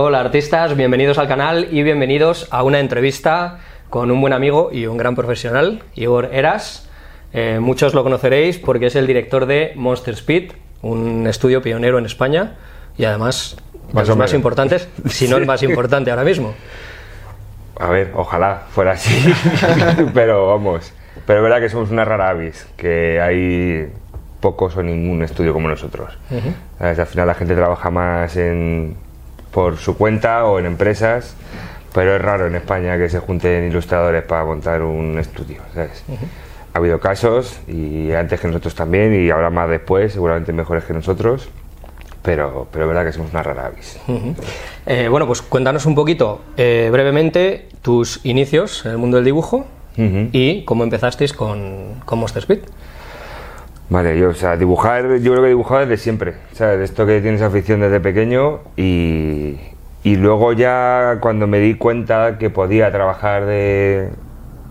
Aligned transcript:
Hola 0.00 0.20
artistas, 0.20 0.76
bienvenidos 0.76 1.18
al 1.18 1.26
canal 1.26 1.66
y 1.72 1.82
bienvenidos 1.82 2.46
a 2.52 2.62
una 2.62 2.78
entrevista 2.78 3.58
con 3.90 4.12
un 4.12 4.20
buen 4.20 4.32
amigo 4.32 4.70
y 4.72 4.86
un 4.86 4.96
gran 4.96 5.16
profesional, 5.16 5.82
Igor 5.96 6.26
Eras. 6.32 6.88
Eh, 7.32 7.58
muchos 7.60 7.94
lo 7.94 8.04
conoceréis 8.04 8.58
porque 8.58 8.86
es 8.86 8.94
el 8.94 9.08
director 9.08 9.46
de 9.46 9.72
Monster 9.74 10.14
Speed, 10.14 10.52
un 10.82 11.26
estudio 11.26 11.62
pionero 11.62 11.98
en 11.98 12.06
España 12.06 12.58
y 12.96 13.06
además 13.06 13.56
de 13.88 13.94
Más 13.94 14.06
los 14.06 14.14
o 14.14 14.18
más 14.20 14.34
importantes, 14.34 14.88
si 15.06 15.26
no 15.26 15.36
el 15.36 15.46
más 15.46 15.62
importante 15.64 16.12
ahora 16.12 16.22
mismo. 16.22 16.54
A 17.80 17.88
ver, 17.88 18.12
ojalá 18.14 18.66
fuera 18.70 18.92
así, 18.92 19.34
pero 20.14 20.46
vamos. 20.46 20.92
Pero 21.26 21.40
es 21.40 21.42
verdad 21.42 21.60
que 21.60 21.70
somos 21.70 21.90
una 21.90 22.04
rara 22.04 22.28
avis, 22.28 22.68
que 22.76 23.20
hay 23.20 23.92
pocos 24.38 24.76
o 24.76 24.82
ningún 24.84 25.24
estudio 25.24 25.52
como 25.52 25.68
nosotros. 25.68 26.16
¿Sabes? 26.78 27.00
Al 27.00 27.06
final 27.08 27.26
la 27.26 27.34
gente 27.34 27.56
trabaja 27.56 27.90
más 27.90 28.36
en, 28.36 28.96
por 29.50 29.76
su 29.78 29.96
cuenta 29.96 30.44
o 30.44 30.58
en 30.58 30.66
empresas, 30.66 31.34
pero 31.94 32.16
es 32.16 32.22
raro 32.22 32.46
en 32.46 32.54
España 32.54 32.96
que 32.98 33.08
se 33.08 33.18
junten 33.18 33.64
ilustradores 33.68 34.22
para 34.24 34.44
montar 34.44 34.82
un 34.82 35.18
estudio. 35.18 35.62
¿sabes? 35.74 36.04
Ha 36.74 36.78
habido 36.78 37.00
casos, 37.00 37.58
y 37.66 38.12
antes 38.12 38.40
que 38.40 38.46
nosotros 38.46 38.74
también, 38.74 39.14
y 39.24 39.30
ahora 39.30 39.50
más 39.50 39.68
después, 39.70 40.12
seguramente 40.12 40.52
mejores 40.52 40.84
que 40.84 40.92
nosotros, 40.92 41.48
pero, 42.22 42.68
pero 42.70 42.84
es 42.84 42.88
verdad 42.88 43.04
que 43.06 43.12
somos 43.12 43.30
una 43.32 43.42
rara 43.42 43.66
avis. 43.66 43.98
Eh, 44.86 45.08
bueno, 45.08 45.26
pues 45.26 45.40
cuéntanos 45.40 45.86
un 45.86 45.94
poquito 45.94 46.42
eh, 46.56 46.88
brevemente 46.92 47.68
tus 47.80 48.20
inicios 48.24 48.84
en 48.84 48.92
el 48.92 48.98
mundo 48.98 49.16
del 49.16 49.24
dibujo 49.24 49.66
Ujú. 49.96 50.28
y 50.32 50.64
cómo 50.64 50.84
empezasteis 50.84 51.32
con, 51.32 51.94
con 52.04 52.18
Monster 52.18 52.42
Speed. 52.42 52.60
Vale, 53.90 54.18
yo, 54.18 54.30
o 54.30 54.34
sea, 54.34 54.56
dibujar, 54.56 55.16
yo 55.18 55.32
creo 55.32 55.42
que 55.42 55.46
he 55.46 55.48
dibujado 55.50 55.80
desde 55.80 55.96
siempre, 55.96 56.34
¿sabes? 56.52 56.78
De 56.78 56.84
esto 56.84 57.06
que 57.06 57.20
tienes 57.22 57.40
afición 57.40 57.80
desde 57.80 58.00
pequeño 58.00 58.60
y, 58.76 59.56
y 60.04 60.16
luego 60.16 60.52
ya 60.52 61.16
cuando 61.20 61.46
me 61.46 61.58
di 61.58 61.74
cuenta 61.74 62.36
que 62.38 62.50
podía 62.50 62.92
trabajar 62.92 63.46
de, 63.46 64.10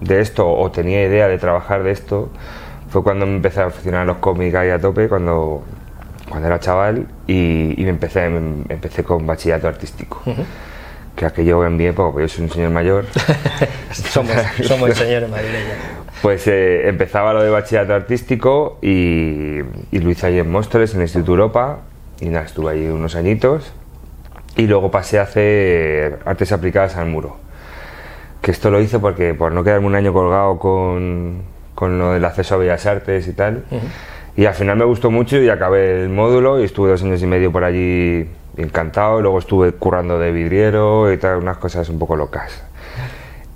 de 0.02 0.22
esto 0.22 0.48
o 0.48 0.70
tenía 0.70 1.04
idea 1.04 1.28
de 1.28 1.40
trabajar 1.40 1.82
de 1.82 1.92
esto, 1.92 2.30
fue 2.92 3.02
cuando 3.02 3.26
me 3.26 3.36
empecé 3.38 3.62
a 3.62 3.66
aficionar 3.66 4.02
a 4.02 4.06
los 4.06 4.18
cómics 4.18 4.54
ahí 4.56 4.70
a 4.70 4.80
tope, 4.80 5.10
cuando, 5.10 5.64
cuando 6.30 6.48
era 6.48 6.60
chaval 6.60 7.08
y, 7.26 7.74
y 7.76 7.84
me 7.86 7.90
empecé, 7.90 8.30
me- 8.30 8.66
empecé 8.72 9.04
con 9.04 9.26
bachillerato 9.26 9.68
artístico. 9.68 10.22
Que 11.16 11.26
aquello 11.26 11.66
en 11.66 11.82
época, 11.82 12.12
pues 12.14 12.32
yo 12.32 12.36
soy 12.36 12.46
un 12.46 12.52
señor 12.52 12.70
mayor, 12.70 13.06
somos, 13.92 14.36
somos 14.64 14.94
señores 14.94 15.28
madrileños. 15.28 15.74
Pues 16.22 16.48
eh, 16.48 16.88
empezaba 16.88 17.34
lo 17.34 17.44
de 17.44 17.50
bachillerato 17.50 17.94
artístico 17.94 18.80
y, 18.82 19.60
y 19.92 20.00
lo 20.00 20.10
hice 20.10 20.28
ahí 20.28 20.40
en 20.40 20.52
Móstoles, 20.52 20.94
en 20.94 21.02
el 21.02 21.04
Instituto 21.04 21.32
Europa. 21.34 21.80
Y 22.20 22.30
nada, 22.30 22.46
estuve 22.46 22.72
ahí 22.72 22.88
unos 22.88 23.16
añitos. 23.16 23.72
Y 24.56 24.66
luego 24.66 24.90
pasé 24.90 25.20
a 25.20 25.24
hacer 25.24 26.20
artes 26.26 26.52
aplicadas 26.52 26.96
al 26.96 27.08
muro. 27.08 27.38
Que 28.42 28.52
esto 28.52 28.72
lo 28.72 28.82
hice 28.82 28.98
porque 29.00 29.34
por 29.36 29.52
no 29.52 29.64
quedarme 29.64 29.88
un 29.88 29.96
año 29.96 30.14
colgado 30.14 30.58
con, 30.58 31.44
con 31.76 32.00
lo 32.00 32.14
del 32.14 32.26
acceso 32.26 32.56
a 32.56 32.58
Bellas 32.58 32.86
Artes 32.88 33.28
y 33.28 33.34
tal. 33.34 33.66
Y 34.36 34.46
al 34.46 34.54
final 34.56 34.78
me 34.78 34.86
gustó 34.86 35.12
mucho 35.12 35.38
y 35.38 35.50
acabé 35.50 36.04
el 36.04 36.10
módulo 36.10 36.60
y 36.60 36.64
estuve 36.64 36.90
dos 36.90 37.04
años 37.04 37.22
y 37.22 37.28
medio 37.28 37.52
por 37.52 37.64
allí 37.64 38.28
encantado. 38.56 39.22
Luego 39.22 39.40
estuve 39.40 39.72
currando 39.74 40.18
de 40.18 40.32
vidriero 40.32 41.12
y 41.12 41.18
tal, 41.18 41.38
unas 41.38 41.58
cosas 41.58 41.90
un 41.90 42.00
poco 42.00 42.16
locas. 42.16 42.67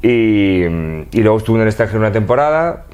Y, 0.02 0.63
y 0.66 1.21
luego 1.21 1.38
estuve 1.38 1.57
en 1.57 1.61
el 1.63 1.67
extranjero 1.67 1.99
una 1.99 2.11
temporada 2.11 2.85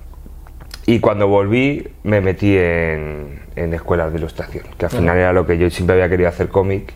y 0.86 1.00
cuando 1.00 1.28
volví 1.28 1.88
me 2.04 2.20
metí 2.22 2.56
en, 2.58 3.42
en 3.56 3.74
escuelas 3.74 4.12
de 4.12 4.18
ilustración, 4.20 4.66
que 4.78 4.86
al 4.86 4.92
final 4.92 5.18
era 5.18 5.34
lo 5.34 5.46
que 5.46 5.58
yo 5.58 5.70
siempre 5.70 5.94
había 5.96 6.10
querido 6.10 6.30
hacer 6.30 6.50
cómic, 6.50 6.94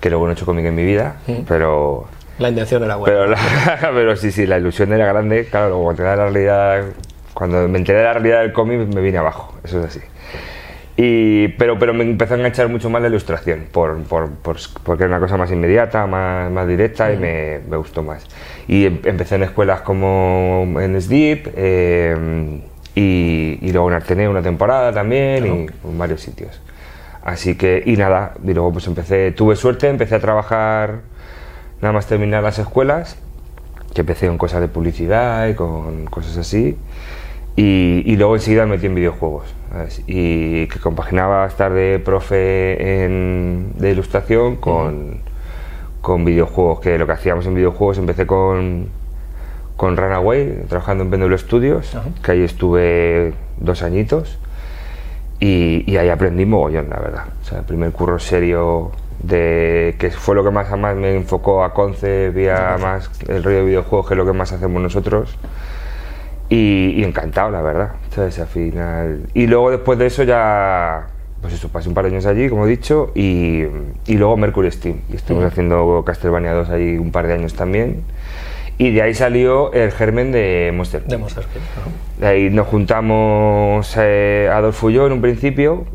que 0.00 0.10
luego 0.10 0.26
no 0.26 0.32
he 0.32 0.34
hecho 0.34 0.46
cómic 0.46 0.64
en 0.66 0.74
mi 0.74 0.84
vida, 0.84 1.16
pero, 1.48 2.06
La 2.38 2.48
intención 2.48 2.82
era 2.84 2.96
buena. 2.96 3.14
pero, 3.16 3.30
la- 3.30 3.90
pero 3.94 4.16
sí, 4.16 4.30
sí, 4.32 4.46
la 4.46 4.58
ilusión 4.58 4.92
era 4.92 5.06
grande, 5.06 5.46
claro, 5.46 5.68
luego 5.68 5.84
cuando, 5.84 6.02
la 6.04 6.16
realidad, 6.16 6.84
cuando 7.34 7.68
me 7.68 7.78
enteré 7.78 7.98
de 7.98 8.04
la 8.04 8.12
realidad 8.14 8.40
del 8.42 8.52
cómic 8.52 8.78
me 8.94 9.00
vine 9.00 9.18
abajo, 9.18 9.54
eso 9.64 9.80
es 9.80 9.86
así. 9.86 10.00
Y, 10.98 11.48
pero, 11.58 11.78
pero 11.78 11.92
me 11.92 12.04
empezó 12.04 12.34
a 12.34 12.36
enganchar 12.38 12.68
mucho 12.70 12.88
más 12.88 13.02
la 13.02 13.08
ilustración, 13.08 13.66
por, 13.70 14.02
por- 14.04 14.30
por- 14.30 14.56
porque 14.82 15.04
era 15.04 15.12
una 15.14 15.20
cosa 15.20 15.36
más 15.36 15.52
inmediata, 15.52 16.06
más, 16.06 16.50
más 16.50 16.66
directa 16.66 17.12
y 17.12 17.16
me, 17.18 17.60
me 17.68 17.76
gustó 17.76 18.02
más. 18.02 18.24
Y 18.66 18.86
em- 18.86 19.00
empecé 19.04 19.34
en 19.34 19.42
escuelas 19.42 19.82
como 19.82 20.66
en 20.80 20.98
SDIP 21.00 21.48
eh, 21.54 22.60
y, 22.94 23.58
y 23.60 23.72
luego 23.72 23.88
en 23.88 23.94
Arteneo 23.94 24.30
una 24.30 24.40
temporada 24.40 24.90
también 24.92 25.44
y 25.44 25.48
en 25.88 25.98
varios 25.98 26.22
sitios. 26.22 26.62
Así 27.22 27.56
que, 27.56 27.82
y 27.84 27.96
nada, 27.96 28.32
y 28.42 28.54
luego 28.54 28.72
pues 28.72 28.86
empecé, 28.86 29.32
tuve 29.32 29.54
suerte, 29.56 29.88
empecé 29.88 30.14
a 30.14 30.20
trabajar 30.20 31.00
nada 31.82 31.92
más 31.92 32.06
terminar 32.06 32.42
las 32.42 32.58
escuelas, 32.58 33.18
que 33.92 34.00
empecé 34.00 34.28
con 34.28 34.38
cosas 34.38 34.62
de 34.62 34.68
publicidad 34.68 35.46
y 35.48 35.54
con 35.54 36.06
cosas 36.06 36.38
así. 36.38 36.78
Y, 37.56 38.02
y 38.06 38.16
luego 38.16 38.36
enseguida 38.36 38.64
me 38.64 38.72
metí 38.76 38.86
en 38.86 38.94
videojuegos. 38.94 39.44
¿Sabes? 39.76 40.02
Y 40.06 40.66
que 40.68 40.78
compaginaba 40.80 41.46
estar 41.46 41.72
de 41.72 41.98
profe 41.98 43.04
en- 43.04 43.72
de 43.76 43.90
ilustración 43.90 44.56
con, 44.56 45.20
con 46.00 46.24
videojuegos. 46.24 46.80
Que 46.80 46.98
lo 46.98 47.06
que 47.06 47.12
hacíamos 47.12 47.46
en 47.46 47.54
videojuegos 47.54 47.98
empecé 47.98 48.26
con, 48.26 48.88
con 49.76 49.96
Runaway, 49.96 50.62
trabajando 50.68 51.04
en 51.04 51.10
Péndulo 51.10 51.36
Studios, 51.36 51.96
que 52.22 52.32
ahí 52.32 52.42
estuve 52.42 53.34
dos 53.58 53.82
añitos. 53.82 54.38
Y, 55.40 55.84
y 55.90 55.98
ahí 55.98 56.08
aprendí 56.08 56.46
mogollón, 56.46 56.88
la 56.88 56.98
verdad. 56.98 57.24
O 57.42 57.44
sea, 57.44 57.58
el 57.58 57.64
primer 57.64 57.92
curro 57.92 58.18
serio 58.18 58.92
de 59.22 59.96
que 59.98 60.10
fue 60.10 60.34
lo 60.34 60.44
que 60.44 60.50
más 60.50 60.70
más 60.78 60.94
me 60.96 61.14
enfocó 61.14 61.64
a 61.64 61.72
concept 61.74 62.36
y 62.38 62.48
a 62.48 62.76
más 62.80 63.10
el 63.28 63.42
rollo 63.42 63.58
de 63.58 63.64
videojuegos 63.64 64.08
que 64.08 64.14
es 64.14 64.18
lo 64.18 64.26
que 64.26 64.32
más 64.34 64.52
hacemos 64.52 64.80
nosotros 64.82 65.36
y, 66.48 66.94
y 66.96 67.04
encantado 67.04 67.50
la 67.50 67.62
verdad 67.62 67.92
¿sabes? 68.14 68.38
al 68.38 68.46
final 68.46 69.20
y 69.34 69.46
luego 69.46 69.70
después 69.70 69.98
de 69.98 70.06
eso 70.06 70.22
ya 70.22 71.06
pues 71.40 71.54
eso 71.54 71.68
pasé 71.68 71.88
un 71.88 71.94
par 71.94 72.04
de 72.04 72.10
años 72.10 72.26
allí 72.26 72.48
como 72.48 72.66
he 72.66 72.68
dicho 72.68 73.12
y, 73.14 73.64
y 74.06 74.16
luego 74.16 74.36
Mercury 74.36 74.70
Steam 74.70 75.00
y 75.10 75.16
estuvimos 75.16 75.46
haciendo 75.46 76.02
Castlevania 76.06 76.52
2 76.52 76.70
allí 76.70 76.96
un 76.96 77.12
par 77.12 77.26
de 77.26 77.34
años 77.34 77.54
también 77.54 78.02
y 78.78 78.90
de 78.90 79.02
ahí 79.02 79.14
salió 79.14 79.72
el 79.72 79.90
germen 79.90 80.32
de 80.32 80.70
Monster 80.74 81.04
De 81.04 81.16
Monster 81.16 81.44
ajá. 81.44 81.88
de 82.18 82.26
ahí 82.26 82.50
nos 82.50 82.66
juntamos 82.66 83.94
eh, 83.98 84.50
Adolfo 84.52 84.90
y 84.90 84.94
yo 84.94 85.06
en 85.06 85.12
un 85.12 85.22
principio, 85.22 85.86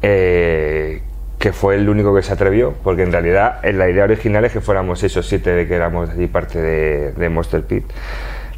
eh, 0.00 1.02
que 1.40 1.52
fue 1.52 1.74
el 1.74 1.88
único 1.88 2.14
que 2.14 2.22
se 2.22 2.32
atrevió, 2.32 2.74
porque 2.84 3.02
en 3.02 3.10
realidad 3.10 3.58
la 3.64 3.90
idea 3.90 4.04
original 4.04 4.44
es 4.44 4.52
que 4.52 4.60
fuéramos 4.60 5.02
esos 5.02 5.26
siete 5.26 5.50
de 5.50 5.66
que 5.66 5.74
éramos 5.74 6.10
allí 6.10 6.28
parte 6.28 6.60
de, 6.60 7.12
de 7.12 7.28
Monster 7.28 7.64
Pit. 7.64 7.84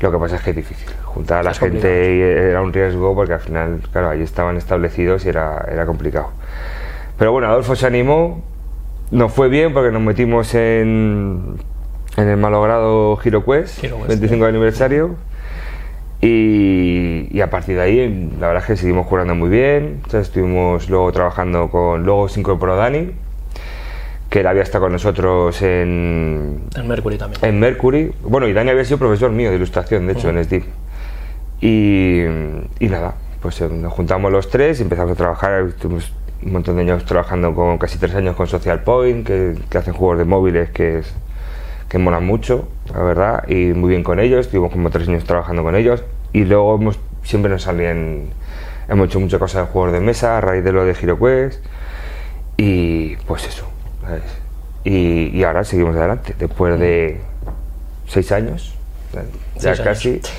Lo 0.04 0.12
que 0.12 0.18
pasa 0.18 0.36
es 0.36 0.42
que 0.42 0.50
es 0.50 0.56
difícil. 0.56 0.86
Juntar 1.04 1.38
a 1.38 1.42
la 1.44 1.50
Es 1.52 1.58
gente 1.58 1.78
complicado. 1.78 2.14
y 2.14 2.20
era 2.50 2.60
un 2.60 2.72
riesgo 2.74 3.14
porque 3.14 3.32
al 3.32 3.40
final, 3.40 3.80
claro, 3.90 4.10
allí 4.10 4.22
estaban 4.22 4.56
establecidos 4.58 5.24
y 5.24 5.30
era, 5.30 5.64
era 5.72 5.86
complicado. 5.86 6.28
Pero 7.18 7.32
bueno, 7.32 7.46
Adolfo 7.48 7.74
se 7.74 7.86
animó, 7.86 8.42
nos 9.10 9.32
fue 9.32 9.48
bien 9.48 9.72
porque 9.72 9.90
nos 9.90 10.02
metimos 10.02 10.54
en, 10.54 11.56
en 12.18 12.28
el 12.28 12.36
malogrado 12.36 13.18
Hero 13.24 13.44
Quest, 13.44 13.82
Hero 13.82 13.96
Quest, 13.98 14.08
25 14.08 14.44
aniversario. 14.44 15.14
Y, 16.20 17.28
y 17.30 17.40
a 17.40 17.50
partir 17.50 17.76
de 17.76 17.82
ahí, 17.82 18.30
la 18.40 18.46
verdad 18.48 18.62
es 18.62 18.66
que 18.66 18.76
seguimos 18.76 19.06
jugando 19.06 19.34
muy 19.34 19.48
bien. 19.50 20.00
Entonces, 20.04 20.28
estuvimos 20.28 20.88
luego 20.88 21.12
trabajando 21.12 21.68
con. 21.70 22.04
Luego 22.04 22.28
se 22.28 22.40
incorporó 22.40 22.76
Dani, 22.76 23.10
que 24.30 24.40
él 24.40 24.46
había 24.46 24.62
estado 24.62 24.84
con 24.84 24.92
nosotros 24.92 25.62
en, 25.62 26.62
En 26.76 26.88
Mercury 26.88 27.18
también. 27.18 27.44
en 27.44 27.60
Mercury. 27.60 28.12
Bueno, 28.22 28.48
y 28.48 28.52
Dani 28.52 28.70
había 28.70 28.84
sido 28.84 28.98
profesor 28.98 29.30
mío 29.30 29.50
de 29.50 29.56
ilustración, 29.56 30.06
de 30.06 30.14
hecho, 30.14 30.28
en 30.28 30.42
SDIP. 30.42 30.64
Y, 31.60 32.22
y 32.80 32.88
nada, 32.88 33.14
pues 33.40 33.60
eh, 33.60 33.68
nos 33.68 33.92
juntamos 33.92 34.30
los 34.32 34.50
tres 34.50 34.80
y 34.80 34.82
empezamos 34.82 35.12
a 35.12 35.14
trabajar. 35.14 35.66
Estuvimos 35.68 36.12
un 36.42 36.52
montón 36.52 36.76
de 36.76 36.82
años 36.82 37.04
trabajando 37.04 37.54
con 37.54 37.78
casi 37.78 37.98
tres 37.98 38.14
años 38.14 38.36
con 38.36 38.46
Social 38.46 38.82
Point, 38.82 39.26
que, 39.26 39.54
que 39.70 39.78
hacen 39.78 39.94
juegos 39.94 40.18
de 40.18 40.24
móviles 40.24 40.70
que, 40.70 40.98
es, 40.98 41.14
que 41.88 41.98
molan 41.98 42.26
mucho, 42.26 42.68
la 42.92 43.02
verdad, 43.02 43.48
y 43.48 43.72
muy 43.72 43.90
bien 43.90 44.02
con 44.02 44.18
ellos. 44.18 44.46
Estuvimos 44.46 44.72
como 44.72 44.90
tres 44.90 45.08
años 45.08 45.24
trabajando 45.24 45.62
con 45.62 45.76
ellos. 45.76 46.02
Y 46.32 46.44
luego 46.44 46.74
hemos, 46.74 46.98
siempre 47.22 47.50
nos 47.50 47.62
salían. 47.62 48.24
Hemos 48.88 49.06
hecho 49.06 49.20
muchas 49.20 49.38
cosas 49.38 49.66
de 49.66 49.72
juegos 49.72 49.92
de 49.92 50.00
mesa 50.00 50.36
a 50.36 50.40
raíz 50.40 50.64
de 50.64 50.72
lo 50.72 50.84
de 50.84 50.94
HeroQuest. 50.94 51.64
Y 52.56 53.16
pues 53.26 53.46
eso. 53.46 53.66
Y, 54.84 55.30
y 55.36 55.44
ahora 55.44 55.64
seguimos 55.64 55.96
adelante, 55.96 56.34
después 56.38 56.78
de 56.78 57.20
seis 58.06 58.30
años, 58.32 58.74
ya 59.56 59.74
Seis 59.74 59.80
casi. 59.80 60.08
años. 60.10 60.32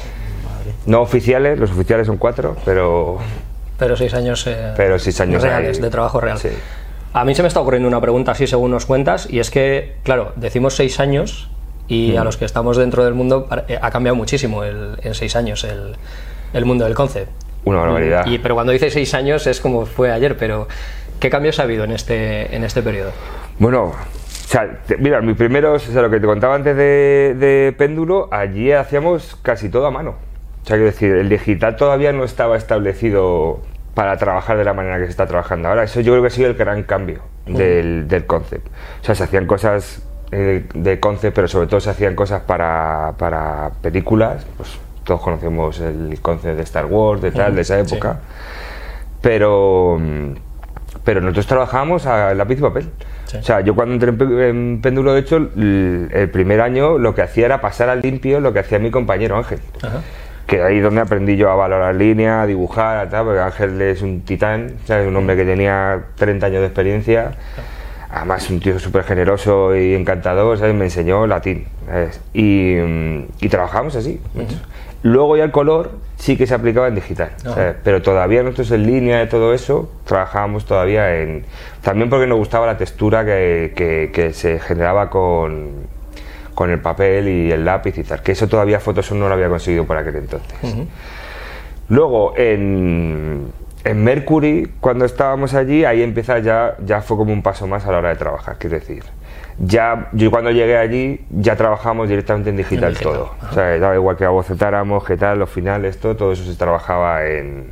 No 0.85 1.01
oficiales, 1.01 1.57
los 1.59 1.71
oficiales 1.71 2.05
son 2.07 2.17
cuatro, 2.17 2.55
pero, 2.65 3.17
Pero 3.79 3.95
seis 3.97 4.13
años, 4.13 4.45
eh, 4.47 4.73
pero 4.77 4.99
seis 4.99 5.19
años 5.21 5.41
reales, 5.41 5.81
de 5.81 5.89
trabajo 5.89 6.19
real. 6.21 6.37
Sí. 6.37 6.49
A 7.13 7.23
mí 7.25 7.33
se 7.33 7.41
me 7.41 7.47
está 7.47 7.59
ocurriendo 7.61 7.87
una 7.87 8.01
pregunta 8.01 8.31
así 8.33 8.45
según 8.45 8.71
nos 8.71 8.85
cuentas, 8.85 9.27
y 9.29 9.39
es 9.39 9.49
que, 9.49 9.95
claro, 10.03 10.33
decimos 10.35 10.75
seis 10.75 10.99
años 10.99 11.49
y 11.87 12.13
Mm. 12.13 12.17
a 12.19 12.23
los 12.23 12.37
que 12.37 12.45
estamos 12.45 12.77
dentro 12.77 13.03
del 13.05 13.13
mundo 13.13 13.47
eh, 13.67 13.79
ha 13.81 13.89
cambiado 13.91 14.15
muchísimo 14.15 14.63
el- 14.63 14.97
en 15.01 15.13
seis 15.15 15.35
años 15.35 15.63
el, 15.63 15.95
el 16.53 16.65
mundo 16.65 16.85
del 16.85 16.93
concept. 16.93 17.29
Una 17.63 17.79
barbaridad. 17.79 18.25
Y, 18.27 18.37
pero 18.39 18.53
cuando 18.55 18.73
dice 18.73 18.89
seis 18.91 19.13
años 19.15 19.47
es 19.47 19.59
como 19.61 19.85
fue 19.87 20.11
ayer, 20.11 20.37
pero 20.37 20.67
¿qué 21.19 21.29
cambios 21.31 21.59
ha 21.59 21.63
habido 21.63 21.83
en 21.83 21.91
este, 21.93 22.55
en 22.55 22.63
este 22.63 22.81
periodo? 22.83 23.11
Bueno, 23.59 23.83
O 23.85 24.47
sea, 24.47 24.79
te- 24.85 24.97
mira, 24.97 25.21
mis 25.21 25.35
primeros, 25.35 25.87
o 25.87 25.91
sea, 25.91 26.01
lo 26.03 26.09
que 26.09 26.19
te 26.19 26.27
contaba 26.27 26.55
antes 26.55 26.75
de, 26.77 27.35
de 27.37 27.73
péndulo, 27.77 28.29
allí 28.31 28.71
hacíamos 28.71 29.37
casi 29.41 29.69
todo 29.69 29.87
a 29.87 29.91
mano. 29.91 30.11
O 30.63 30.67
sea, 30.67 30.77
quiero 30.77 30.85
decir, 30.85 31.13
el 31.15 31.29
digital 31.29 31.75
todavía 31.75 32.11
no 32.13 32.23
estaba 32.23 32.55
establecido 32.57 33.59
para 33.95 34.17
trabajar 34.17 34.57
de 34.57 34.63
la 34.65 34.73
manera 34.73 34.97
que 34.97 35.05
se 35.05 35.11
está 35.11 35.25
trabajando 35.25 35.69
ahora. 35.69 35.83
Eso 35.83 35.99
yo 36.01 36.11
creo 36.13 36.21
que 36.21 36.27
ha 36.27 36.31
sido 36.31 36.49
el 36.49 36.55
gran 36.55 36.83
cambio 36.83 37.21
del, 37.47 38.07
del 38.07 38.25
concept. 38.25 38.67
O 39.01 39.05
sea, 39.05 39.15
se 39.15 39.23
hacían 39.23 39.45
cosas 39.47 40.03
eh, 40.31 40.65
de 40.73 40.99
concept, 40.99 41.35
pero 41.35 41.47
sobre 41.47 41.67
todo 41.67 41.79
se 41.79 41.89
hacían 41.89 42.15
cosas 42.15 42.41
para, 42.43 43.13
para 43.17 43.71
películas. 43.81 44.45
Pues 44.57 44.77
todos 45.05 45.21
conocemos 45.21 45.79
el 45.79 46.19
concept 46.21 46.57
de 46.57 46.63
Star 46.63 46.85
Wars, 46.85 47.21
de 47.21 47.31
tal, 47.31 47.55
de 47.55 47.61
esa 47.61 47.83
sí. 47.83 47.93
época. 47.93 48.19
Pero, 49.21 49.97
mm, 49.99 50.31
pero 51.03 51.21
nosotros 51.21 51.47
trabajábamos 51.47 52.05
a 52.05 52.33
lápiz 52.33 52.59
y 52.59 52.61
papel. 52.61 52.89
Sí. 53.35 53.39
O 53.39 53.43
sea, 53.43 53.61
yo 53.61 53.75
cuando 53.75 53.93
entré 53.93 54.49
en, 54.49 54.79
Péndulo, 54.81 55.13
de 55.13 55.19
hecho, 55.19 55.37
el, 55.37 56.09
el 56.11 56.29
primer 56.29 56.61
año 56.61 56.97
lo 56.97 57.15
que 57.15 57.21
hacía 57.21 57.45
era 57.45 57.61
pasar 57.61 57.89
al 57.89 58.01
limpio 58.01 58.39
lo 58.39 58.53
que 58.53 58.59
hacía 58.59 58.79
mi 58.79 58.91
compañero 58.91 59.37
Ángel. 59.37 59.59
Ajá. 59.81 60.01
Que 60.47 60.61
ahí 60.61 60.79
donde 60.79 61.01
aprendí 61.01 61.37
yo 61.37 61.49
a 61.49 61.55
valorar 61.55 61.95
línea, 61.95 62.43
a 62.43 62.45
dibujar, 62.45 62.97
a 62.97 63.09
tal, 63.09 63.25
porque 63.25 63.39
Ángel 63.39 63.81
es 63.81 64.01
un 64.03 64.21
titán, 64.21 64.73
un 65.07 65.15
hombre 65.15 65.35
que 65.35 65.43
tenía 65.43 66.03
30 66.15 66.45
años 66.45 66.59
de 66.59 66.67
experiencia. 66.67 67.31
Además, 68.11 68.49
un 68.49 68.59
tío 68.59 68.77
súper 68.79 69.03
generoso 69.03 69.75
y 69.75 69.95
encantador, 69.95 70.57
¿sabes? 70.57 70.75
Me 70.75 70.85
enseñó 70.85 71.25
latín, 71.25 71.65
¿sabes? 71.87 72.21
Y, 72.33 72.75
mm, 72.75 73.23
y 73.41 73.49
trabajamos 73.49 73.95
así. 73.95 74.21
Luego 75.01 75.35
ya 75.35 75.43
el 75.43 75.51
color 75.51 75.91
sí 76.17 76.37
que 76.37 76.47
se 76.47 76.53
aplicaba 76.53 76.87
en 76.87 76.95
digital, 76.95 77.31
pero 77.83 78.01
todavía 78.01 78.41
nosotros 78.43 78.71
en 78.71 78.85
línea 78.85 79.19
de 79.19 79.27
todo 79.27 79.53
eso 79.53 79.91
trabajábamos 80.05 80.65
todavía 80.65 81.21
en... 81.21 81.45
También 81.81 82.09
porque 82.09 82.25
nos 82.27 82.37
gustaba 82.37 82.65
la 82.65 82.77
textura 82.77 83.25
que, 83.25 83.73
que- 83.75 84.11
que 84.13 84.33
se 84.33 84.59
generaba 84.59 85.09
con, 85.09 85.71
con 86.53 86.71
el 86.71 86.79
papel 86.79 87.27
y 87.27 87.51
el 87.51 87.65
lápiz 87.65 87.97
y 87.97 88.03
tal, 88.03 88.21
que 88.23 88.31
eso 88.31 88.47
todavía 88.47 88.79
Photoshop 88.79 89.17
no 89.17 89.27
lo 89.27 89.33
había 89.33 89.49
conseguido 89.49 89.85
por 89.85 89.97
aquel 89.97 90.15
entonces. 90.15 90.55
Luego 91.89 92.33
en, 92.37 93.51
en 93.83 94.03
Mercury, 94.03 94.71
cuando 94.79 95.05
estábamos 95.05 95.53
allí, 95.53 95.85
ahí 95.85 96.01
empieza 96.01 96.39
ya, 96.39 96.75
ya 96.83 97.01
fue 97.01 97.17
como 97.17 97.31
un 97.33 97.43
paso 97.43 97.67
más 97.67 97.85
a 97.85 97.91
la 97.91 97.99
hora 97.99 98.09
de 98.09 98.15
trabajar, 98.15 98.55
quiero 98.57 98.77
decir. 98.79 99.03
Ya, 99.57 100.09
yo 100.11 100.31
cuando 100.31 100.51
llegué 100.51 100.77
allí, 100.77 101.25
ya 101.29 101.55
trabajamos 101.55 102.09
directamente 102.09 102.49
en 102.49 102.57
digital, 102.57 102.91
digital, 102.93 103.13
todo. 103.13 103.31
ajá. 103.39 103.51
O 103.51 103.53
sea, 103.53 103.79
daba 103.79 103.95
igual 103.95 104.17
que 104.17 104.25
abocetáramos, 104.25 105.03
que 105.05 105.15
tal, 105.15 105.39
los 105.39 105.49
finales, 105.49 105.97
todo, 105.99 106.15
todo 106.17 106.31
eso 106.33 106.43
se 106.43 106.57
trabajaba 106.57 107.25
en, 107.25 107.67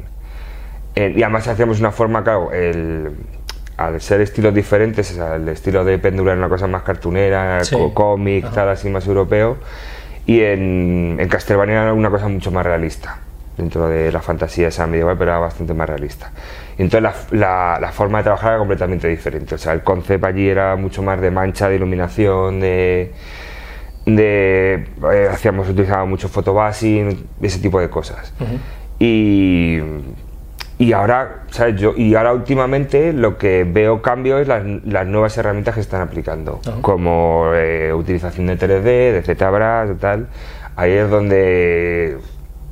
en- 0.95 1.19
y 1.19 1.23
además 1.23 1.47
hacíamos 1.47 1.81
una 1.81 1.91
forma, 1.91 2.23
claro, 2.23 2.53
el, 2.53 3.11
al 3.75 3.99
ser 3.99 4.21
estilos 4.21 4.53
diferentes, 4.53 5.11
o 5.11 5.15
sea, 5.15 5.35
el 5.35 5.49
estilo 5.49 5.83
de 5.83 5.97
péndulo 5.99 6.31
era 6.31 6.39
una 6.39 6.47
cosa 6.47 6.67
más 6.67 6.83
cartunera, 6.83 7.63
Sí. 7.65 7.75
cómic, 7.93 8.45
Ajá. 8.45 8.55
tal, 8.55 8.69
así 8.69 8.89
más 8.89 9.05
europeo, 9.05 9.57
y 10.25 10.39
en, 10.39 11.17
en 11.19 11.27
Castlevania 11.27 11.81
era 11.83 11.93
una 11.93 12.09
cosa 12.09 12.29
mucho 12.29 12.49
más 12.49 12.65
realista, 12.65 13.17
dentro 13.57 13.89
de 13.89 14.09
la 14.09 14.21
fantasía 14.21 14.69
esa 14.69 14.87
medieval, 14.87 15.17
pero 15.17 15.31
era 15.31 15.39
bastante 15.39 15.73
más 15.73 15.89
realista. 15.89 16.31
Entonces 16.77 17.01
la, 17.31 17.39
la- 17.39 17.79
la 17.79 17.91
forma 17.91 18.17
de 18.19 18.23
trabajar 18.25 18.49
era 18.51 18.59
completamente 18.59 19.07
diferente, 19.07 19.55
o 19.55 19.57
sea, 19.57 19.73
el 19.73 19.81
concepto 19.83 20.27
allí 20.27 20.47
era 20.47 20.75
mucho 20.75 21.01
más 21.03 21.19
de 21.21 21.31
mancha, 21.31 21.69
de 21.69 21.75
iluminación, 21.75 22.59
de... 22.59 23.11
de 24.05 24.87
eh, 25.13 25.27
hacíamos, 25.31 25.69
utilizábamos 25.69 26.09
mucho 26.09 26.29
photobashing, 26.29 27.25
ese 27.41 27.59
tipo 27.59 27.79
de 27.79 27.89
cosas. 27.89 28.33
Y 28.99 29.79
y 30.79 30.91
ahora, 30.91 31.43
¿sabes? 31.51 31.79
Yo, 31.79 31.93
y 31.95 32.15
ahora 32.15 32.33
últimamente 32.33 33.13
lo 33.13 33.37
que 33.37 33.63
veo 33.63 34.01
cambio 34.01 34.39
es 34.39 34.47
las, 34.47 34.63
las 34.83 35.05
nuevas 35.05 35.37
herramientas 35.37 35.75
que 35.75 35.81
están 35.81 36.01
aplicando, 36.01 36.59
como 36.81 37.51
eh, 37.53 37.93
utilización 37.93 38.47
de 38.47 38.57
3D, 38.57 38.83
de 38.83 39.21
ZBrush, 39.21 39.97
tal. 39.99 40.27
Ahí 40.75 40.91
es 40.93 41.09
donde, 41.09 42.17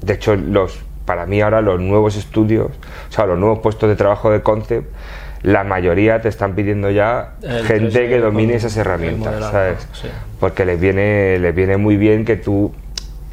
de 0.01 0.13
hecho, 0.13 0.35
los, 0.35 0.79
para 1.05 1.25
mí 1.25 1.41
ahora 1.41 1.61
los 1.61 1.79
nuevos 1.79 2.15
estudios, 2.15 2.67
o 3.09 3.11
sea, 3.11 3.25
los 3.25 3.37
nuevos 3.37 3.59
puestos 3.59 3.89
de 3.89 3.95
trabajo 3.95 4.31
de 4.31 4.41
concept, 4.41 4.87
la 5.43 5.63
mayoría 5.63 6.21
te 6.21 6.29
están 6.29 6.53
pidiendo 6.53 6.91
ya 6.91 7.33
El 7.41 7.65
gente 7.65 8.05
3D 8.05 8.09
que 8.09 8.19
domine 8.19 8.53
esas 8.55 8.77
herramientas, 8.77 9.33
modelado, 9.33 9.51
¿sabes? 9.51 9.87
sí. 9.93 10.07
Porque 10.39 10.65
les 10.65 10.79
viene, 10.79 11.39
les 11.39 11.55
viene 11.55 11.77
muy 11.77 11.97
bien 11.97 12.25
que 12.25 12.35
tú, 12.35 12.73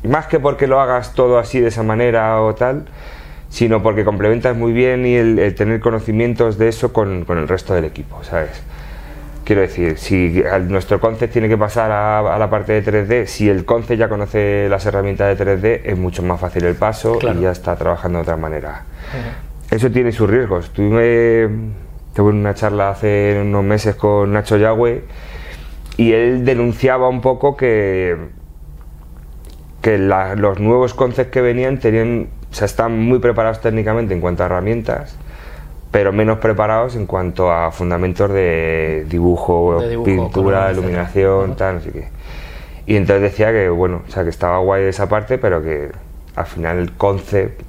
más 0.03 0.27
que 0.27 0.41
porque 0.41 0.67
lo 0.67 0.81
hagas 0.81 1.13
todo 1.15 1.39
así 1.39 1.61
de 1.61 1.69
esa 1.69 1.83
manera 1.83 2.41
o 2.41 2.55
tal, 2.55 2.87
sino 3.51 3.83
porque 3.83 4.05
complementas 4.05 4.57
muy 4.57 4.73
bien 4.73 5.07
y 5.07 5.17
el, 5.17 5.39
el 5.39 5.55
tener 5.55 5.81
conocimientos 5.81 6.59
de 6.59 6.69
eso 6.69 6.93
con, 6.93 7.25
con 7.25 7.39
el 7.39 7.49
resto 7.49 7.75
del 7.75 7.85
equipo, 7.85 8.23
¿sabes? 8.25 8.63
Quiero 9.49 9.63
decir, 9.63 9.97
si 9.97 10.43
nuestro 10.69 11.01
concept 11.01 11.33
tiene 11.33 11.49
que 11.49 11.57
pasar 11.57 11.91
a, 11.91 12.19
a 12.35 12.39
la 12.39 12.51
parte 12.51 12.79
de 12.79 12.85
3D, 12.85 13.25
si 13.25 13.49
el 13.49 13.65
concept 13.65 13.99
ya 13.99 14.07
conoce 14.07 14.69
las 14.69 14.85
herramientas 14.85 15.39
de 15.39 15.43
3D, 15.43 15.81
es 15.85 15.97
mucho 15.97 16.23
más 16.23 16.39
fácil 16.39 16.67
el 16.67 16.75
paso 16.75 17.17
Claro. 17.19 17.39
y 17.39 17.45
ya 17.45 17.51
está 17.53 17.75
trabajando 17.77 18.19
de 18.19 18.25
otra 18.25 18.37
manera. 18.37 18.85
Eso 19.71 19.91
tiene 19.91 20.13
sus 20.13 20.29
riesgos. 20.29 20.69
Tuve, 20.75 21.49
tuve 22.15 22.31
una 22.31 22.53
charla 22.53 22.91
hace 22.91 23.39
unos 23.41 23.65
meses 23.65 23.95
con 23.95 24.35
Nacho 24.35 24.59
Yagüe 24.59 25.05
y 25.97 26.13
él 26.13 26.45
denunciaba 26.45 27.09
un 27.09 27.23
poco 27.23 27.57
que, 27.57 28.19
que 29.81 29.97
la- 29.97 30.35
los 30.35 30.61
nuevos 30.61 30.93
concepts 30.93 31.33
que 31.33 31.41
venían 31.41 31.79
tenían, 31.79 32.29
o 32.51 32.55
sea, 32.55 32.67
están 32.67 32.99
muy 32.99 33.19
preparados 33.19 33.63
técnicamente 33.63 34.13
en 34.13 34.21
cuanto 34.21 34.43
a 34.43 34.47
herramientas, 34.47 35.17
pero 35.91 36.13
menos 36.13 36.39
preparados 36.39 36.97
en 36.97 37.07
cuanto 37.07 37.51
a 37.51 37.71
fundamentos 37.73 38.31
de 38.31 39.07
dibujo, 39.09 39.79
De 39.81 39.91
dibujo, 39.91 40.05
pintura, 40.05 40.71
iluminación, 40.73 41.57
tal, 41.57 41.77
no 41.77 41.81
sé 41.81 41.93
qué. 41.93 42.09
Y 42.87 42.97
entonces 42.97 43.23
decía 43.23 43.53
que, 43.53 43.69
bueno, 43.69 44.03
o 44.07 44.11
sea, 44.11 44.23
que 44.25 44.31
estaba 44.31 44.59
guay 44.59 44.83
de 44.83 44.91
esa 44.91 45.09
parte, 45.09 45.39
pero 45.39 45.63
que 45.63 45.91
al 46.37 46.47
final 46.47 46.79
el 46.79 46.93
concept, 46.93 47.63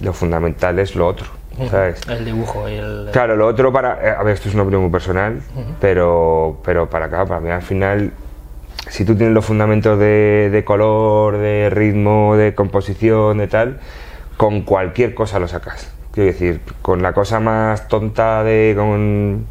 lo 0.00 0.12
fundamental 0.12 0.78
es 0.78 0.94
lo 0.94 1.06
otro, 1.06 1.26
¿sabes? 1.70 2.00
El 2.08 2.24
dibujo 2.26 2.68
y 2.68 2.74
el. 2.74 3.08
Claro, 3.12 3.36
lo 3.36 3.46
otro 3.46 3.72
para. 3.72 3.98
eh, 4.06 4.14
A 4.18 4.22
ver, 4.22 4.34
esto 4.34 4.48
es 4.48 4.54
una 4.54 4.64
opinión 4.64 4.82
muy 4.82 4.90
personal, 4.90 5.40
pero, 5.80 6.58
pero 6.64 6.90
para 6.90 7.06
acá, 7.06 7.24
para 7.24 7.40
mí 7.40 7.48
al 7.50 7.62
final, 7.62 8.12
si 8.88 9.04
tú 9.06 9.14
tienes 9.16 9.34
los 9.34 9.44
fundamentos 9.46 9.98
de, 9.98 10.50
de 10.52 10.64
color, 10.64 11.38
de 11.38 11.70
ritmo, 11.70 12.36
de 12.36 12.54
composición, 12.54 13.38
de 13.38 13.46
tal, 13.48 13.80
con 14.36 14.62
cualquier 14.62 15.14
cosa 15.14 15.38
lo 15.38 15.48
sacas. 15.48 15.90
Quiero 16.16 16.32
decir, 16.32 16.60
con 16.80 17.02
la 17.02 17.12
cosa 17.12 17.40
más 17.40 17.88
tonta 17.88 18.42
de. 18.42 18.72
con, 18.74 19.44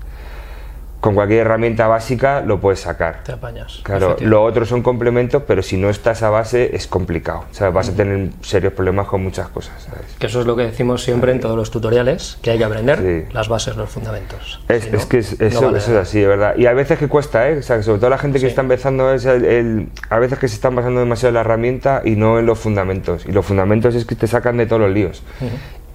con 0.99 1.13
cualquier 1.13 1.41
herramienta 1.41 1.85
básica 1.87 2.41
lo 2.41 2.59
puedes 2.59 2.79
sacar. 2.79 3.21
Te 3.23 3.33
apañas. 3.33 3.81
Claro, 3.83 4.15
lo 4.21 4.41
otro 4.43 4.65
son 4.65 4.81
complementos, 4.81 5.43
pero 5.45 5.61
si 5.61 5.77
no 5.77 5.91
está 5.91 6.13
esa 6.13 6.31
base 6.31 6.75
es 6.75 6.87
complicado. 6.87 7.45
O 7.51 7.53
sea, 7.53 7.69
vas 7.69 7.89
a 7.89 7.93
tener 7.95 8.31
serios 8.41 8.73
problemas 8.73 9.05
con 9.05 9.21
muchas 9.23 9.47
cosas, 9.49 9.83
¿sabes? 9.83 10.15
Que 10.17 10.25
eso 10.25 10.41
es 10.41 10.47
lo 10.47 10.55
que 10.55 10.63
decimos 10.63 11.03
siempre 11.03 11.31
en 11.31 11.39
todos 11.39 11.55
los 11.55 11.69
tutoriales, 11.69 12.39
que 12.41 12.49
hay 12.49 12.57
que 12.57 12.63
aprender 12.63 12.97
Sí. 13.27 13.31
las 13.31 13.47
bases, 13.47 13.75
los 13.77 13.87
fundamentos. 13.91 14.63
Es, 14.67 14.85
Si 14.85 14.89
no, 14.89 14.97
es 14.97 15.05
que 15.05 15.17
es- 15.19 15.39
no 15.39 15.45
eso, 15.45 15.61
vale 15.67 15.77
eso 15.77 15.91
es 15.91 15.97
así, 15.99 16.19
de 16.21 16.25
verdad. 16.27 16.55
Y 16.57 16.65
a 16.65 16.73
veces 16.73 16.97
que 16.97 17.07
cuesta, 17.07 17.47
¿eh? 17.51 17.59
O 17.59 17.61
sea, 17.61 17.83
sobre 17.83 17.99
todo 17.99 18.09
la 18.09 18.17
gente 18.17 18.37
que 18.39 18.45
Sí. 18.45 18.47
está 18.47 18.61
empezando 18.61 19.13
es 19.13 19.25
el, 19.25 19.45
el- 19.45 19.89
A 20.09 20.17
veces 20.17 20.39
que 20.39 20.47
se 20.47 20.55
están 20.55 20.73
basando 20.75 21.01
demasiado 21.01 21.27
en 21.29 21.33
la 21.35 21.41
herramienta 21.41 22.01
y 22.03 22.15
no 22.15 22.39
en 22.39 22.47
los 22.47 22.57
fundamentos. 22.57 23.27
Y 23.27 23.31
los 23.31 23.45
fundamentos 23.45 23.93
es 23.93 24.05
que 24.05 24.15
te 24.15 24.25
sacan 24.25 24.57
de 24.57 24.65
todos 24.65 24.81
los 24.81 24.89
líos. 24.91 25.21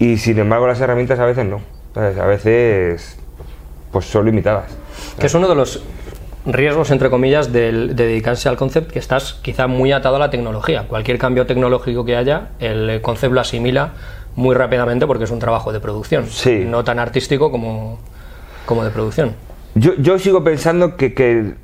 Y 0.01 0.17
sin 0.17 0.39
embargo 0.41 0.67
las 0.67 0.81
herramientas 0.81 1.21
a 1.21 1.27
veces 1.27 1.47
no. 1.47 1.61
A 1.95 2.27
veces 2.27 3.17
pues 3.93 4.07
son 4.07 4.27
limitadas. 4.27 4.73
Que 5.19 5.27
es 5.27 5.35
uno 5.35 5.49
de 5.49 5.55
los 5.55 5.83
riesgos, 6.47 6.91
entre 6.91 7.11
comillas, 7.11 7.53
del- 7.53 7.95
de 7.95 8.07
dedicarse 8.07 8.49
al 8.49 8.57
concept, 8.57 8.91
que 8.91 8.99
estás 8.99 9.35
quizá 9.43 9.67
muy 9.67 9.93
atado 9.93 10.17
a 10.17 10.19
la 10.19 10.31
tecnología. 10.31 10.87
Cualquier 10.89 11.19
cambio 11.19 11.47
tecnológico 11.47 12.05
que 12.05 12.17
haya, 12.17 12.49
el 12.61 13.01
concept 13.03 13.35
lo 13.35 13.41
asimila 13.41 13.93
muy 14.37 14.55
rápidamente 14.55 15.07
porque 15.07 15.25
es 15.25 15.31
un 15.31 15.39
trabajo 15.39 15.73
de 15.73 15.81
producción, 15.81 16.27
Sí. 16.29 16.65
no 16.67 16.83
tan 16.85 16.99
artístico 16.99 17.51
como, 17.51 17.99
como 18.65 18.85
de 18.85 18.91
producción. 18.91 19.35
Yo, 19.75 19.93
yo 19.99 20.19
sigo 20.19 20.43
pensando 20.43 20.97
que, 20.97 21.13
que, 21.15 21.55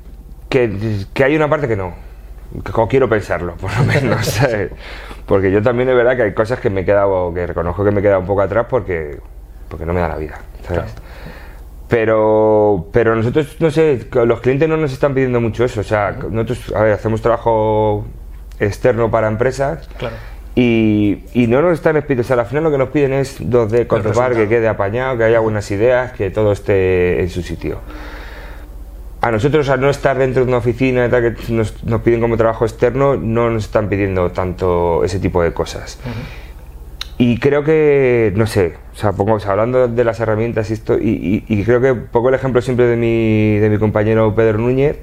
que, 0.49 1.05
que 1.13 1.23
hay 1.23 1.35
una 1.35 1.49
parte 1.49 1.67
que 1.67 1.75
no. 1.75 1.95
Que 2.63 2.71
quiero 2.89 3.09
pensarlo, 3.09 3.55
por 3.61 3.75
lo 3.77 3.83
menos. 3.85 4.39
Porque 5.27 5.51
yo 5.51 5.61
también 5.61 5.89
es 5.89 5.95
verdad 5.95 6.15
que 6.15 6.23
hay 6.23 6.33
cosas 6.33 6.59
que 6.59 6.69
me 6.69 6.81
he 6.81 6.85
quedado, 6.85 7.33
que 7.33 7.45
reconozco 7.45 7.83
que 7.83 7.91
me 7.91 7.99
he 7.99 8.03
quedado 8.03 8.21
un 8.21 8.25
poco 8.27 8.41
atrás 8.41 8.65
porque, 8.69 9.19
porque 9.69 9.85
no 9.85 9.93
me 9.93 9.99
da 9.99 10.07
la 10.07 10.17
vida. 10.17 10.39
¿sabes? 10.65 10.93
Claro. 10.93 11.07
Pero, 11.89 12.87
pero 12.91 13.15
nosotros, 13.15 13.55
no 13.59 13.71
sé, 13.71 14.07
que 14.11 14.25
los 14.25 14.41
clientes 14.41 14.67
no 14.67 14.75
nos 14.77 14.91
están 14.91 15.13
pidiendo 15.13 15.39
mucho 15.39 15.63
eso. 15.63 15.81
O 15.81 15.83
sea, 15.83 16.11
nosotros, 16.29 16.73
a 16.75 16.81
ver, 16.83 16.93
hacemos 16.93 17.21
trabajo 17.21 18.05
externo 18.59 19.09
para 19.11 19.27
empresas 19.27 19.87
Claro. 19.97 20.15
y, 20.55 21.23
y 21.33 21.47
no 21.47 21.61
nos 21.61 21.73
están 21.73 21.93
pidiendo, 22.01 22.21
o 22.21 22.25
sea, 22.25 22.37
al 22.39 22.45
final 22.45 22.63
lo 22.65 22.71
que 22.71 22.77
nos 22.77 22.89
piden 22.89 23.13
es 23.13 23.39
2D, 23.39 23.87
conceptual, 23.87 23.87
que 23.87 24.35
resultado. 24.35 24.49
quede 24.49 24.67
apañado, 24.67 25.17
que 25.17 25.23
haya 25.25 25.39
buenas 25.39 25.69
ideas, 25.71 26.11
que 26.11 26.29
todo 26.29 26.51
esté 26.51 27.21
en 27.21 27.29
su 27.29 27.41
sitio. 27.41 27.79
A 29.21 29.31
nosotros, 29.31 29.67
al 29.69 29.81
no 29.81 29.89
estar 29.89 30.17
dentro 30.17 30.43
de 30.43 30.47
una 30.49 30.57
oficina 30.57 31.05
y 31.05 31.09
tal, 31.09 31.35
que 31.35 31.51
nos, 31.53 31.83
nos 31.83 32.01
piden 32.01 32.21
como 32.21 32.37
trabajo 32.37 32.65
externo, 32.65 33.15
no 33.15 33.49
nos 33.49 33.65
están 33.65 33.89
pidiendo 33.89 34.31
tanto 34.31 35.03
ese 35.03 35.19
tipo 35.19 35.41
de 35.41 35.53
cosas. 35.53 35.99
Y 37.17 37.39
creo 37.39 37.63
que, 37.63 38.31
no 38.35 38.45
sé, 38.45 38.75
o 38.93 38.95
sea, 38.95 39.11
pongo, 39.13 39.33
o 39.33 39.39
sea, 39.39 39.51
hablando 39.51 39.87
de 39.87 40.03
las 40.03 40.19
herramientas 40.19 40.69
y 40.69 40.73
esto, 40.73 40.99
y, 40.99 41.43
y- 41.47 41.59
y 41.59 41.63
creo 41.63 41.81
que 41.81 41.95
pongo 41.95 42.29
el 42.29 42.35
ejemplo 42.35 42.61
siempre 42.61 42.85
de 42.85 42.95
mi, 42.95 43.57
de 43.57 43.69
mi 43.71 43.79
compañero 43.79 44.35
Pedro 44.35 44.59
Núñez, 44.59 44.97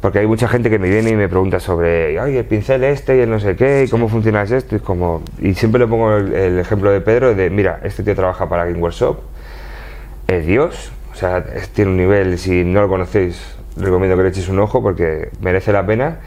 Porque 0.00 0.18
hay 0.20 0.26
mucha 0.26 0.46
gente 0.48 0.70
que 0.70 0.78
me 0.78 0.88
viene 0.88 1.10
y 1.10 1.16
me 1.16 1.28
pregunta 1.28 1.58
sobre, 1.58 2.18
ay, 2.20 2.36
el 2.36 2.44
pincel 2.44 2.84
este 2.84 3.16
y 3.16 3.20
el 3.20 3.30
no 3.30 3.40
sé 3.40 3.56
qué, 3.56 3.84
y 3.86 3.90
cómo 3.90 4.08
funciona 4.08 4.42
esto, 4.44 4.76
y 4.76 4.78
como... 4.78 5.22
Y 5.40 5.54
siempre 5.54 5.78
le 5.80 5.86
pongo 5.86 6.16
el, 6.16 6.32
el 6.32 6.58
ejemplo 6.58 6.90
de 6.90 7.00
Pedro 7.00 7.34
de, 7.34 7.50
mira, 7.50 7.80
este 7.82 8.02
tío 8.02 8.14
trabaja 8.14 8.48
para 8.48 8.64
Game 8.66 8.78
Workshop, 8.78 9.18
es 10.28 10.46
Dios, 10.46 10.92
o 11.16 11.18
sea, 11.18 11.42
tiene 11.72 11.92
un 11.92 11.96
nivel, 11.96 12.38
si 12.38 12.62
no 12.62 12.82
lo 12.82 12.88
conocéis, 12.90 13.56
recomiendo 13.74 14.18
que 14.18 14.22
le 14.22 14.28
echéis 14.28 14.50
un 14.50 14.58
ojo 14.58 14.82
porque 14.82 15.30
merece 15.40 15.72
la 15.72 15.86
pena. 15.86 16.18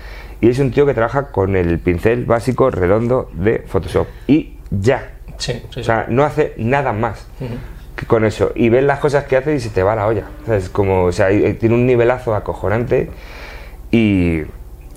Y 0.42 0.50
es 0.50 0.58
un 0.58 0.72
tío 0.72 0.88
que 0.88 0.96
trabaja 0.96 1.32
con 1.32 1.56
el 1.56 1.78
pincel 1.78 2.26
básico 2.26 2.72
redondo 2.72 3.30
de 3.34 3.60
Photoshop. 3.68 4.08
Y 4.26 4.56
ya. 4.72 5.12
Sí, 5.38 5.54
sí, 5.54 5.62
sí. 5.70 5.80
O 5.82 5.84
sea, 5.84 6.08
no 6.10 6.24
hace 6.24 6.56
nada 6.58 6.92
más 6.92 7.28
con 8.08 8.26
eso. 8.26 8.52
Y 8.56 8.70
ves 8.70 8.84
las 8.84 8.98
cosas 8.98 9.26
que 9.26 9.38
hace 9.38 9.54
y 9.54 9.60
se 9.60 9.70
te 9.70 9.84
va 9.84 9.94
la 9.94 10.08
olla. 10.08 10.24
O 10.42 10.46
sea, 10.48 10.56
es 10.56 10.70
como, 10.70 11.04
o 11.04 11.12
sea, 11.12 11.28
tiene 11.28 11.76
un 11.76 11.86
nivelazo 11.86 12.34
acojonante 12.34 13.12
y, 13.92 14.42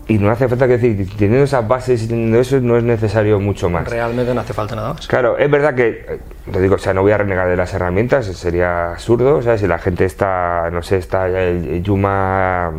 y 0.08 0.18
no 0.18 0.30
hace 0.30 0.48
falta 0.48 0.66
que 0.66 0.78
decir, 0.78 1.08
teniendo 1.16 1.44
esas 1.44 1.66
bases 1.66 2.02
y 2.02 2.08
teniendo 2.08 2.40
eso, 2.40 2.60
no 2.60 2.76
es 2.76 2.82
necesario 2.82 3.38
mucho 3.38 3.70
más. 3.70 3.88
Realmente 3.88 4.34
no 4.34 4.40
hace 4.40 4.52
falta 4.52 4.74
nada 4.74 4.94
más. 4.94 5.06
Claro, 5.06 5.38
es 5.38 5.50
verdad 5.50 5.74
que, 5.74 6.04
eh, 6.08 6.20
te 6.50 6.60
digo, 6.60 6.74
o 6.74 6.78
sea, 6.78 6.92
no 6.92 7.02
voy 7.02 7.12
a 7.12 7.18
renegar 7.18 7.48
de 7.48 7.56
las 7.56 7.72
herramientas, 7.72 8.26
sería 8.26 8.92
absurdo, 8.92 9.36
o 9.36 9.42
sea, 9.42 9.56
si 9.58 9.66
la 9.66 9.78
gente 9.78 10.04
está, 10.04 10.70
no 10.72 10.82
sé, 10.82 10.98
está 10.98 11.28
el 11.28 11.82
Yuma 11.82 12.72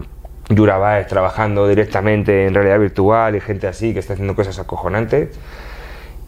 Yurabaez 0.49 1.07
trabajando 1.07 1.67
directamente 1.67 2.45
en 2.45 2.53
realidad 2.53 2.79
virtual 2.79 3.35
y 3.35 3.39
gente 3.39 3.67
así 3.67 3.93
que 3.93 3.99
está 3.99 4.13
haciendo 4.13 4.35
cosas 4.35 4.59
acojonantes, 4.59 5.29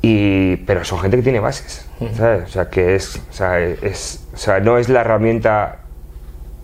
y, 0.01 0.57
pero 0.57 0.85
son 0.85 0.99
gente 0.99 1.17
que 1.17 1.23
tiene 1.23 1.39
bases, 1.39 1.89
¿sabes? 2.15 2.43
O 2.43 2.47
sea, 2.47 2.69
que 2.69 2.95
es, 2.95 3.21
o 3.29 3.33
sea, 3.33 3.59
es, 3.59 4.25
o 4.33 4.37
sea, 4.37 4.59
no 4.59 4.77
es 4.77 4.87
la 4.87 5.01
herramienta 5.01 5.79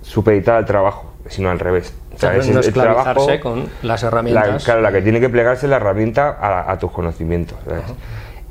supeditada 0.04 0.60
al 0.60 0.66
trabajo, 0.66 1.14
sino 1.28 1.50
al 1.50 1.60
revés. 1.60 1.94
Sea, 2.22 2.34
no 2.54 2.60
esclavizarse 2.60 2.72
trabajo- 2.72 3.40
con 3.42 3.70
las 3.84 4.02
la, 4.04 4.08
herramientas. 4.08 4.64
claro, 4.64 4.82
la 4.82 4.92
que 4.92 5.02
tiene 5.02 5.20
que 5.20 5.30
plegarse 5.30 5.66
es 5.66 5.70
la 5.70 5.76
herramienta 5.78 6.38
a, 6.40 6.72
a 6.72 6.78
tus 6.80 6.92
conocimientos. 6.92 7.58
¿sabes? 7.68 7.84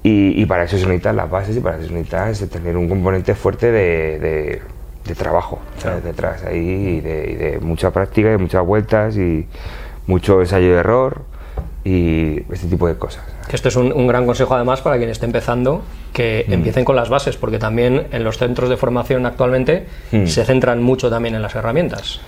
y, 0.02 0.40
y 0.40 0.46
para 0.46 0.64
eso 0.64 0.76
se 0.78 0.84
necesitan 0.86 1.16
las 1.16 1.28
bases 1.30 1.56
y 1.56 1.60
para 1.60 1.76
eso 1.76 1.86
se 1.88 1.92
necesita 1.92 2.30
es 2.30 2.48
tener 2.50 2.76
un 2.76 2.88
componente 2.88 3.34
fuerte 3.34 3.70
de, 3.70 4.18
de- 4.18 4.62
de 5.04 5.14
trabajo 5.14 5.58
¿sabes? 5.78 6.04
detrás 6.04 6.44
ahí 6.44 6.58
y 6.58 7.00
de, 7.00 7.30
y 7.30 7.34
de 7.34 7.58
mucha 7.60 7.90
práctica 7.90 8.32
y 8.32 8.36
muchas 8.38 8.64
vueltas 8.64 9.16
y 9.16 9.46
mucho 10.06 10.40
ensayo 10.40 10.66
y 10.68 10.70
error 10.72 11.22
y 11.84 12.42
este 12.52 12.66
tipo 12.68 12.86
de 12.86 12.96
cosas. 12.96 13.22
Que 13.48 13.56
esto 13.56 13.68
es 13.68 13.76
un, 13.76 13.92
un 13.92 14.06
gran 14.06 14.26
consejo 14.26 14.54
además 14.54 14.80
para 14.82 14.98
quien 14.98 15.08
esté 15.10 15.24
empezando, 15.26 15.82
que 16.12 16.44
Mm. 16.48 16.52
empiecen 16.52 16.84
con 16.84 16.94
las 16.96 17.08
bases, 17.08 17.36
porque 17.36 17.58
también 17.58 18.06
en 18.12 18.22
los 18.24 18.36
centros 18.38 18.68
de 18.68 18.76
formación 18.76 19.24
actualmente 19.26 19.86
Mm. 20.12 20.26
se 20.26 20.44
centran 20.44 20.82
mucho 20.82 21.08
también 21.10 21.34
en 21.34 21.42
las 21.42 21.54
herramientas. 21.54 22.20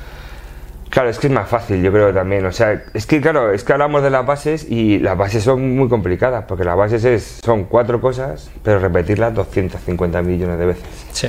Claro, 0.92 1.08
es 1.08 1.18
que 1.18 1.28
es 1.28 1.32
más 1.32 1.48
fácil, 1.48 1.82
yo 1.82 1.90
creo 1.90 2.12
también. 2.12 2.44
O 2.44 2.52
sea, 2.52 2.82
es 2.92 3.06
que 3.06 3.18
claro, 3.22 3.50
es 3.50 3.64
que 3.64 3.72
hablamos 3.72 4.02
de 4.02 4.10
las 4.10 4.26
bases 4.26 4.66
y 4.70 4.98
las 4.98 5.16
bases 5.16 5.42
son 5.42 5.74
muy 5.74 5.88
complicadas, 5.88 6.44
porque 6.46 6.64
las 6.64 6.76
bases 6.76 7.02
es, 7.06 7.40
son 7.42 7.64
cuatro 7.64 7.98
cosas, 8.02 8.50
pero 8.62 8.78
repetirlas 8.78 9.32
250 9.32 10.20
millones 10.20 10.58
de 10.58 10.66
veces. 10.66 10.84
Sí. 11.12 11.28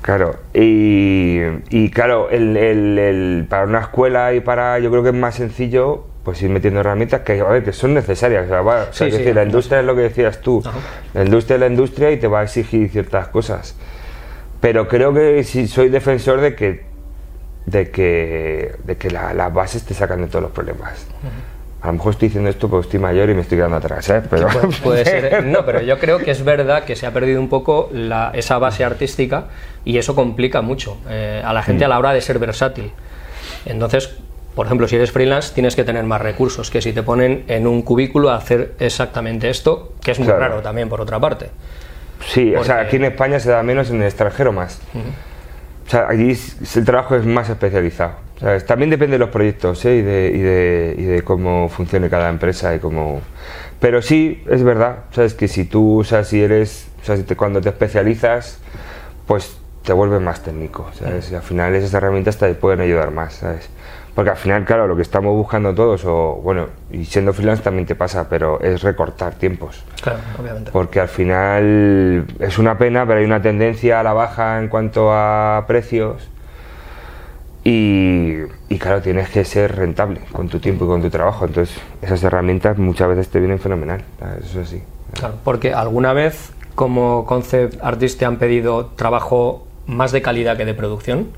Claro, 0.00 0.36
y, 0.52 1.40
y 1.70 1.90
claro, 1.90 2.30
el, 2.30 2.56
el- 2.56 2.98
el- 2.98 3.46
para 3.48 3.64
una 3.64 3.80
escuela 3.80 4.32
y 4.32 4.38
para, 4.40 4.78
yo 4.78 4.90
creo 4.92 5.02
que 5.02 5.08
es 5.08 5.14
más 5.16 5.34
sencillo, 5.34 6.04
pues 6.22 6.40
ir 6.42 6.50
metiendo 6.50 6.78
herramientas 6.78 7.22
que, 7.22 7.40
a 7.40 7.44
ver, 7.44 7.64
que 7.64 7.72
son 7.72 7.94
necesarias. 7.94 8.44
O 8.44 8.48
sea, 8.48 8.60
va- 8.62 8.82
o 8.90 8.92
sea, 8.92 8.92
Sí, 8.92 9.04
es 9.06 9.12
sí, 9.14 9.18
decir, 9.18 9.34
la 9.34 9.42
industria 9.42 9.80
es 9.80 9.86
lo 9.86 9.96
que 9.96 10.02
decías 10.02 10.40
tú. 10.40 10.62
Ajá. 10.64 10.78
La 11.14 11.24
industria 11.24 11.54
es 11.56 11.60
la 11.60 11.66
industria 11.66 12.12
y 12.12 12.18
te 12.18 12.28
va 12.28 12.40
a 12.40 12.42
exigir 12.44 12.88
ciertas 12.90 13.26
cosas. 13.28 13.74
Pero 14.60 14.86
creo 14.86 15.12
que 15.12 15.42
sí 15.42 15.66
soy 15.66 15.88
defensor 15.88 16.40
de 16.40 16.54
que 16.54 16.93
de 17.66 17.90
que, 17.90 18.74
de 18.84 18.96
que 18.96 19.10
la- 19.10 19.32
las 19.34 19.52
bases 19.52 19.84
te 19.84 19.94
sacan 19.94 20.20
de 20.20 20.26
todos 20.28 20.42
los 20.42 20.52
problemas. 20.52 21.06
A 21.82 21.88
lo 21.88 21.92
mejor 21.94 22.12
estoy 22.12 22.28
diciendo 22.28 22.48
esto 22.48 22.68
porque 22.70 22.86
estoy 22.86 23.00
mayor 23.00 23.28
y 23.28 23.34
me 23.34 23.42
estoy 23.42 23.58
quedando 23.58 23.76
atrás, 23.76 24.08
¿eh? 24.08 24.22
Pero, 24.30 24.48
Puede, 24.48 24.66
puede 24.82 25.04
ser. 25.04 25.44
No, 25.44 25.66
pero 25.66 25.82
yo 25.82 25.98
creo 25.98 26.18
que 26.18 26.30
es 26.30 26.42
verdad 26.42 26.84
que 26.84 26.96
se 26.96 27.06
ha 27.06 27.12
perdido 27.12 27.40
un 27.40 27.48
poco 27.48 27.90
la- 27.92 28.30
esa 28.34 28.58
base 28.58 28.84
artística 28.84 29.46
y 29.84 29.98
eso 29.98 30.14
complica 30.14 30.62
mucho 30.62 30.96
eh, 31.10 31.42
a 31.44 31.52
la 31.52 31.62
gente 31.62 31.84
a 31.84 31.88
la 31.88 31.98
hora 31.98 32.12
de 32.14 32.20
ser 32.22 32.38
versátil. 32.38 32.90
Entonces, 33.66 34.16
por 34.54 34.66
ejemplo, 34.66 34.86
si 34.88 34.96
eres 34.96 35.10
freelance 35.10 35.52
tienes 35.52 35.76
que 35.76 35.84
tener 35.84 36.04
más 36.04 36.22
recursos 36.22 36.70
que 36.70 36.80
si 36.80 36.92
te 36.92 37.02
ponen 37.02 37.44
en 37.48 37.66
un 37.66 37.82
cubículo 37.82 38.30
a 38.30 38.36
hacer 38.36 38.72
exactamente 38.78 39.50
esto, 39.50 39.92
que 40.02 40.12
es 40.12 40.18
muy 40.18 40.28
Claro. 40.28 40.40
raro 40.40 40.62
también 40.62 40.88
por 40.88 41.00
otra 41.00 41.18
parte. 41.20 41.50
Sí, 42.26 42.54
o 42.54 42.64
sea, 42.64 42.80
aquí 42.80 42.96
en 42.96 43.04
España 43.04 43.38
se 43.40 43.50
da 43.50 43.62
menos, 43.62 43.90
en 43.90 43.96
el 43.96 44.04
extranjero 44.04 44.52
más. 44.52 44.80
O 45.86 45.90
sea, 45.90 46.06
allí 46.08 46.36
el 46.76 46.84
trabajo 46.84 47.16
es 47.16 47.24
más 47.26 47.48
especializado. 47.50 48.12
¿sabes? 48.40 48.66
También 48.66 48.90
depende 48.90 49.14
de 49.14 49.18
los 49.18 49.30
proyectos 49.30 49.84
¿eh? 49.84 49.96
y, 49.96 50.02
de, 50.02 50.32
y, 50.34 50.38
de, 50.40 50.94
y 50.98 51.02
de 51.04 51.22
cómo 51.22 51.68
funcione 51.68 52.08
cada 52.10 52.28
empresa 52.28 52.74
y 52.74 52.78
cómo... 52.78 53.20
Pero 53.80 54.02
sí, 54.02 54.42
es 54.50 54.62
verdad, 54.62 55.04
¿sabes? 55.12 55.34
Que 55.34 55.46
si 55.46 55.64
tú, 55.64 56.00
o 56.00 56.04
sea, 56.04 56.24
si 56.24 56.42
eres, 56.42 56.88
o 57.02 57.04
sea, 57.04 57.16
si 57.16 57.22
te- 57.22 57.36
cuando 57.36 57.60
te 57.60 57.68
especializas, 57.68 58.58
pues 59.26 59.56
te 59.84 59.92
vuelves 59.92 60.20
más 60.20 60.42
técnico, 60.42 60.90
¿sabes? 60.94 61.30
Y 61.30 61.34
al 61.34 61.42
final 61.42 61.74
esas 61.74 61.92
herramientas 61.94 62.38
te 62.38 62.52
pueden 62.54 62.80
ayudar 62.80 63.10
más. 63.10 63.42
Porque 64.14 64.30
al 64.30 64.36
final, 64.36 64.64
claro, 64.64 64.86
lo 64.86 64.94
que 64.94 65.02
estamos 65.02 65.34
buscando 65.34 65.74
todos, 65.74 66.04
o 66.04 66.40
bueno, 66.42 66.66
y 66.92 67.04
siendo 67.04 67.32
freelance 67.32 67.62
también 67.64 67.84
te 67.84 67.96
pasa, 67.96 68.28
pero 68.28 68.60
es 68.60 68.82
recortar 68.82 69.34
tiempos 69.34 69.82
Claro, 70.02 70.20
obviamente. 70.40 70.70
porque 70.70 71.00
al 71.00 71.08
final 71.08 72.24
es 72.38 72.58
una 72.58 72.78
pena, 72.78 73.04
pero 73.06 73.18
hay 73.18 73.24
una 73.24 73.42
tendencia 73.42 73.98
a 73.98 74.02
la 74.04 74.12
baja 74.12 74.60
en 74.60 74.68
cuanto 74.68 75.10
a 75.12 75.64
precios 75.66 76.28
y, 77.64 78.34
y 78.68 78.78
claro, 78.78 79.00
tienes 79.00 79.30
que 79.30 79.44
ser 79.44 79.74
rentable 79.74 80.20
con 80.32 80.48
tu 80.48 80.60
tiempo 80.60 80.84
y 80.84 80.88
con 80.88 81.00
tu 81.02 81.10
trabajo, 81.10 81.46
entonces 81.46 81.76
esas 82.02 82.22
herramientas 82.22 82.76
muchas 82.78 83.08
veces 83.08 83.28
te 83.30 83.38
vienen 83.40 83.58
fenomenal, 83.58 84.02
eso 84.44 84.64
sí. 84.64 84.82
Claro, 85.14 85.34
porque 85.44 85.72
alguna 85.72 86.12
vez 86.12 86.52
como 86.74 87.24
concept 87.24 87.82
artist 87.82 88.18
te 88.18 88.26
han 88.26 88.36
pedido 88.36 88.86
trabajo 88.96 89.66
más 89.86 90.12
de 90.12 90.22
calidad 90.22 90.56
que 90.56 90.64
de 90.64 90.74
producción. 90.74 91.28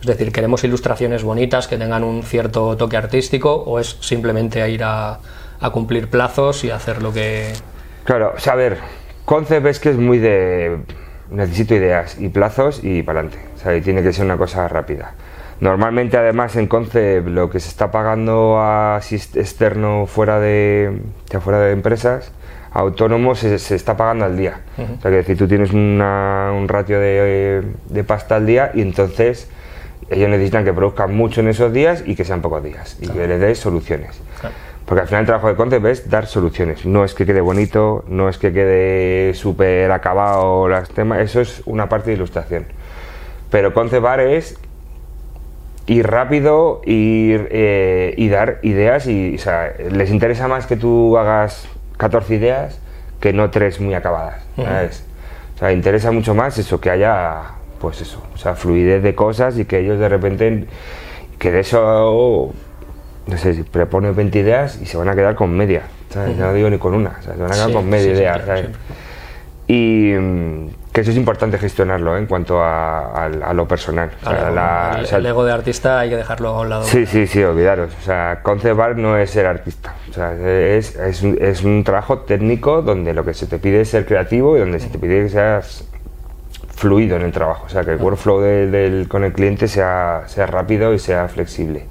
Es 0.00 0.06
decir, 0.06 0.32
queremos 0.32 0.64
ilustraciones 0.64 1.22
bonitas 1.22 1.68
que 1.68 1.76
tengan 1.76 2.04
un 2.04 2.22
cierto 2.22 2.76
toque 2.76 2.96
artístico 2.96 3.54
o 3.54 3.78
es 3.78 3.98
simplemente 4.00 4.62
a 4.62 4.68
ir 4.68 4.82
a, 4.82 5.18
a 5.60 5.70
cumplir 5.70 6.08
plazos 6.08 6.64
y 6.64 6.70
hacer 6.70 7.02
lo 7.02 7.12
que... 7.12 7.52
Claro, 8.04 8.32
o 8.34 8.40
sea, 8.40 8.54
a 8.54 8.56
ver, 8.56 8.78
Concept 9.26 9.66
es 9.66 9.78
que 9.78 9.90
es 9.90 9.96
muy 9.96 10.18
de 10.18 10.78
necesito 11.30 11.74
ideas 11.74 12.16
y 12.18 12.28
plazos 12.30 12.82
y 12.82 13.02
para 13.02 13.20
adelante, 13.20 13.44
o 13.54 13.58
sea, 13.58 13.76
y 13.76 13.82
tiene 13.82 14.02
que 14.02 14.12
ser 14.12 14.24
una 14.24 14.36
cosa 14.36 14.66
rápida. 14.68 15.12
Normalmente, 15.60 16.16
además, 16.16 16.56
en 16.56 16.66
Concept 16.66 17.28
lo 17.28 17.50
que 17.50 17.60
se 17.60 17.68
está 17.68 17.90
pagando 17.90 18.56
a 18.58 18.98
externo 19.34 20.06
fuera 20.06 20.40
de, 20.40 20.98
fuera 21.42 21.60
de 21.60 21.72
empresas, 21.72 22.32
autónomos, 22.72 23.40
se, 23.40 23.58
se 23.58 23.74
está 23.76 23.96
pagando 23.96 24.24
al 24.24 24.36
día. 24.38 24.60
O 24.78 25.00
sea, 25.02 25.10
que 25.10 25.18
decir, 25.18 25.36
tú 25.36 25.46
tienes 25.46 25.72
una- 25.72 26.50
un 26.56 26.66
ratio 26.66 26.98
de, 26.98 27.62
de 27.90 28.04
pasta 28.04 28.36
al 28.36 28.46
día 28.46 28.70
y 28.74 28.80
entonces 28.80 29.48
ellos 30.10 30.28
necesitan 30.28 30.64
que 30.64 30.72
produzcan 30.72 31.14
mucho 31.14 31.40
en 31.40 31.48
esos 31.48 31.72
días 31.72 32.02
y 32.04 32.16
que 32.16 32.24
sean 32.24 32.42
pocos 32.42 32.62
días 32.62 32.98
y 33.00 33.08
que 33.08 33.26
les 33.26 33.40
des 33.40 33.58
soluciones. 33.58 34.20
Claro. 34.40 34.54
Porque 34.84 35.02
al 35.02 35.06
final 35.06 35.20
el 35.20 35.26
trabajo 35.26 35.46
de 35.48 35.54
Concept 35.54 35.86
es 35.86 36.10
dar 36.10 36.26
soluciones. 36.26 36.84
No 36.84 37.04
es 37.04 37.14
que 37.14 37.24
quede 37.24 37.40
bonito, 37.40 38.04
no 38.08 38.28
es 38.28 38.38
que 38.38 38.52
quede 38.52 39.34
súper 39.34 39.92
acabado 39.92 40.68
las 40.68 40.88
temas, 40.88 41.20
eso 41.20 41.40
es 41.40 41.62
una 41.64 41.88
parte 41.88 42.10
de 42.10 42.16
ilustración. 42.16 42.66
Pero 43.50 43.72
Concept 43.72 44.04
Art 44.04 44.22
es 44.22 44.58
ir 45.86 46.06
rápido 46.08 46.82
ir, 46.84 47.48
eh, 47.52 48.14
y 48.16 48.28
dar 48.28 48.58
ideas 48.62 49.06
y 49.06 49.36
o 49.36 49.38
sea, 49.38 49.74
les 49.90 50.10
interesa 50.10 50.48
más 50.48 50.66
que 50.66 50.76
tú 50.76 51.16
hagas 51.18 51.68
14 51.96 52.34
ideas 52.34 52.80
que 53.20 53.32
no 53.32 53.50
tres 53.50 53.80
muy 53.80 53.94
acabadas. 53.94 54.42
¿sabes? 54.56 55.04
O 55.54 55.58
sea, 55.58 55.72
interesa 55.72 56.10
mucho 56.10 56.34
más 56.34 56.58
eso, 56.58 56.80
que 56.80 56.90
haya 56.90 57.59
pues 57.80 58.00
eso, 58.00 58.22
o 58.34 58.38
sea, 58.38 58.54
fluidez 58.54 59.02
de 59.02 59.14
cosas 59.14 59.58
y 59.58 59.64
que 59.64 59.78
ellos 59.78 59.98
de 59.98 60.08
repente 60.08 60.66
que 61.38 61.50
de 61.50 61.60
eso 61.60 62.52
no 63.26 63.36
sé, 63.38 63.54
si 63.54 63.62
propones 63.62 64.14
20 64.14 64.38
ideas 64.38 64.78
y 64.82 64.86
se 64.86 64.96
van 64.96 65.08
a 65.08 65.14
quedar 65.14 65.34
con 65.34 65.56
media, 65.56 65.82
¿sabes? 66.10 66.36
No 66.36 66.52
digo 66.52 66.68
ni 66.68 66.78
con 66.78 66.94
una, 66.94 67.16
o 67.18 67.22
sea, 67.22 67.34
se 67.34 67.40
van 67.40 67.50
a 67.50 67.54
quedar 67.54 67.68
Sí, 67.68 67.72
con 67.74 67.88
media 67.88 68.04
sí, 68.04 68.10
idea, 68.18 68.44
¿sabes? 68.44 68.66
Y 69.68 70.12
mm, 70.18 70.66
que 70.92 71.02
eso 71.02 71.12
es 71.12 71.16
importante 71.16 71.56
gestionarlo 71.56 72.16
¿eh? 72.16 72.18
en 72.18 72.26
cuanto 72.26 72.60
a, 72.60 73.12
a- 73.12 73.24
a 73.26 73.54
lo 73.54 73.68
personal. 73.68 74.10
O 74.20 74.24
sea, 74.28 74.38
Claro, 74.38 74.54
la- 74.54 74.94
el, 74.98 75.04
o 75.04 75.06
sea, 75.06 75.18
el 75.18 75.26
ego 75.26 75.44
de 75.44 75.52
artista 75.52 76.00
hay 76.00 76.10
que 76.10 76.16
dejarlo 76.16 76.48
a 76.48 76.60
un 76.62 76.68
lado. 76.70 76.82
Sí, 76.82 77.06
sí, 77.06 77.28
sí, 77.28 77.40
olvidaros. 77.44 77.92
O 78.00 78.04
sea, 78.04 78.40
concept 78.42 78.80
art 78.80 78.96
no 78.96 79.16
es 79.16 79.30
ser 79.30 79.46
artista. 79.46 79.94
O 80.10 80.12
sea, 80.12 80.34
es, 80.34 80.96
es 80.96 81.62
un 81.62 81.84
trabajo 81.84 82.18
técnico 82.20 82.82
donde 82.82 83.14
lo 83.14 83.24
que 83.24 83.32
se 83.32 83.46
te 83.46 83.58
pide 83.58 83.82
es 83.82 83.90
ser 83.90 84.06
creativo 84.06 84.56
y 84.56 84.60
donde 84.60 84.80
se 84.80 84.88
te 84.88 84.98
pide 84.98 85.22
que 85.22 85.28
seas 85.28 85.84
fluido 86.80 87.16
en 87.16 87.22
el 87.22 87.32
trabajo. 87.32 87.66
O 87.66 87.68
sea, 87.68 87.84
que 87.84 87.92
el 87.92 87.98
workflow 87.98 88.40
del- 88.40 88.70
del- 88.72 89.06
con 89.08 89.22
el 89.22 89.32
cliente 89.32 89.68
sea, 89.68 90.22
sea 90.26 90.46
rápido 90.46 90.94
y 90.94 90.98
sea 90.98 91.28
flexible. 91.28 91.84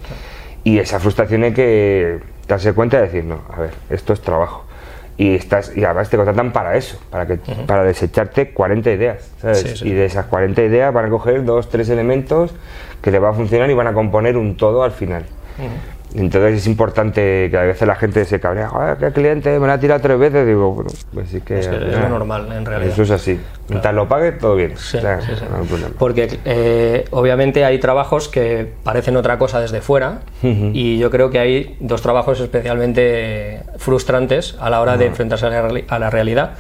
Y 0.63 0.79
esa 0.79 0.99
frustración 0.99 1.43
hay 1.43 1.53
que 1.53 2.19
darse 2.47 2.73
cuenta 2.73 2.97
y 2.97 3.01
decir, 3.01 3.23
no, 3.23 3.41
a 3.55 3.59
ver, 3.61 3.71
esto 3.89 4.13
es 4.13 4.21
trabajo. 4.21 4.65
Y, 5.17 5.35
estás, 5.35 5.75
y 5.75 5.83
además 5.83 6.09
te 6.09 6.15
contratan 6.17 6.51
para 6.51 6.75
eso, 6.75 6.97
para, 7.11 7.27
que, 7.27 7.37
para 7.67 7.83
desecharte 7.83 8.51
40 8.51 8.89
ideas. 8.91 9.29
¿sabes? 9.41 9.59
Sí, 9.59 9.77
sí. 9.77 9.87
Y 9.89 9.91
de 9.93 10.05
esas 10.05 10.25
40 10.25 10.61
ideas 10.63 10.93
van 10.93 11.05
a 11.05 11.09
coger 11.09 11.43
dos, 11.45 11.69
tres 11.69 11.89
elementos 11.89 12.55
que 13.01 13.11
le 13.11 13.19
va 13.19 13.29
a 13.29 13.33
funcionar 13.33 13.69
y 13.69 13.73
van 13.73 13.87
a 13.87 13.93
componer 13.93 14.37
un 14.37 14.57
todo 14.57 14.81
al 14.83 14.91
final. 14.91 15.25
Entonces 16.15 16.61
es 16.61 16.67
importante 16.67 17.49
que 17.51 17.57
a 17.57 17.63
veces 17.63 17.87
la 17.87 17.95
gente 17.95 18.25
se 18.25 18.39
cabrea, 18.39 18.69
joder, 18.69 18.97
qué 18.97 19.11
cliente 19.11 19.59
me 19.59 19.67
la 19.67 19.73
ha 19.73 19.79
tirado 19.79 20.01
tres 20.01 20.17
veces. 20.17 20.47
Digo, 20.47 20.71
bueno, 20.71 20.89
pues 21.13 21.29
sí 21.29 21.41
que. 21.41 21.59
Es, 21.59 21.67
que 21.67 21.77
lo 21.77 22.09
normal, 22.09 22.51
en 22.51 22.65
realidad. 22.65 22.91
Eso 22.91 23.03
es 23.03 23.11
así. 23.11 23.39
Mientras 23.67 23.93
lo 23.93 24.07
pague, 24.07 24.31
todo 24.31 24.55
bien. 24.55 24.75
Sí, 24.75 24.97
O 24.97 25.01
sea, 25.01 25.21
sí, 25.21 25.31
sí. 25.37 25.45
no 25.49 25.57
hay 25.57 25.67
problema. 25.67 25.93
Porque 25.99 26.39
eh, 26.45 27.05
obviamente 27.11 27.63
hay 27.63 27.77
trabajos 27.79 28.27
que 28.27 28.73
parecen 28.83 29.15
otra 29.17 29.37
cosa 29.37 29.59
desde 29.59 29.81
fuera 29.81 30.21
y 30.41 30.97
yo 30.97 31.11
creo 31.11 31.29
que 31.29 31.39
hay 31.39 31.77
dos 31.79 32.01
trabajos 32.01 32.39
especialmente 32.39 33.61
frustrantes 33.77 34.55
a 34.59 34.69
la 34.69 34.81
hora 34.81 34.97
de 34.97 35.05
enfrentarse 35.05 35.45
a 35.45 35.49
la, 35.49 35.81
a 35.87 35.99
la 35.99 36.09
realidad, 36.09 36.55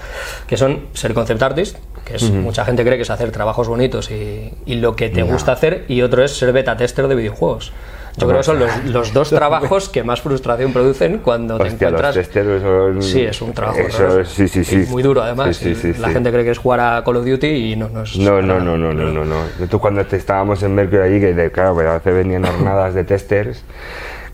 que 0.45 0.57
son 0.57 0.87
ser 0.93 1.13
concept 1.15 1.41
artist, 1.41 1.77
que 2.05 2.15
es 2.17 2.29
mucha 2.29 2.65
gente 2.65 2.83
cree 2.83 2.97
que 2.97 3.03
es 3.03 3.09
hacer 3.09 3.31
trabajos 3.31 3.67
bonitos 3.67 4.11
y, 4.11 4.53
y 4.65 4.75
lo 4.75 4.95
que 4.95 5.09
te 5.09 5.23
gusta 5.23 5.53
hacer, 5.53 5.85
y 5.87 6.03
otro 6.03 6.23
es 6.23 6.37
ser 6.37 6.53
beta 6.53 6.77
tester 6.77 7.07
de 7.07 7.15
videojuegos. 7.15 7.73
Yo 8.19 8.27
creo 8.27 8.37
que 8.39 8.43
son 8.43 8.59
los, 8.59 8.85
los 8.85 9.13
dos 9.13 9.29
trabajos 9.29 9.89
que 9.89 10.03
más 10.03 10.21
frustración 10.21 10.73
producen 10.73 11.19
cuando 11.19 11.57
te 11.57 11.63
Hostia, 11.63 11.87
encuentras 11.87 12.15
son. 12.15 13.01
Sí, 13.01 13.21
es 13.21 13.41
un 13.41 13.53
trabajo 13.53 13.79
Eso 13.79 14.25
sí, 14.25 14.47
sí, 14.47 14.63
sí. 14.63 14.85
Muy 14.89 15.01
duro 15.03 15.23
además. 15.23 15.55
Sí, 15.57 15.75
sí, 15.75 15.93
sí, 15.93 16.01
la 16.01 16.09
gente 16.09 16.31
cree 16.31 16.43
que 16.43 16.51
es 16.51 16.57
jugar 16.57 16.79
a 16.79 17.03
Call 17.03 17.17
of 17.17 17.25
Duty 17.25 17.47
y 17.47 17.75
no, 17.75 17.89
no 17.89 18.03
es. 18.03 18.17
No, 18.17 18.41
no, 18.41 18.59
no, 18.59 18.77
no, 18.77 18.93
no, 18.93 19.05
no, 19.11 19.25
no. 19.25 19.43
Nosotros 19.57 19.81
cuando 19.81 20.05
te- 20.05 20.17
estábamos 20.17 20.61
en 20.63 20.75
Mercury 20.75 21.01
allí, 21.01 21.19
que 21.19 21.51
claro, 21.51 21.75
pero 21.75 21.91
a 21.91 21.93
veces 21.95 22.13
venían 22.13 22.43
jornadas 22.45 22.93
de 22.93 23.03
testers, 23.03 23.63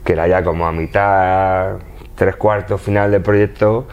que 0.03 0.13
era 0.13 0.27
ya 0.27 0.43
como 0.43 0.65
a 0.67 0.71
mitad, 0.71 1.75
tres 2.15 2.35
cuartos 2.35 2.81
final 2.81 3.11
del 3.11 3.21
proyecto, 3.21 3.87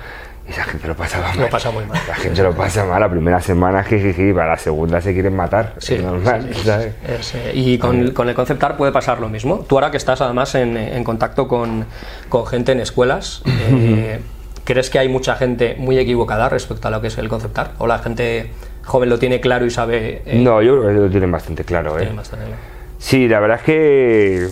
y 0.46 0.50
esa 0.50 0.64
gente 0.64 0.88
lo 0.88 0.96
pasaba 0.96 1.28
mal. 1.28 1.40
Lo 1.40 1.49
pasa 1.50 1.70
muy 1.70 1.84
mal. 1.84 1.99
La 2.08 2.14
gente 2.14 2.42
lo 2.42 2.52
pasa 2.52 2.84
mal, 2.84 3.00
la 3.00 3.08
primera 3.11 3.40
semana, 3.40 3.84
jijiji, 3.84 4.32
para 4.32 4.49
la 4.50 4.58
segunda 4.58 5.00
se 5.00 5.12
quieren 5.12 5.37
matar. 5.37 5.75
Sí, 5.78 5.94
es 5.94 6.02
normal, 6.02 6.49
sí, 6.52 6.54
sí, 6.61 6.66
¿sabes? 6.66 6.94
Es, 7.08 7.34
y 7.54 7.78
con, 7.78 8.11
con 8.11 8.28
el 8.28 8.34
concept 8.34 8.62
art 8.64 8.76
puede 8.76 8.92
pasar 8.92 9.20
lo 9.20 9.28
mismo. 9.28 9.64
Tú 9.68 9.76
ahora 9.76 9.90
que 9.90 9.96
estás 9.96 10.20
además 10.20 10.54
en, 10.54 10.76
en 10.76 11.04
contacto 11.04 11.46
con, 11.49 11.87
con 12.28 12.46
gente 12.46 12.72
en 12.72 12.80
escuelas, 12.80 13.42
eh, 13.46 14.20
¿crees 14.64 14.90
que 14.90 14.99
hay 14.99 15.08
mucha 15.08 15.37
gente 15.37 15.76
muy 15.78 15.99
equivocada 15.99 16.49
respecto 16.49 16.88
a 16.88 16.90
lo 16.90 17.00
que 17.00 17.06
es 17.06 17.18
el 17.18 17.28
concept 17.28 17.58
art? 17.58 17.70
¿O 17.78 17.87
la 17.87 17.99
gente 18.00 18.50
joven 18.84 19.08
lo 19.08 19.18
tiene 19.18 19.40
claro 19.40 19.64
y 19.64 19.70
sabe... 19.70 20.22
eh, 20.26 20.40
No, 20.40 20.61
yo 20.61 20.80
creo 20.80 20.88
que 20.94 21.00
lo 21.02 21.08
tienen 21.11 21.30
bastante 21.30 21.64
claro, 21.64 21.96
¿eh? 21.99 22.02
tiene 22.02 22.16
bastante 22.16 22.46
claro? 22.46 22.61
Sí, 22.99 23.28
la 23.28 23.38
verdad 23.40 23.58
es 23.58 23.62
que 23.64 24.49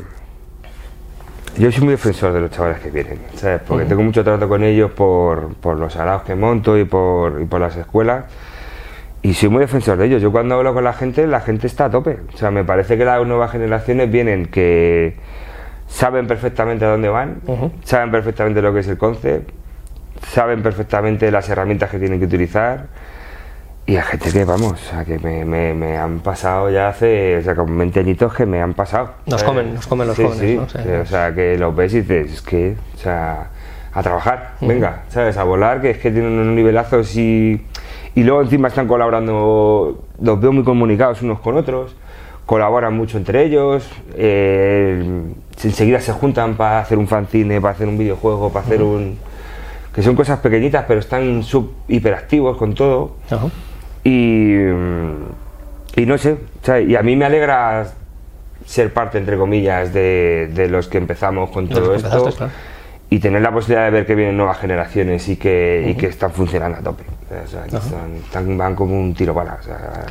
yo 1.58 1.72
soy 1.72 1.84
muy 1.84 1.92
defensor 1.92 2.32
de 2.32 2.40
los 2.40 2.50
chavales 2.50 2.78
que 2.80 2.90
vienen, 2.90 3.18
¿sabes? 3.34 3.60
Porque 3.66 3.84
tengo 3.84 4.02
mucho 4.02 4.24
trato 4.24 4.48
con 4.48 4.62
ellos 4.62 4.90
por, 4.92 5.54
por 5.54 5.76
los 5.76 5.96
araos 5.96 6.22
que 6.22 6.34
monto 6.34 6.78
y 6.78 6.84
por, 6.84 7.40
y 7.40 7.44
por 7.44 7.60
las 7.60 7.76
escuelas. 7.76 8.24
Y 9.22 9.34
soy 9.34 9.50
muy 9.50 9.60
defensor 9.60 9.98
de 9.98 10.06
ellos. 10.06 10.22
Yo 10.22 10.32
cuando 10.32 10.54
hablo 10.54 10.72
con 10.72 10.84
la 10.84 10.92
gente, 10.92 11.26
la 11.26 11.40
gente 11.40 11.66
está 11.66 11.86
a 11.86 11.90
tope. 11.90 12.18
O 12.32 12.36
sea, 12.36 12.50
me 12.50 12.64
parece 12.64 12.96
que 12.96 13.04
las 13.04 13.26
nuevas 13.26 13.50
generaciones 13.50 14.10
vienen 14.10 14.46
que 14.46 15.16
saben 15.86 16.26
perfectamente 16.26 16.84
a 16.84 16.88
dónde 16.88 17.08
van, 17.08 17.40
saben 17.84 18.10
perfectamente 18.10 18.62
lo 18.62 18.72
que 18.72 18.80
es 18.80 18.88
el 18.88 18.96
concept, 18.96 19.50
saben 20.28 20.62
perfectamente 20.62 21.30
las 21.30 21.48
herramientas 21.48 21.90
que 21.90 21.98
tienen 21.98 22.18
que 22.20 22.26
utilizar. 22.26 22.86
Y 23.90 23.96
hay 23.96 24.02
gente 24.04 24.30
que, 24.30 24.44
vamos, 24.44 24.78
sea, 24.78 25.04
que 25.04 25.18
me, 25.18 25.44
me- 25.44 25.74
me 25.74 25.96
han 25.98 26.20
pasado 26.20 26.70
ya 26.70 26.90
hace, 26.90 27.38
o 27.38 27.42
sea, 27.42 27.56
con 27.56 27.76
20 27.76 27.98
añitos 27.98 28.32
que 28.32 28.46
me 28.46 28.62
han 28.62 28.72
pasado. 28.74 29.14
Nos 29.26 29.42
comen, 29.42 29.74
nos 29.74 29.86
comen 29.88 30.06
los 30.06 30.16
sí, 30.16 30.22
jóvenes, 30.22 30.40
sí, 30.48 30.56
¿no? 30.56 30.68
Sí. 30.68 30.78
que, 30.88 30.98
o 30.98 31.06
sea, 31.06 31.34
que 31.34 31.58
los 31.58 31.74
ves 31.74 31.94
y 31.94 32.02
dices, 32.02 32.32
es 32.34 32.42
que, 32.42 32.76
o 32.94 32.98
sea, 32.98 33.48
a 33.92 34.02
trabajar, 34.04 34.52
venga, 34.60 35.02
¿sabes? 35.08 35.36
A 35.36 35.42
volar, 35.42 35.80
que 35.80 35.90
es 35.90 35.98
que 35.98 36.12
tienen 36.12 36.30
unos 36.30 36.54
nivelazos 36.54 37.16
y, 37.16 37.66
y 38.14 38.22
luego 38.22 38.42
encima 38.42 38.68
están 38.68 38.86
colaborando, 38.86 40.04
los 40.20 40.40
veo 40.40 40.52
muy 40.52 40.62
comunicados 40.62 41.20
unos 41.22 41.40
con 41.40 41.56
otros, 41.56 41.96
colaboran 42.46 42.94
mucho 42.94 43.18
entre 43.18 43.42
ellos, 43.44 43.90
eh, 44.14 45.20
enseguida 45.64 45.98
se 46.00 46.12
juntan 46.12 46.54
para 46.54 46.78
hacer 46.78 46.96
un 46.96 47.08
fanzine, 47.08 47.60
para 47.60 47.72
hacer 47.74 47.88
un 47.88 47.98
videojuego, 47.98 48.52
para 48.52 48.64
hacer 48.64 48.82
un... 48.82 49.18
que 49.92 50.00
son 50.02 50.14
cosas 50.14 50.38
pequeñitas, 50.38 50.84
pero 50.86 51.00
están 51.00 51.42
sub 51.42 51.72
hiperactivos 51.88 52.56
con 52.56 52.74
todo. 52.74 53.16
Y, 54.04 54.54
mm, 54.56 55.14
y 55.96 56.06
no 56.06 56.16
sé, 56.18 56.36
y 56.86 56.94
a 56.96 57.02
mí 57.02 57.16
me 57.16 57.24
alegra 57.24 57.86
ser 58.66 58.92
parte, 58.92 59.18
entre 59.18 59.36
comillas, 59.36 59.92
de, 59.92 60.50
de 60.54 60.68
los 60.68 60.88
que 60.88 60.98
empezamos 60.98 61.50
con 61.50 61.68
todo 61.68 61.94
esto 61.94 62.30
claro. 62.36 62.52
y 63.10 63.18
tener 63.18 63.42
la 63.42 63.50
posibilidad 63.52 63.84
de 63.86 63.90
ver 63.90 64.06
que 64.06 64.14
vienen 64.14 64.36
nuevas 64.36 64.58
generaciones 64.58 65.28
y 65.28 65.36
que, 65.36 65.86
y 65.88 65.94
que 65.94 66.06
están 66.06 66.30
funcionando 66.32 66.78
a 66.78 66.82
tope. 66.82 67.04
O 67.44 67.46
sea, 67.48 67.62
que 67.64 67.76
están- 67.76 68.14
están- 68.24 68.58
van 68.58 68.74
como 68.74 68.98
un 68.98 69.14
tiro 69.14 69.34
para. 69.34 69.54
O 69.54 69.62
sea, 69.62 70.04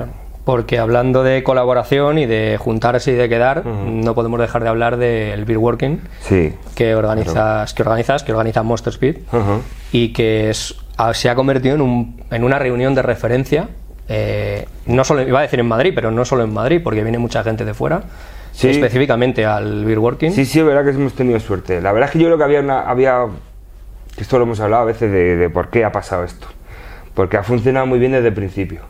Porque 0.45 0.80
hablando 0.80 1.21
de 1.23 1.43
colaboración 1.43 2.17
y 2.17 2.25
de 2.25 2.58
juntarse 2.58 3.12
y 3.12 3.15
de 3.15 3.30
quedar, 3.30 3.65
no 3.65 4.15
podemos 4.15 4.39
dejar 4.39 4.63
de 4.63 4.69
hablar 4.69 4.97
del 4.97 5.45
beer 5.45 5.60
working 5.60 6.02
Sí. 6.21 6.54
que 6.75 6.95
organizas, 6.95 7.73
que 7.73 7.84
organizas, 7.84 8.23
que 8.23 8.32
organiza 8.32 8.63
Monster 8.63 8.91
Speed 8.93 9.17
y 9.91 10.12
que 10.13 10.49
es- 10.49 10.75
se 11.13 11.30
ha 11.30 11.36
convertido 11.36 11.75
en, 11.75 11.82
un- 11.82 12.21
en 12.32 12.43
una 12.43 12.58
reunión 12.60 12.95
de 12.95 13.02
referencia. 13.04 13.69
Eh, 14.10 14.65
no 14.88 15.04
solo 15.04 15.22
iba 15.22 15.39
a 15.39 15.43
decir 15.43 15.60
en 15.60 15.67
Madrid, 15.67 15.93
pero 15.95 16.12
no 16.12 16.26
solo 16.26 16.43
en 16.43 16.52
Madrid, 16.54 16.82
porque 16.84 17.04
viene 17.04 17.17
mucha 17.19 17.43
gente 17.43 17.63
de 17.63 17.74
fuera, 17.74 18.02
Sí. 18.52 18.69
específicamente 18.69 19.45
al 19.45 19.86
beer 19.86 20.00
working. 20.00 20.32
Sí, 20.34 20.43
sí, 20.45 20.60
es 20.60 20.65
verdad 20.65 20.84
que 20.84 20.89
hemos 20.89 21.13
tenido 21.13 21.39
suerte. 21.39 21.80
La 21.80 21.91
verdad 21.93 22.10
es 22.10 22.13
que 22.13 22.19
yo 22.19 22.26
creo 22.26 22.38
que 22.38 22.43
había 22.43 22.60
una. 22.60 22.82
Había, 22.82 23.26
que 24.15 24.22
esto 24.24 24.38
lo 24.38 24.43
hemos 24.43 24.60
hablado 24.60 24.82
a 24.84 24.86
veces 24.86 25.12
de, 25.12 25.36
de 25.38 25.50
por 25.50 25.69
qué 25.69 25.86
ha 25.86 25.91
pasado 25.91 26.24
esto. 26.24 26.48
Porque 27.13 27.38
ha 27.38 27.43
funcionado 27.43 27.86
muy 27.86 28.00
bien 28.00 28.12
desde 28.12 28.28
el 28.30 28.34
principio. 28.34 28.82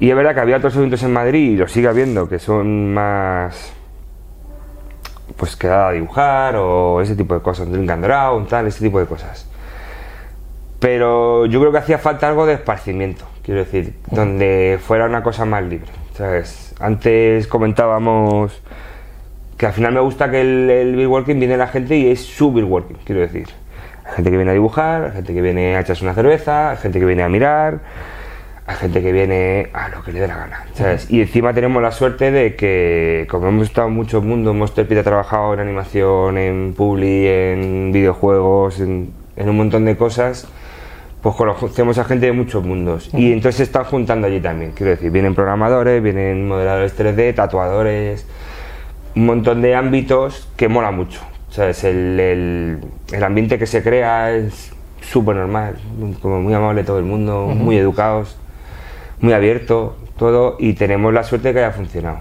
Y 0.00 0.08
es 0.10 0.16
verdad 0.16 0.32
que 0.34 0.40
había 0.40 0.56
otros 0.58 0.76
eventos 0.76 1.02
en 1.02 1.12
Madrid 1.12 1.50
y 1.52 1.56
lo 1.56 1.66
sigue 1.66 1.88
habiendo 1.88 2.28
que 2.28 2.38
son 2.38 2.94
más. 2.94 3.72
Pues 5.36 5.56
quedada 5.56 5.88
a 5.88 5.92
dibujar 5.92 6.56
o 6.56 7.00
ese 7.00 7.14
tipo 7.16 7.34
de 7.34 7.40
cosas, 7.40 7.66
un 7.66 7.72
drink 7.74 7.90
and 7.90 8.04
draw, 8.04 8.42
tal, 8.46 8.66
ese 8.68 8.82
tipo 8.84 8.98
de 9.00 9.06
cosas. 9.06 9.46
Pero 10.78 11.46
yo 11.46 11.58
creo 11.60 11.72
que 11.72 11.78
hacía 11.78 11.98
falta 11.98 12.28
algo 12.28 12.46
de 12.46 12.54
esparcimiento, 12.54 13.24
quiero 13.48 13.64
decir, 13.64 13.94
donde 14.10 14.78
fuera 14.78 15.06
una 15.06 15.22
cosa 15.22 15.46
más 15.46 15.64
libre. 15.64 15.88
¿sabes? 16.12 16.74
Antes 16.80 17.46
comentábamos 17.46 18.60
que 19.56 19.64
al 19.64 19.72
final 19.72 19.94
me 19.94 20.00
gusta 20.00 20.30
que 20.30 20.42
el, 20.42 20.68
el 20.68 20.94
beer 20.94 21.08
working 21.08 21.38
viene 21.38 21.56
la 21.56 21.68
gente 21.68 21.96
y 21.96 22.10
es 22.10 22.20
su 22.20 22.52
beer 22.52 22.66
working, 22.66 22.98
quiero 23.06 23.22
decir. 23.22 23.46
Hay 24.04 24.16
gente 24.16 24.30
que 24.30 24.36
viene 24.36 24.50
a 24.50 24.54
dibujar, 24.54 25.04
hay 25.04 25.12
gente 25.12 25.32
que 25.32 25.40
viene 25.40 25.76
a 25.76 25.80
echarse 25.80 26.04
una 26.04 26.12
cerveza, 26.12 26.72
hay 26.72 26.76
gente 26.76 27.00
que 27.00 27.06
viene 27.06 27.22
a 27.22 27.30
mirar, 27.30 27.80
hay 28.66 28.76
gente 28.76 29.00
que 29.00 29.12
viene 29.12 29.70
a 29.72 29.88
lo 29.88 30.02
que 30.02 30.12
le 30.12 30.20
dé 30.20 30.28
la 30.28 30.36
gana, 30.36 30.66
¿sabes? 30.74 31.10
Y 31.10 31.22
encima 31.22 31.54
tenemos 31.54 31.82
la 31.82 31.90
suerte 31.90 32.30
de 32.30 32.54
que, 32.54 33.26
como 33.30 33.48
hemos 33.48 33.68
estado 33.68 33.88
en 33.88 33.94
muchos 33.94 34.22
mundos, 34.22 34.54
Monster 34.54 34.86
Pit 34.86 35.02
trabajado 35.02 35.54
en 35.54 35.60
animación, 35.60 36.36
en 36.36 36.74
publi, 36.76 37.26
en 37.26 37.92
videojuegos, 37.92 38.80
en, 38.80 39.10
en 39.36 39.48
un 39.48 39.56
montón 39.56 39.86
de 39.86 39.96
cosas, 39.96 40.46
pues 41.22 41.34
conocemos 41.34 41.98
a 41.98 42.04
gente 42.04 42.26
de 42.26 42.32
muchos 42.32 42.64
mundos. 42.64 43.10
Y 43.12 43.32
entonces 43.32 43.56
se 43.56 43.62
están 43.64 43.84
juntando 43.84 44.26
allí 44.26 44.40
también, 44.40 44.72
quiero 44.72 44.90
decir, 44.90 45.10
vienen 45.10 45.34
programadores, 45.34 46.02
vienen 46.02 46.46
modeladores 46.46 46.96
3D, 46.98 47.34
tatuadores, 47.34 48.26
un 49.16 49.26
montón 49.26 49.62
de 49.62 49.74
ámbitos 49.74 50.48
que 50.56 50.68
mola 50.68 50.90
mucho. 50.90 51.20
¿sabes? 51.50 51.84
El, 51.84 52.20
el, 52.20 52.78
el 53.12 53.24
ambiente 53.24 53.58
que 53.58 53.66
se 53.66 53.82
crea 53.82 54.32
es 54.32 54.72
súper 55.00 55.36
normal, 55.36 55.76
como 56.20 56.40
muy 56.40 56.54
amable 56.54 56.84
todo 56.84 56.98
el 56.98 57.04
mundo, 57.04 57.46
muy 57.46 57.78
educados, 57.78 58.36
muy 59.20 59.32
abierto, 59.32 59.96
todo, 60.18 60.56
y 60.58 60.74
tenemos 60.74 61.12
la 61.12 61.24
suerte 61.24 61.48
de 61.48 61.54
que 61.54 61.60
haya 61.60 61.72
funcionado. 61.72 62.20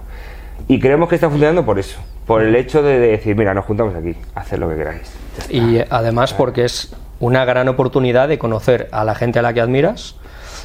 Y 0.67 0.79
creemos 0.79 1.09
que 1.09 1.15
está 1.15 1.29
funcionando 1.29 1.65
por 1.65 1.79
eso, 1.79 1.99
por 2.25 2.41
el 2.41 2.55
hecho 2.55 2.81
de, 2.81 2.99
de 2.99 3.07
decir, 3.07 3.35
mira, 3.35 3.53
nos 3.53 3.65
juntamos 3.65 3.95
aquí, 3.95 4.15
haced 4.35 4.57
lo 4.57 4.69
que 4.69 4.75
queráis. 4.75 5.13
Y 5.49 5.79
además 5.89 6.33
porque 6.33 6.65
es 6.65 6.95
una 7.19 7.45
gran 7.45 7.67
oportunidad 7.67 8.27
de 8.27 8.37
conocer 8.37 8.89
a 8.91 9.03
la 9.03 9.15
gente 9.15 9.39
a 9.39 9.41
la 9.41 9.53
que 9.53 9.61
admiras. 9.61 10.15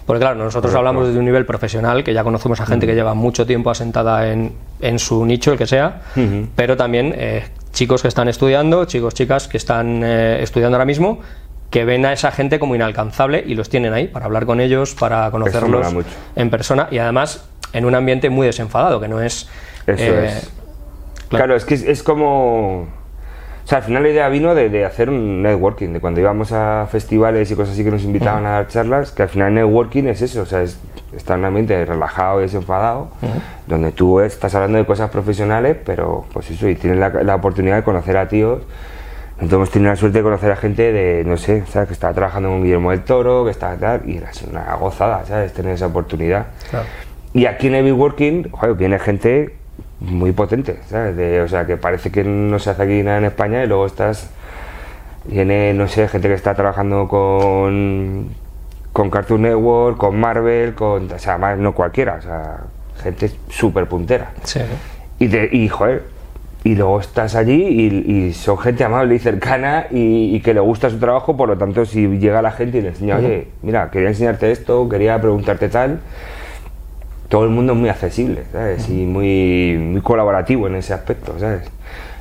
Porque 0.07 0.21
claro, 0.21 0.37
nosotros 0.37 0.73
Correcto. 0.73 0.79
hablamos 0.79 1.07
desde 1.07 1.19
un 1.19 1.25
nivel 1.25 1.47
profesional, 1.47 2.03
que 2.03 2.13
ya 2.13 2.25
conocemos 2.25 2.61
a 2.61 2.67
gente 2.67 2.87
que 2.87 2.95
lleva 2.95 3.15
mucho 3.15 3.47
tiempo 3.47 3.71
asentada 3.71 4.33
en, 4.33 4.53
en 4.81 4.99
su 4.99 5.25
nicho, 5.25 5.53
el 5.53 5.59
que 5.59 5.67
sea, 5.67 6.03
pero 6.57 6.77
también 6.77 7.15
eh, 7.17 7.45
chicos 7.73 8.03
que 8.03 8.09
están 8.09 8.29
estudiando, 8.29 8.85
chicos, 8.85 9.15
chicas 9.15 9.47
que 9.47 9.57
están 9.57 10.03
eh, 10.05 10.43
estudiando 10.43 10.77
ahora 10.77 10.87
mismo, 10.87 11.21
que 11.71 11.85
ven 11.85 12.05
a 12.05 12.13
esa 12.13 12.33
gente 12.33 12.59
como 12.59 12.75
inalcanzable 12.75 13.43
y 13.47 13.55
los 13.55 13.71
tienen 13.71 13.93
ahí 13.93 14.09
para 14.09 14.27
hablar 14.27 14.45
con 14.45 14.61
ellos, 14.61 14.95
para 14.95 15.31
conocerlos 15.31 15.87
en 16.37 16.51
persona 16.51 16.89
y 16.91 16.99
además 16.99 17.49
en 17.73 17.85
un 17.85 17.95
ambiente 17.95 18.29
muy 18.29 18.47
desenfadado, 18.47 19.01
que 19.01 19.09
no 19.09 19.23
es... 19.23 19.49
Eso 19.87 20.03
eh, 20.03 20.27
es. 20.27 20.51
Claro, 21.29 21.57
es 21.57 21.65
que 21.65 21.75
es, 21.75 21.83
es 21.83 22.03
como... 22.03 22.89
O 23.65 23.69
sea, 23.69 23.79
al 23.79 23.85
final 23.85 24.03
la 24.03 24.09
idea 24.09 24.29
vino 24.29 24.55
de, 24.55 24.69
de 24.69 24.85
hacer 24.85 25.09
un 25.09 25.43
networking, 25.43 25.91
de 25.93 26.01
cuando 26.01 26.21
íbamos 26.21 26.53
a 26.53 26.87
festivales 26.91 27.51
y 27.51 27.55
cosas 27.55 27.75
así 27.75 27.85
que 27.85 27.91
nos 27.91 28.03
invitaban 28.03 28.45
a 28.45 28.51
dar 28.51 28.69
charlas, 28.69 29.13
que 29.13 29.23
al 29.23 29.29
final 29.29 29.55
networking 29.55 30.05
es 30.05 30.21
eso, 30.23 30.43
o 30.43 30.47
sea, 30.47 30.63
es 30.63 30.79
estar 31.17 31.35
en 31.35 31.41
un 31.41 31.47
ambiente 31.47 31.85
relajado 31.85 32.41
y 32.41 32.43
desenfadado, 32.43 33.09
donde 33.67 33.93
tú 33.93 34.21
estás 34.21 34.55
hablando 34.55 34.79
de 34.79 34.85
cosas 34.85 35.11
profesionales, 35.11 35.77
pero 35.85 36.25
pues 36.33 36.51
eso, 36.51 36.69
y 36.69 36.75
tienes 36.75 36.99
la, 36.99 37.11
la 37.11 37.37
oportunidad 37.37 37.77
de 37.77 37.83
conocer 37.83 38.17
a 38.17 38.29
tíos. 38.29 38.63
Nosotros 39.37 39.59
hemos 39.59 39.71
tenido 39.71 39.91
la 39.91 39.97
suerte 39.97 40.19
de 40.19 40.25
conocer 40.25 40.53
a 40.53 40.57
gente 40.57 40.93
de, 40.93 41.25
no 41.25 41.37
sé, 41.37 41.65
¿sabes? 41.67 41.89
que 41.89 41.95
estaba 41.95 42.13
trabajando 42.13 42.49
con 42.49 42.63
Guillermo 42.63 42.91
del 42.91 43.03
Toro, 43.03 43.45
que 43.45 43.51
estaba 43.51 43.77
tal, 43.77 44.03
y 44.09 44.19
era 44.19 44.31
una 44.51 44.75
gozada, 44.77 45.25
¿sabes? 45.25 45.53
Tener 45.53 45.75
esa 45.75 45.87
oportunidad. 45.87 46.47
Claro. 46.71 46.87
Y 47.35 47.47
aquí 47.47 47.67
en 47.67 47.75
el 47.75 47.93
Working, 47.93 48.51
joder, 48.51 48.75
viene 48.77 48.99
gente 48.99 49.57
muy 50.05 50.33
potente, 50.33 50.79
¿sabes? 50.89 51.17
De- 51.17 51.41
o 51.43 51.49
sea, 51.49 51.67
que 51.67 51.77
parece 51.77 52.11
que 52.11 52.25
no 52.25 52.59
se 52.59 52.71
hace 52.71 52.83
aquí 52.83 53.03
nada 53.03 53.19
en 53.19 53.25
España 53.25 53.63
y 53.65 53.67
luego 53.67 53.87
estás. 53.87 54.31
Viene, 55.25 55.73
no 55.75 55.87
sé, 55.87 56.09
gente 56.09 56.29
que 56.29 56.35
está 56.35 56.55
trabajando 56.55 57.07
con. 57.09 58.29
con 58.93 59.11
Cartoon 59.11 59.43
Network, 59.43 59.97
con 59.97 60.19
Marvel, 60.19 60.75
con. 60.75 61.11
O 61.13 61.19
sea, 61.19 61.39
más 61.39 61.59
no 61.59 61.73
cualquiera, 61.75 62.17
o 62.19 62.23
sea, 62.23 62.57
gente 63.03 63.31
súper 63.49 63.87
puntera. 63.87 64.33
Sí. 64.43 64.61
Y, 65.21 65.29
te- 65.29 65.49
y, 65.53 65.69
joder, 65.69 66.03
y 66.65 66.75
luego 66.75 66.99
estás 67.01 67.37
allí 67.37 67.55
y, 67.63 68.13
y 68.29 68.33
son 68.33 68.59
gente 68.59 68.83
amable 68.83 69.15
y 69.15 69.19
cercana 69.21 69.87
y, 69.91 70.35
y 70.35 70.41
que 70.41 70.53
le 70.55 70.61
gusta 70.61 70.91
su 70.91 70.99
trabajo, 70.99 71.37
por 71.37 71.49
lo 71.49 71.57
tanto, 71.57 71.85
si 71.87 72.07
llega 72.19 72.43
la 72.43 72.51
gente 72.51 72.79
y 72.79 72.83
le 72.83 72.89
enseña, 72.89 73.17
oye, 73.19 73.49
mira, 73.63 73.91
quería 73.91 74.09
enseñarte 74.09 74.51
esto, 74.51 74.89
quería 74.89 75.21
preguntarte 75.21 75.69
tal, 75.69 76.01
todo 77.33 77.45
el 77.45 77.49
mundo 77.49 77.73
es 77.73 77.79
muy 77.79 77.89
accesible, 77.89 78.43
¿sabes? 78.53 78.91
Y 78.91 79.07
muy, 79.07 79.79
muy 79.79 80.03
colaborativo 80.03 80.67
en 80.67 80.75
ese 80.75 80.93
aspecto, 80.93 81.39
¿sabes? 81.39 81.63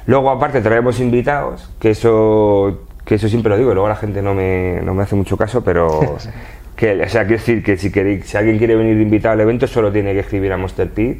Luego, 0.05 0.29
aparte, 0.29 0.61
traemos 0.61 1.01
invitados, 1.01 1.69
que 1.81 1.89
eso, 1.89 2.87
que 3.03 3.15
eso 3.15 3.27
siempre 3.27 3.49
lo 3.49 3.57
digo, 3.57 3.73
luego 3.73 3.89
la 3.89 3.97
gente 3.97 4.21
no 4.21 4.33
me, 4.33 4.79
no 4.81 4.93
me 4.93 5.03
hace 5.03 5.15
mucho 5.15 5.35
caso, 5.35 5.63
pero... 5.63 6.17
Que, 6.73 7.03
o 7.03 7.09
sea, 7.09 7.27
quiero 7.27 7.37
decir 7.37 7.61
que 7.61 7.77
si, 7.77 7.91
queréis, 7.91 8.25
si 8.25 8.37
alguien 8.37 8.57
quiere 8.57 8.75
venir 8.75 8.99
invitado 8.99 9.33
al 9.33 9.41
evento, 9.41 9.67
solo 9.67 9.91
tiene 9.91 10.13
que 10.13 10.21
escribir 10.21 10.51
a 10.51 10.57
Monster 10.57 10.89
Pit 10.89 11.17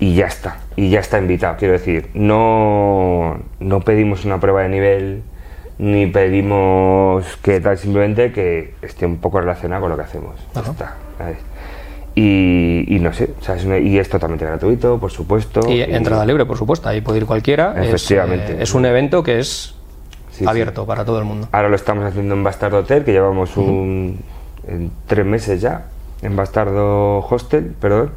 y 0.00 0.14
ya 0.16 0.26
está, 0.26 0.56
y 0.74 0.88
ya 0.88 0.98
está 0.98 1.18
invitado. 1.18 1.56
Quiero 1.58 1.74
decir, 1.74 2.08
no, 2.14 3.38
no 3.60 3.80
pedimos 3.82 4.24
una 4.24 4.40
prueba 4.40 4.62
de 4.62 4.70
nivel, 4.70 5.22
ni 5.78 6.08
pedimos 6.08 7.36
que 7.36 7.60
tal, 7.60 7.78
simplemente 7.78 8.32
que 8.32 8.74
esté 8.82 9.06
un 9.06 9.18
poco 9.18 9.38
relacionado 9.38 9.82
con 9.82 9.90
lo 9.90 9.96
que 9.96 10.02
hacemos. 10.02 10.34
Ya 10.56 10.62
está. 10.62 10.96
Y, 12.16 12.84
y 12.94 13.00
no 13.00 13.12
sé, 13.12 13.30
o 13.40 13.42
sea, 13.44 13.56
es 13.56 13.64
una- 13.64 13.78
y 13.78 13.98
es 13.98 14.08
totalmente 14.08 14.44
gratuito, 14.44 14.98
por 14.98 15.10
supuesto. 15.10 15.68
Y 15.68 15.80
entrada 15.82 16.24
libre, 16.24 16.46
por 16.46 16.56
supuesto, 16.56 16.88
ahí 16.88 17.00
puede 17.00 17.18
ir 17.18 17.26
cualquiera. 17.26 17.74
Es, 17.82 17.88
Efectivamente. 17.88 18.52
eh, 18.52 18.62
Es, 18.62 18.72
un 18.74 18.86
evento 18.86 19.22
que 19.24 19.40
es 19.40 19.74
Sí, 20.30 20.40
sí. 20.40 20.46
abierto 20.46 20.86
para 20.86 21.04
todo 21.04 21.18
el 21.18 21.24
mundo. 21.24 21.48
Ahora 21.50 21.68
lo 21.68 21.76
estamos 21.76 22.04
haciendo 22.04 22.34
en 22.34 22.44
Bastardo 22.44 22.78
Hotel, 22.78 23.04
que 23.04 23.12
llevamos 23.12 23.56
un, 23.56 24.20
en 24.68 24.90
tres 25.06 25.26
meses 25.26 25.60
ya, 25.60 25.86
en 26.22 26.36
Bastardo 26.36 27.18
Hostel, 27.18 27.74
perdón. 27.80 28.10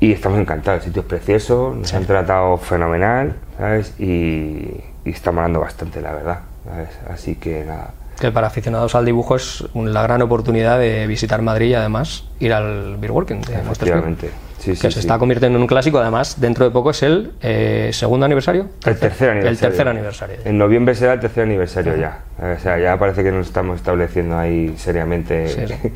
Y 0.00 0.12
estamos 0.12 0.38
encantados, 0.38 0.80
el 0.82 0.86
sitio 0.88 1.02
es 1.02 1.08
precioso, 1.08 1.74
nos 1.78 1.92
han 1.94 2.04
tratado 2.06 2.56
fenomenal, 2.58 3.36
¿sabes? 3.58 3.94
Y, 3.98 4.68
y 5.04 5.10
está 5.10 5.32
molando 5.32 5.60
bastante, 5.60 6.00
la 6.02 6.12
verdad, 6.12 6.40
¿sabes? 6.66 6.88
Así 7.10 7.34
que 7.36 7.64
nada. 7.66 7.92
Que 8.20 8.32
para 8.32 8.46
aficionados 8.46 8.94
al 8.94 9.04
dibujo 9.04 9.36
es 9.36 9.64
la 9.74 10.02
gran 10.02 10.22
oportunidad 10.22 10.78
de 10.78 11.06
visitar 11.06 11.42
Madrid 11.42 11.68
y 11.68 11.74
además 11.74 12.24
ir 12.40 12.52
al 12.52 12.96
Beer 12.96 13.12
Working 13.12 13.42
de 13.42 13.62
Monster 13.62 13.88
Speed, 13.88 13.88
Efectivamente. 13.88 14.30
Sí, 14.58 14.70
que 14.70 14.76
sí, 14.76 14.82
se 14.82 14.90
sí. 14.92 14.98
está 15.00 15.18
convirtiendo 15.18 15.56
en 15.58 15.62
un 15.62 15.68
clásico. 15.68 15.98
Además, 15.98 16.40
dentro 16.40 16.64
de 16.64 16.70
poco 16.70 16.90
es 16.90 17.02
el 17.02 17.32
eh, 17.42 17.90
segundo 17.92 18.24
aniversario. 18.24 18.68
El 18.84 18.98
tercer 18.98 19.30
aniversario. 19.30 19.50
El 19.50 19.58
tercer 19.58 19.88
aniversario. 19.88 20.36
En 20.44 20.58
noviembre 20.58 20.94
será 20.94 21.12
el 21.12 21.20
tercer 21.20 21.44
aniversario 21.44 21.96
ya. 21.96 22.20
O 22.38 22.58
sea, 22.58 22.78
ya 22.78 22.98
parece 22.98 23.22
que 23.22 23.30
nos 23.30 23.46
estamos 23.46 23.76
estableciendo 23.76 24.38
ahí 24.38 24.74
seriamente. 24.76 25.66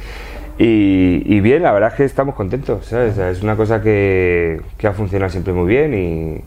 Y, 0.63 1.23
y 1.25 1.41
bien, 1.41 1.63
la 1.63 1.73
verdad 1.73 1.89
es 1.89 1.95
que 1.97 2.05
estamos 2.05 2.35
contentos. 2.35 2.85
¿sabes? 2.85 3.13
O 3.13 3.17
sea, 3.17 3.31
es 3.31 3.43
una 3.43 3.57
cosa 3.57 3.81
que, 3.81 4.61
que 4.77 4.87
ha 4.87 4.93
funcionado 4.93 5.31
siempre 5.31 5.55
muy 5.55 5.67
bien 5.67 5.95
y 5.95 6.45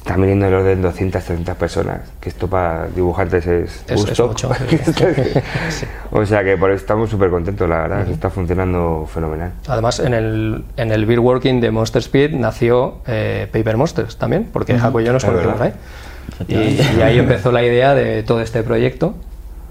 están 0.00 0.20
viniendo 0.20 0.46
el 0.46 0.54
orden 0.54 0.80
de 0.82 0.88
200, 0.88 1.22
300 1.22 1.56
personas. 1.56 2.00
Que 2.20 2.30
esto 2.30 2.48
para 2.48 2.88
dibujantes 2.88 3.46
es, 3.46 3.84
Es- 3.86 4.04
es 4.08 4.18
gusto. 4.20 4.50
o 6.10 6.26
sea 6.26 6.42
que 6.42 6.56
por 6.56 6.70
eso 6.70 6.80
estamos 6.80 7.10
súper 7.10 7.30
contentos, 7.30 7.68
la 7.68 7.82
verdad. 7.82 8.08
Está 8.08 8.30
funcionando 8.30 9.06
fenomenal. 9.12 9.52
Además, 9.68 10.00
en 10.00 10.14
el, 10.14 10.64
en 10.76 10.90
el 10.92 11.06
Beer 11.06 11.20
Working 11.20 11.60
de 11.60 11.70
Monster 11.70 12.00
Speed 12.00 12.32
nació 12.32 12.98
eh, 13.06 13.46
Paper 13.52 13.76
Monsters 13.76 14.16
también, 14.16 14.48
porque 14.52 14.78
Jaco 14.78 15.00
y 15.00 15.04
yo 15.04 15.12
nos 15.12 15.24
verdad. 15.24 15.62
ahí. 15.62 15.72
Y, 16.48 16.98
y 16.98 17.02
ahí 17.02 17.18
empezó 17.18 17.52
la 17.52 17.62
idea 17.62 17.94
de 17.94 18.22
todo 18.22 18.40
este 18.40 18.62
proyecto. 18.62 19.14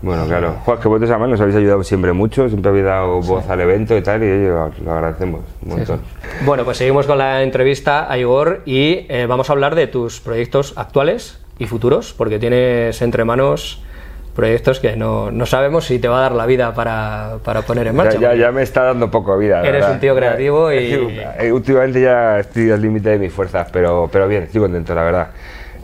Bueno, 0.02 0.26
claro. 0.28 0.56
Joder, 0.64 0.80
que 0.82 0.88
vosotros 0.88 1.10
además 1.10 1.30
nos 1.30 1.42
habéis 1.42 1.58
ayudado 1.58 1.84
siempre 1.84 2.14
mucho, 2.14 2.48
siempre 2.48 2.70
habéis 2.70 2.86
dado 2.86 3.22
voz 3.22 3.50
al 3.50 3.60
evento 3.60 3.98
y 3.98 4.02
tal, 4.02 4.24
y 4.24 4.28
oye, 4.32 4.48
lo, 4.48 4.92
agradecemos 4.94 5.42
un 5.64 5.70
montón. 5.70 5.98
sí. 6.00 6.28
Bueno, 6.46 6.64
pues 6.64 6.78
seguimos 6.78 7.06
con 7.06 7.18
la 7.18 7.44
entrevista 7.44 8.10
a 8.12 8.18
Igor 8.18 8.62
y 8.66 9.06
eh, 9.10 9.26
vamos 9.28 9.50
a 9.50 9.54
hablar 9.54 9.76
de 9.76 9.88
tus 9.88 10.22
proyectos 10.22 10.74
actuales 10.78 11.40
y 11.58 11.66
futuros, 11.68 12.14
porque 12.18 12.40
tienes 12.40 13.02
entre 13.02 13.26
manos 13.26 13.84
proyectos 14.36 14.80
que 14.80 14.96
no, 14.96 15.32
no 15.32 15.46
sabemos 15.46 15.84
si 15.86 16.00
te 16.00 16.08
va 16.08 16.20
a 16.20 16.22
dar 16.22 16.32
la 16.32 16.46
vida 16.46 16.74
para, 16.74 17.40
para 17.44 17.64
poner 17.64 17.88
en 17.88 17.96
marcha. 17.98 18.18
Ya, 18.18 18.34
ya, 18.34 18.36
ya 18.46 18.52
me 18.54 18.62
está 18.62 18.84
dando 18.84 19.12
poco 19.12 19.38
vida. 19.38 19.60
Eres 19.60 19.74
verdad. 19.82 19.92
un 19.92 20.00
tío 20.00 20.16
creativo 20.16 20.72
y- 20.72 21.20
Eh, 21.40 21.52
Últimamente 21.52 22.00
ya 22.02 22.40
estoy 22.40 22.72
al 22.72 22.82
límite 22.82 23.10
de 23.10 23.18
mis 23.20 23.34
fuerzas, 23.34 23.68
pero, 23.74 24.08
pero 24.10 24.30
bien, 24.30 24.44
estoy 24.44 24.62
contento, 24.62 24.96
la 24.96 25.04
verdad. 25.04 25.28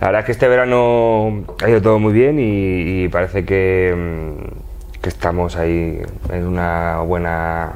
La 0.01 0.08
verdad 0.08 0.21
es 0.21 0.25
que 0.25 0.31
este 0.34 0.47
verano 0.47 1.45
ha 1.63 1.69
ido 1.69 1.81
todo 1.81 1.99
muy 1.99 2.13
bien 2.13 2.38
y, 2.39 3.08
parece 3.10 3.45
que, 3.45 3.93
mm, 3.95 5.01
que 5.01 5.10
estamos 5.10 5.55
ahí 5.55 6.01
en 6.31 6.45
una 6.45 6.99
buena 6.99 7.73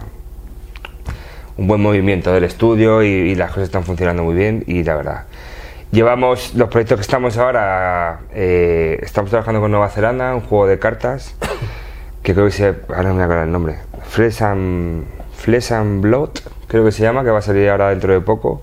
un 1.60 1.67
buen 1.67 1.82
movimiento 1.82 2.34
del 2.34 2.45
estudio 2.45 3.03
y, 3.03 3.36
las 3.36 3.49
cosas 3.49 3.65
están 3.65 3.84
funcionando 3.84 4.23
muy 4.23 4.34
bien 4.34 4.63
y 4.65 4.84
la 4.84 4.95
verdad. 4.95 5.25
Llevamos 5.91 6.53
los 6.53 6.69
proyectos 6.69 6.97
que 6.97 7.01
estamos 7.01 7.38
ahora 7.38 8.19
eh, 8.34 8.99
estamos 9.01 9.29
trabajando 9.29 9.60
con 9.60 9.71
Nueva 9.71 9.89
Zelanda 9.89 10.36
un 10.36 10.41
juego 10.41 10.67
de 10.67 10.77
cartas 10.77 11.36
que 12.23 12.34
creo 12.34 12.45
que 12.45 12.51
se 12.51 12.75
ahora 12.89 13.10
no 13.10 13.15
me 13.15 13.23
acuerdo 13.23 13.43
el 13.43 13.51
nombre 13.51 13.77
Flesh 14.03 14.43
and 14.43 16.01
Blood 16.01 16.29
creo 16.67 16.86
que 16.86 16.91
se 16.91 17.01
llama 17.01 17.23
que 17.23 17.32
va 17.32 17.39
a 17.39 17.41
salir 17.41 17.69
ahora 17.69 17.89
dentro 17.89 18.13
de 18.13 18.21
poco 18.21 18.62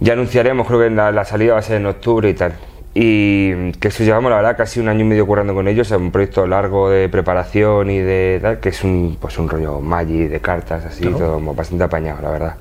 ya 0.00 0.14
anunciaremos, 0.14 0.66
creo 0.66 0.80
que 0.80 0.90
la, 0.90 1.12
la 1.12 1.24
salida 1.24 1.52
va 1.54 1.58
a 1.60 1.62
ser 1.62 1.76
en 1.76 1.86
octubre 1.86 2.28
y 2.28 2.34
tal. 2.34 2.54
Y 2.92 3.70
que 3.74 3.88
eso 3.88 4.02
llevamos, 4.02 4.30
la 4.30 4.36
verdad, 4.38 4.56
casi 4.56 4.80
un 4.80 4.88
año 4.88 5.02
y 5.02 5.04
medio 5.04 5.24
currando 5.26 5.54
con 5.54 5.68
ellos, 5.68 5.90
es 5.90 5.96
un 5.96 6.10
proyecto 6.10 6.46
largo 6.46 6.90
de 6.90 7.08
preparación 7.08 7.88
y 7.90 7.98
de 7.98 8.40
tal, 8.42 8.58
que 8.58 8.70
es 8.70 8.82
un, 8.82 9.16
pues 9.20 9.38
un 9.38 9.48
rollo 9.48 9.80
Magi 9.80 10.24
de 10.26 10.40
cartas, 10.40 10.84
así, 10.86 11.02
Claro. 11.02 11.18
todo 11.18 11.54
bastante 11.54 11.84
apañado, 11.84 12.20
la 12.22 12.30
verdad. 12.30 12.54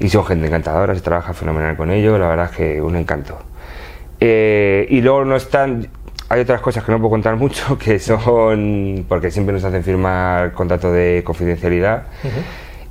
Y 0.00 0.08
son 0.08 0.24
gente 0.24 0.46
encantadora, 0.48 0.92
se 0.94 1.02
trabaja 1.02 1.34
fenomenal 1.34 1.76
con 1.76 1.92
ellos, 1.92 2.18
la 2.18 2.28
verdad 2.28 2.48
es 2.50 2.56
que 2.56 2.82
un 2.82 2.96
encanto. 2.96 3.38
Eh, 4.18 4.86
y 4.90 5.00
luego 5.02 5.24
no 5.24 5.36
están, 5.36 5.86
hay 6.28 6.40
otras 6.40 6.60
cosas 6.60 6.82
que 6.82 6.90
no 6.90 6.98
puedo 6.98 7.10
contar 7.10 7.36
mucho, 7.36 7.78
que 7.84 8.00
son, 8.00 9.04
porque 9.08 9.30
siempre 9.30 9.52
nos 9.52 9.62
hacen 9.64 9.84
firmar 9.84 10.52
contrato 10.52 10.90
de 10.90 11.22
confidencialidad. 11.24 12.04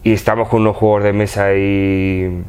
Y 0.03 0.13
estamos 0.13 0.47
con 0.47 0.61
unos 0.61 0.77
juegos 0.77 1.03
de 1.03 1.11
mesa 1.13 1.53
y 1.55 2.43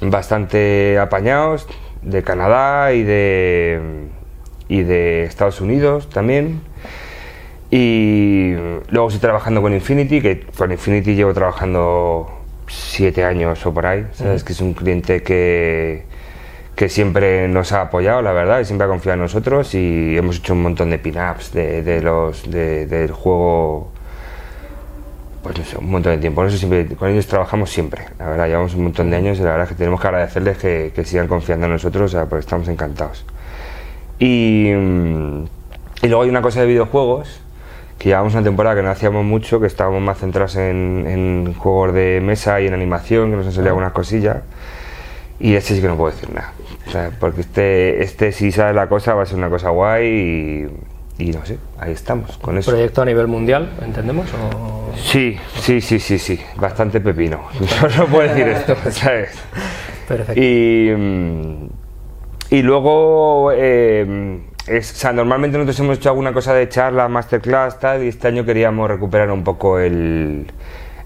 bastante 0.00 0.98
apañados 0.98 1.66
de 2.02 2.22
Canadá 2.22 2.92
y 2.92 3.02
de 3.02 3.80
y 4.68 4.82
de 4.82 5.24
Estados 5.24 5.60
Unidos 5.60 6.08
también. 6.10 6.60
Y 7.70 8.52
luego 8.90 9.08
estoy 9.08 9.20
trabajando 9.20 9.60
con 9.62 9.72
Infinity 9.74 10.20
que 10.20 10.40
con 10.56 10.70
Infinity 10.70 11.14
llevo 11.14 11.34
trabajando 11.34 12.30
siete 12.68 13.24
años 13.24 13.64
o 13.66 13.74
por 13.74 13.86
ahí 13.86 14.06
sabes 14.12 14.44
que 14.44 14.52
es 14.52 14.60
un 14.60 14.74
cliente 14.74 15.22
que 15.22 16.04
que 16.74 16.88
siempre 16.90 17.48
nos 17.48 17.72
ha 17.72 17.80
apoyado 17.82 18.20
la 18.20 18.32
verdad 18.32 18.60
y 18.60 18.64
siempre 18.66 18.84
ha 18.84 18.88
confiado 18.88 19.14
en 19.14 19.20
nosotros 19.22 19.74
y 19.74 20.16
hemos 20.16 20.36
hecho 20.38 20.52
un 20.52 20.62
montón 20.62 20.90
de 20.90 20.98
pin-ups 20.98 21.52
de, 21.52 21.82
de 21.82 22.02
los 22.02 22.50
de- 22.50 22.86
del 22.86 23.12
juego 23.12 23.92
pues 25.54 25.74
un 25.74 25.90
montón 25.90 26.12
de 26.12 26.18
tiempo. 26.18 26.40
Por 26.40 26.48
eso 26.48 26.56
siempre, 26.56 26.86
con 26.96 27.10
ellos 27.10 27.26
trabajamos 27.26 27.70
siempre. 27.70 28.04
La 28.18 28.26
verdad, 28.26 28.46
llevamos 28.46 28.74
un 28.74 28.84
montón 28.84 29.10
de 29.10 29.16
años 29.16 29.38
y 29.38 29.42
la 29.42 29.50
verdad 29.50 29.64
es 29.64 29.68
que 29.70 29.74
tenemos 29.76 30.00
que 30.00 30.06
agradecerles 30.08 30.58
que, 30.58 30.92
que 30.94 31.04
sigan 31.04 31.28
confiando 31.28 31.66
en 31.66 31.72
nosotros, 31.72 32.12
o 32.12 32.16
sea, 32.16 32.26
porque 32.26 32.40
estamos 32.40 32.68
encantados. 32.68 33.24
Y, 34.18 34.70
mm, 34.74 35.44
y 36.02 36.08
luego 36.08 36.22
hay 36.22 36.28
una 36.30 36.42
cosa 36.42 36.60
de 36.60 36.66
videojuegos, 36.66 37.40
que 37.98 38.10
llevamos 38.10 38.34
una 38.34 38.42
temporada 38.42 38.76
que 38.76 38.82
no 38.82 38.90
hacíamos 38.90 39.24
mucho, 39.24 39.60
que 39.60 39.66
estábamos 39.66 40.02
más 40.02 40.18
centrados 40.18 40.56
en, 40.56 41.04
en 41.06 41.54
juegos 41.54 41.94
de 41.94 42.20
mesa 42.22 42.60
y 42.60 42.66
en 42.66 42.74
animación, 42.74 43.30
que 43.30 43.36
nos 43.36 43.46
han 43.46 43.52
salido 43.52 43.70
algunas 43.70 43.92
cosillas. 43.92 44.38
Y 45.38 45.54
este 45.54 45.74
sí 45.74 45.80
que 45.80 45.88
no 45.88 45.96
puedo 45.96 46.12
decir 46.12 46.30
nada. 46.32 46.52
O 46.86 46.90
sea, 46.90 47.10
porque 47.18 47.42
este, 47.42 48.02
este 48.02 48.32
si 48.32 48.52
sale 48.52 48.74
la 48.74 48.88
cosa 48.88 49.14
va 49.14 49.22
a 49.22 49.26
ser 49.26 49.36
una 49.36 49.50
cosa 49.50 49.70
guay 49.70 50.06
y, 50.06 50.68
y 51.18 51.30
no 51.30 51.44
sé, 51.46 51.58
ahí 51.78 51.92
estamos 51.92 52.36
con 52.38 52.58
eso. 52.58 52.70
Proyecto 52.70 53.02
a 53.02 53.04
nivel 53.04 53.26
mundial, 53.26 53.70
¿entendemos? 53.82 54.26
O- 54.34 54.92
Sí, 54.96 55.36
sí, 55.60 55.80
sí, 55.80 55.98
sí, 56.00 56.18
sí, 56.18 56.40
bastante 56.56 57.00
pepino. 57.00 57.42
Solo 57.80 58.06
puedo 58.06 58.28
decir 58.28 58.48
esto, 58.48 58.74
¿sabes? 58.90 59.30
Perfecto. 60.08 60.40
Y, 60.40 60.90
mm, 60.96 61.68
y 62.50 62.62
luego, 62.62 63.50
eh, 63.54 64.40
es, 64.66 64.92
o 64.92 64.94
sea, 64.94 65.12
normalmente 65.12 65.58
nosotros 65.58 65.80
hemos 65.80 65.98
hecho 65.98 66.10
alguna 66.10 66.32
cosa 66.32 66.54
de 66.54 66.68
charla, 66.68 67.08
masterclass, 67.08 67.78
tal, 67.80 68.04
y 68.04 68.08
este 68.08 68.28
año 68.28 68.44
queríamos 68.44 68.88
recuperar 68.88 69.30
un 69.30 69.44
poco 69.44 69.78
el, 69.78 70.46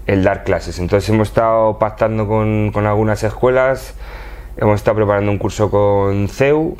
el 0.07 0.23
dar 0.23 0.43
clases. 0.43 0.79
Entonces 0.79 1.09
hemos 1.09 1.29
estado 1.29 1.77
pactando 1.79 2.27
con, 2.27 2.71
con 2.71 2.85
algunas 2.85 3.23
escuelas, 3.23 3.95
hemos 4.57 4.75
estado 4.75 4.97
preparando 4.97 5.31
un 5.31 5.37
curso 5.37 5.69
con 5.69 6.27
CEU, 6.29 6.77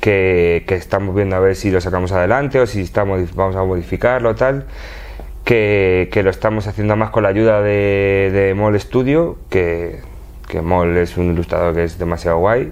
que, 0.00 0.64
que 0.66 0.74
estamos 0.74 1.14
viendo 1.14 1.36
a 1.36 1.40
ver 1.40 1.56
si 1.56 1.70
lo 1.70 1.80
sacamos 1.80 2.12
adelante 2.12 2.60
o 2.60 2.66
si 2.66 2.82
estamos, 2.82 3.34
vamos 3.34 3.56
a 3.56 3.64
modificarlo 3.64 4.34
tal. 4.34 4.66
Que, 5.44 6.10
que 6.12 6.22
lo 6.22 6.28
estamos 6.28 6.66
haciendo 6.66 6.94
más 6.96 7.08
con 7.10 7.22
la 7.22 7.30
ayuda 7.30 7.62
de, 7.62 8.30
de 8.32 8.54
Mall 8.54 8.78
Studio, 8.78 9.38
que, 9.48 10.00
que 10.46 10.60
Moll 10.60 10.96
es 10.98 11.16
un 11.16 11.32
ilustrador 11.32 11.74
que 11.74 11.84
es 11.84 11.98
demasiado 11.98 12.38
guay. 12.38 12.70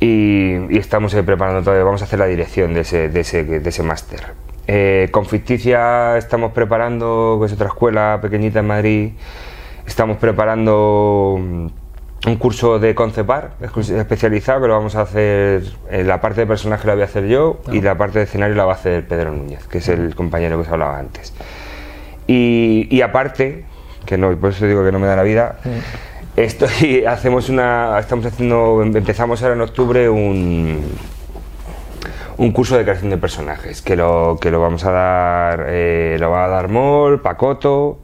Y, 0.00 0.54
y 0.70 0.78
estamos 0.78 1.14
preparando 1.14 1.62
todo, 1.62 1.84
vamos 1.84 2.00
a 2.00 2.06
hacer 2.06 2.20
la 2.20 2.26
dirección 2.26 2.72
de 2.72 2.80
ese, 2.80 3.08
de 3.10 3.20
ese, 3.20 3.44
de 3.44 3.68
ese 3.68 3.82
máster. 3.82 4.48
Eh, 4.70 5.08
con 5.10 5.24
Ficticia 5.24 6.18
estamos 6.18 6.52
preparando, 6.52 7.38
que 7.40 7.46
es 7.46 7.52
otra 7.54 7.68
escuela 7.68 8.18
pequeñita 8.20 8.58
en 8.58 8.66
Madrid, 8.66 9.12
estamos 9.86 10.18
preparando 10.18 11.38
mm, 11.40 11.66
un 12.28 12.36
curso 12.36 12.78
de 12.78 12.94
concepar 12.94 13.52
especializado 13.60 14.60
que 14.60 14.68
lo 14.68 14.74
vamos 14.74 14.94
a 14.96 15.02
hacer, 15.02 15.62
eh, 15.90 16.04
la 16.04 16.20
parte 16.20 16.42
de 16.42 16.46
personaje 16.46 16.86
la 16.86 16.94
voy 16.94 17.02
a 17.02 17.06
hacer 17.06 17.26
yo 17.26 17.60
y 17.72 17.80
la 17.80 17.96
parte 17.96 18.18
de 18.18 18.26
escenario 18.26 18.54
la 18.54 18.64
va 18.64 18.72
a 18.72 18.76
hacer 18.76 19.06
Pedro 19.06 19.32
Núñez, 19.32 19.66
que 19.66 19.78
es 19.78 19.88
el 19.88 20.14
compañero 20.14 20.56
que 20.56 20.62
os 20.62 20.68
hablaba 20.68 20.98
antes. 20.98 21.32
Y, 22.26 22.86
y 22.90 23.00
aparte, 23.00 23.64
que 24.04 24.18
no, 24.18 24.36
por 24.36 24.50
eso 24.50 24.66
digo 24.66 24.84
que 24.84 24.92
no 24.92 24.98
me 24.98 25.06
da 25.06 25.16
la 25.16 25.22
vida, 25.22 25.58
estoy, 26.36 27.04
hacemos 27.08 27.48
una, 27.48 27.98
estamos 27.98 28.26
haciendo, 28.26 28.82
empezamos 28.82 29.42
ahora 29.42 29.54
en 29.54 29.62
octubre 29.62 30.08
un, 30.08 30.82
un 32.36 32.52
curso 32.52 32.76
de 32.76 32.84
creación 32.84 33.10
de 33.10 33.16
personajes, 33.16 33.80
que 33.80 33.96
lo, 33.96 34.38
que 34.40 34.50
lo 34.50 34.60
vamos 34.60 34.84
a 34.84 34.90
dar, 34.90 35.64
eh, 35.68 36.16
lo 36.20 36.30
va 36.30 36.44
a 36.44 36.48
dar 36.48 36.68
Mol, 36.68 37.20
Pacoto, 37.20 38.00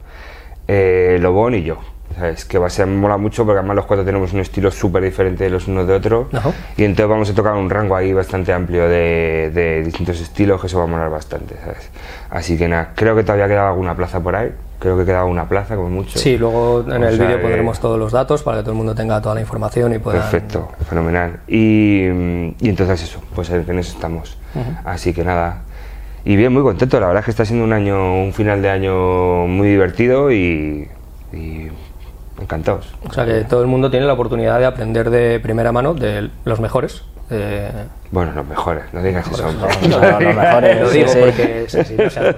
eh, 0.67 1.17
Lobón 1.21 1.53
y 1.55 1.63
yo. 1.63 1.77
¿Sabes? 2.15 2.45
Que 2.45 2.57
va 2.57 2.67
a 2.67 2.69
ser, 2.69 2.87
mola 2.87 3.17
mucho 3.17 3.45
porque 3.45 3.59
además 3.59 3.75
los 3.75 3.85
cuatro 3.85 4.05
tenemos 4.05 4.33
un 4.33 4.39
estilo 4.39 4.71
súper 4.71 5.03
diferente 5.03 5.43
de 5.43 5.49
los 5.49 5.67
unos 5.67 5.87
de 5.87 5.93
otros. 5.93 6.27
Ajá. 6.33 6.51
Y 6.77 6.83
entonces 6.83 7.09
vamos 7.09 7.29
a 7.29 7.33
tocar 7.33 7.53
un 7.53 7.69
rango 7.69 7.95
ahí 7.95 8.13
bastante 8.13 8.53
amplio 8.53 8.87
de, 8.87 9.51
de 9.53 9.83
distintos 9.83 10.19
estilos, 10.21 10.59
que 10.61 10.67
eso 10.67 10.77
va 10.77 10.85
a 10.85 10.87
molar 10.87 11.09
bastante, 11.09 11.55
¿sabes? 11.63 11.89
Así 12.29 12.57
que 12.57 12.67
nada, 12.67 12.91
creo 12.95 13.15
que 13.15 13.23
todavía 13.23 13.47
quedaba 13.47 13.69
alguna 13.69 13.95
plaza 13.95 14.19
por 14.19 14.35
ahí. 14.35 14.51
Creo 14.77 14.97
que 14.97 15.05
quedaba 15.05 15.25
una 15.25 15.47
plaza 15.47 15.75
como 15.77 15.89
mucho. 15.89 16.19
Sí, 16.19 16.37
luego 16.37 16.81
en 16.81 17.01
O 17.01 17.07
el 17.07 17.17
vídeo 17.17 17.41
pondremos 17.41 17.79
todos 17.79 17.97
los 17.97 18.11
datos 18.11 18.43
para 18.43 18.57
que 18.57 18.63
todo 18.63 18.71
el 18.73 18.77
mundo 18.77 18.93
tenga 18.93 19.21
toda 19.21 19.33
la 19.33 19.41
información 19.41 19.93
y 19.93 19.99
pueda. 19.99 20.19
Perfecto, 20.19 20.69
fenomenal. 20.87 21.39
Y, 21.47 22.03
y 22.59 22.69
entonces 22.69 23.01
eso, 23.03 23.21
pues 23.33 23.49
en 23.49 23.79
eso 23.79 23.93
estamos. 23.93 24.37
Así 24.83 25.13
que 25.13 25.23
nada. 25.23 25.61
Y 26.25 26.35
bien, 26.35 26.51
muy 26.51 26.61
contento. 26.61 26.99
La 26.99 27.07
verdad 27.07 27.21
es 27.21 27.25
que 27.25 27.31
está 27.31 27.45
siendo 27.45 27.63
un 27.63 27.71
año, 27.71 28.21
un 28.21 28.33
final 28.33 28.61
de 28.61 28.69
año 28.69 29.47
muy 29.47 29.69
divertido 29.69 30.31
y, 30.31 30.89
y 31.31 31.69
encantados. 32.39 32.93
O 33.07 33.13
sea 33.13 33.25
que 33.25 33.41
todo 33.45 33.61
el 33.61 33.67
mundo 33.67 33.89
tiene 33.89 34.05
la 34.05 34.13
oportunidad 34.13 34.59
de 34.59 34.65
aprender 34.65 35.09
de 35.09 35.39
primera 35.39 35.71
mano 35.71 35.93
de 35.93 36.29
los 36.43 36.59
mejores. 36.59 37.03
de- 37.29 37.69
Bueno, 38.11 38.31
los 38.33 38.45
mejores, 38.47 38.83
no 38.93 39.01
digas. 39.01 39.25
No, 39.31 39.51
no, 39.51 40.19
los 40.19 40.35
mejores. 40.35 40.81
Lo 40.81 40.89
digo 40.91 41.07
sí, 41.07 41.19
porque 41.19 41.65
sí, 41.67 41.83
sí, 41.83 41.95
o 42.01 42.09
sea, 42.09 42.35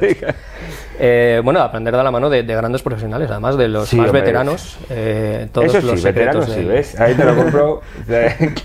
eh, 1.00 1.42
bueno, 1.44 1.62
aprender 1.62 1.96
de 1.96 2.04
la 2.04 2.10
mano 2.12 2.30
de, 2.30 2.44
de 2.44 2.56
grandes 2.56 2.82
profesionales, 2.82 3.30
además 3.30 3.58
de 3.58 3.68
los 3.68 3.94
más 3.94 4.12
veteranos, 4.12 4.78
eh, 4.90 5.48
todos 5.52 5.76
Eso 5.76 5.88
los 5.88 6.00
sí, 6.00 6.06
veteranos 6.06 6.46
sí, 6.46 6.64
¿ves? 6.64 7.00
Ahí 7.00 7.14
te 7.14 7.24
lo 7.26 7.36
compro. 7.36 7.82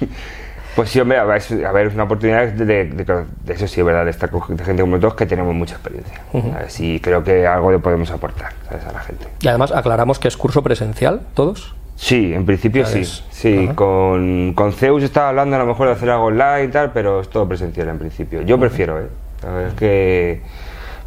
Pues 0.77 0.89
sí, 0.91 1.01
hombre, 1.01 1.19
a 1.19 1.25
ver, 1.25 1.37
es, 1.39 1.51
una 1.95 2.05
oportunidad 2.05 2.47
de, 2.49 2.65
de- 2.65 2.85
de- 2.87 3.05
de 3.45 3.53
eso 3.53 3.67
sí, 3.69 3.81
es 3.81 3.87
verdad, 3.87 4.05
de 4.05 4.11
estar 4.11 4.31
con 4.31 4.41
gente 4.43 4.65
como 4.65 4.87
nosotros 4.97 5.15
que 5.15 5.27
tenemos 5.27 5.55
mucha 5.55 5.75
experiencia. 5.75 6.21
¿sabes? 6.33 6.81
Y 6.81 6.99
creo 7.01 7.23
que 7.23 7.47
algo 7.47 7.71
le 7.71 7.79
podemos 7.79 8.11
aportar 8.11 8.53
¿sabes? 8.69 8.87
a 8.87 8.93
la 8.93 9.01
gente. 9.01 9.27
Y 9.41 9.49
además 9.49 9.71
aclaramos 9.73 10.19
que 10.19 10.29
es 10.29 10.37
curso 10.37 10.63
presencial, 10.63 11.21
todos. 11.35 11.75
Sí, 11.97 12.33
en 12.35 12.47
principio 12.47 12.87
sí. 12.87 13.05
Sí, 13.05 13.65
Ajá. 13.67 13.75
con, 13.77 14.55
con 14.55 14.73
Zeus 14.73 15.03
estaba 15.03 15.29
hablando 15.29 15.57
a 15.57 15.59
lo 15.59 15.67
mejor 15.67 15.89
de 15.89 15.93
hacer 15.93 16.09
algo 16.11 16.25
online 16.25 16.65
y 16.65 16.69
tal, 16.69 16.91
pero 16.93 17.21
es 17.21 17.29
todo 17.29 17.47
presencial 17.47 17.89
en 17.89 17.99
principio. 17.99 18.41
Yo 18.43 18.59
prefiero, 18.59 18.99
¿eh? 18.99 19.07
La 19.43 19.51
verdad 19.51 19.69
es 19.69 19.75
que 19.75 20.41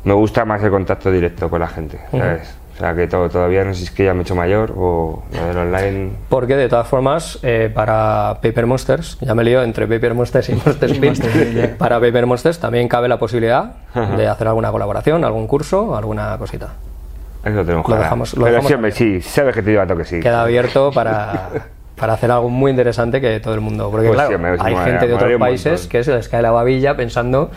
me 0.03 0.13
gusta 0.13 0.45
más 0.45 0.61
el 0.63 0.69
contacto 0.69 1.11
directo 1.11 1.49
con 1.49 1.59
la 1.59 1.67
gente, 1.67 1.99
¿sabes? 2.11 2.55
O 2.75 2.77
sea, 2.77 2.93
que 2.93 3.07
todo, 3.07 3.29
todavía 3.29 3.63
no 3.63 3.73
sé 3.73 3.79
si 3.79 3.85
es 3.85 3.91
que 3.91 4.03
ya 4.03 4.13
me 4.13 4.19
he 4.19 4.21
hecho 4.23 4.35
mayor 4.35 4.73
o 4.75 5.23
lo 5.31 5.45
del 5.47 5.57
online. 5.57 6.11
Porque 6.27 6.57
de 6.57 6.67
todas 6.67 6.85
formas, 6.87 7.39
eh, 7.41 7.71
para 7.73 8.39
Paper 8.41 8.65
Monsters, 8.65 9.17
ya 9.21 9.33
me 9.33 9.45
lío 9.45 9.63
entre 9.63 9.87
Paper 9.87 10.13
Monsters 10.13 10.49
y 10.49 10.53
Monster 10.65 10.91
Speed, 10.91 11.75
para 11.77 12.01
Paper 12.01 12.25
Monsters 12.25 12.59
también 12.59 12.89
cabe 12.89 13.07
la 13.07 13.17
posibilidad 13.17 13.75
de 14.17 14.27
hacer 14.27 14.47
alguna 14.49 14.71
colaboración, 14.71 15.23
algún 15.23 15.47
curso, 15.47 15.95
alguna 15.95 16.37
cosita. 16.37 16.73
Eso 17.45 17.53
lo 17.55 17.63
tenemos 17.65 17.87
Lo 17.87 17.95
dejamos- 17.95 18.33
lo 18.33 18.43
Pero 18.43 18.55
dejamos 18.55 18.67
sí, 18.67 18.73
hombre, 18.73 18.91
sí, 18.91 19.21
sabes 19.21 19.55
que 19.55 19.61
te 19.61 19.69
digo 19.69 19.97
que 19.97 20.03
sí. 20.05 20.19
Queda 20.19 20.41
abierto 20.41 20.91
para, 20.91 21.49
para 21.95 22.13
hacer 22.13 22.29
algo 22.31 22.49
muy 22.49 22.71
interesante 22.71 23.21
que 23.21 23.39
todo 23.39 23.53
el 23.53 23.61
mundo. 23.61 23.89
Porque 23.89 24.07
Pues 24.07 24.17
claro, 24.17 24.29
sí, 24.29 24.35
hay 24.35 24.73
molaría- 24.73 24.83
gente 24.83 25.07
de 25.07 25.13
otros 25.13 25.39
países 25.39 25.71
montón. 25.73 25.89
que 25.89 26.03
se 26.03 26.13
les 26.13 26.27
cae 26.27 26.41
la 26.41 26.51
babilla 26.51 26.97
pensando 26.97 27.51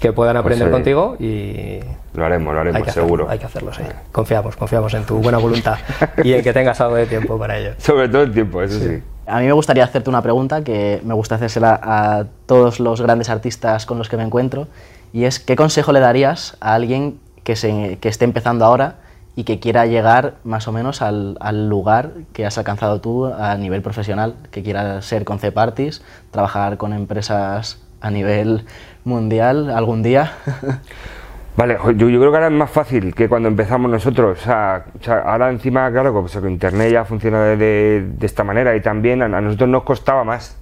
que 0.00 0.12
puedan 0.14 0.36
aprender 0.38 0.68
sí. 0.68 0.72
contigo 0.72 1.16
y 1.18 1.80
Lo 2.14 2.24
haremos, 2.24 2.54
lo 2.54 2.60
hay 2.60 2.68
haremos, 2.68 2.88
hacerlo, 2.88 3.06
seguro. 3.08 3.30
hay 3.30 3.38
que 3.38 3.46
hacerlo, 3.46 3.72
sí. 3.72 3.82
Confiamos, 4.12 4.54
confiamos 4.54 4.94
en 4.94 5.04
tu 5.04 5.16
buena 5.16 5.38
voluntad 5.38 5.78
y 6.22 6.32
en 6.32 6.42
que 6.42 6.52
tengas 6.52 6.80
algo 6.80 6.94
de 6.94 7.06
tiempo 7.06 7.36
para 7.38 7.58
ello. 7.58 7.72
Sobre 7.78 8.08
todo 8.08 8.22
el 8.22 8.32
tiempo, 8.32 8.62
eso 8.62 8.78
sí. 8.78 9.02
A 9.26 9.40
mí 9.40 9.46
me 9.46 9.52
gustaría 9.52 9.82
hacerte 9.82 10.10
una 10.10 10.22
pregunta 10.22 10.62
que 10.62 11.00
me 11.04 11.14
gusta 11.14 11.34
hacérsela 11.36 11.80
a 11.82 12.24
todos 12.46 12.78
los 12.78 13.00
grandes 13.00 13.30
artistas 13.30 13.84
con 13.84 13.98
los 13.98 14.08
que 14.08 14.16
me 14.16 14.22
encuentro 14.22 14.68
y 15.12 15.24
es 15.24 15.40
¿qué 15.40 15.56
consejo 15.56 15.92
le 15.92 16.00
darías 16.00 16.56
a 16.60 16.74
alguien 16.74 17.18
que, 17.42 17.56
se, 17.56 17.98
que 18.00 18.08
esté 18.08 18.24
empezando 18.24 18.64
ahora 18.64 18.96
y 19.34 19.42
que 19.42 19.58
quiera 19.58 19.86
llegar 19.86 20.34
más 20.44 20.68
o 20.68 20.72
menos 20.72 21.02
al, 21.02 21.36
al 21.40 21.68
lugar 21.68 22.10
que 22.32 22.46
has 22.46 22.58
alcanzado 22.58 23.00
tú 23.00 23.26
a 23.26 23.56
nivel 23.56 23.82
profesional, 23.82 24.36
que 24.52 24.62
quiera 24.62 25.02
ser 25.02 25.24
concept 25.24 25.58
artist, 25.58 26.04
trabajar 26.30 26.76
con 26.76 26.92
empresas 26.92 27.78
a 28.00 28.10
nivel 28.10 28.66
mundial 29.02 29.70
algún 29.70 30.04
día? 30.04 30.32
Vale, 31.56 31.78
yo, 31.96 32.08
yo 32.08 32.18
creo 32.18 32.32
que 32.32 32.36
ahora 32.36 32.48
es 32.48 32.52
más 32.52 32.70
fácil 32.70 33.14
que 33.14 33.28
cuando 33.28 33.48
empezamos 33.48 33.88
nosotros. 33.90 34.40
O 34.40 34.42
sea, 34.42 34.86
ahora 35.24 35.50
encima, 35.50 35.90
claro, 35.92 36.12
pues, 36.12 36.36
que 36.36 36.48
Internet 36.48 36.92
ya 36.92 37.04
funciona 37.04 37.44
de, 37.44 38.12
esta 38.20 38.42
manera 38.42 38.74
y 38.74 38.80
también 38.80 39.22
a, 39.22 39.28
nosotros 39.28 39.68
nos 39.68 39.84
costaba 39.84 40.24
más 40.24 40.58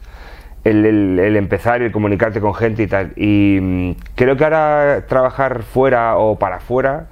el, 0.64 1.18
empezar 1.36 1.80
y 1.80 1.86
el 1.86 1.92
comunicarte 1.92 2.40
con 2.40 2.54
gente 2.54 2.82
y 2.82 2.86
tal. 2.88 3.12
Y 3.16 3.58
mm, 3.60 3.92
creo 4.16 4.36
que 4.36 4.44
ahora 4.44 5.06
trabajar 5.08 5.62
fuera 5.62 6.18
o 6.18 6.38
para 6.38 6.56
afuera, 6.56 7.06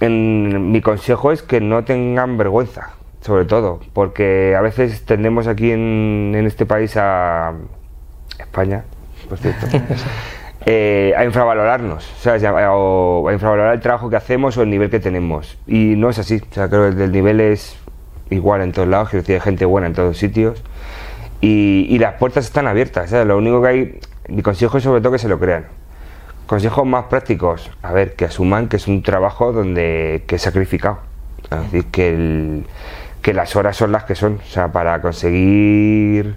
en, 0.00 0.72
mi 0.72 0.80
consejo 0.80 1.30
es 1.30 1.42
que 1.42 1.60
no 1.60 1.84
tengan 1.84 2.38
vergüenza, 2.38 2.94
sobre 3.20 3.44
todo, 3.44 3.80
porque 3.92 4.54
a 4.56 4.62
veces 4.62 5.04
tendemos 5.04 5.46
aquí 5.46 5.72
en 5.72 6.42
este 6.46 6.64
país 6.64 6.96
a 6.96 7.52
España, 8.38 8.84
por 9.28 9.36
cierto. 9.36 9.66
eh, 10.66 11.12
a 11.16 11.24
infravalorarnos, 11.24 12.10
o 12.26 13.28
a 13.28 13.32
infravalorar 13.32 13.74
el 13.74 13.80
trabajo 13.80 14.08
que 14.10 14.16
hacemos 14.16 14.56
o 14.56 14.62
el 14.62 14.70
nivel 14.70 14.90
que 14.90 15.00
tenemos. 15.00 15.58
Y 15.66 15.94
no 15.96 16.08
es 16.10 16.18
así, 16.18 16.40
o 16.50 16.54
sea, 16.54 16.68
creo 16.68 16.94
que 16.94 17.04
el 17.04 17.12
nivel 17.12 17.40
es 17.40 17.76
igual 18.30 18.62
en 18.62 18.72
todos 18.72 18.88
lados, 18.88 19.12
decir, 19.12 19.34
hay 19.34 19.40
gente 19.40 19.64
buena 19.64 19.86
en 19.86 19.94
todos 19.94 20.16
sitios. 20.18 20.62
Y, 21.40 21.86
y 21.90 21.98
las 21.98 22.14
puertas 22.14 22.46
están 22.46 22.66
abiertas, 22.66 23.10
¿sabes? 23.10 23.26
Lo 23.26 23.36
único 23.36 23.60
que 23.60 23.68
hay, 23.68 24.00
mi 24.28 24.40
consejo 24.42 24.78
es 24.78 24.84
sobre 24.84 25.00
todo 25.02 25.12
que 25.12 25.18
se 25.18 25.28
lo 25.28 25.38
crean. 25.38 25.66
Consejos 26.46 26.86
más 26.86 27.04
prácticos, 27.06 27.70
a 27.82 27.92
ver, 27.92 28.14
que 28.14 28.24
asuman 28.24 28.68
que 28.68 28.76
es 28.76 28.86
un 28.88 29.02
trabajo 29.02 29.52
donde 29.52 30.24
que 30.26 30.36
es 30.36 30.42
sacrificado. 30.42 30.98
Es 31.50 31.70
decir, 31.72 31.84
que, 31.90 32.08
el- 32.08 32.66
que 33.20 33.34
las 33.34 33.56
horas 33.56 33.76
son 33.76 33.92
las 33.92 34.04
que 34.04 34.14
son, 34.14 34.40
o 34.42 34.46
sea, 34.50 34.68
para 34.72 35.00
conseguir 35.02 36.36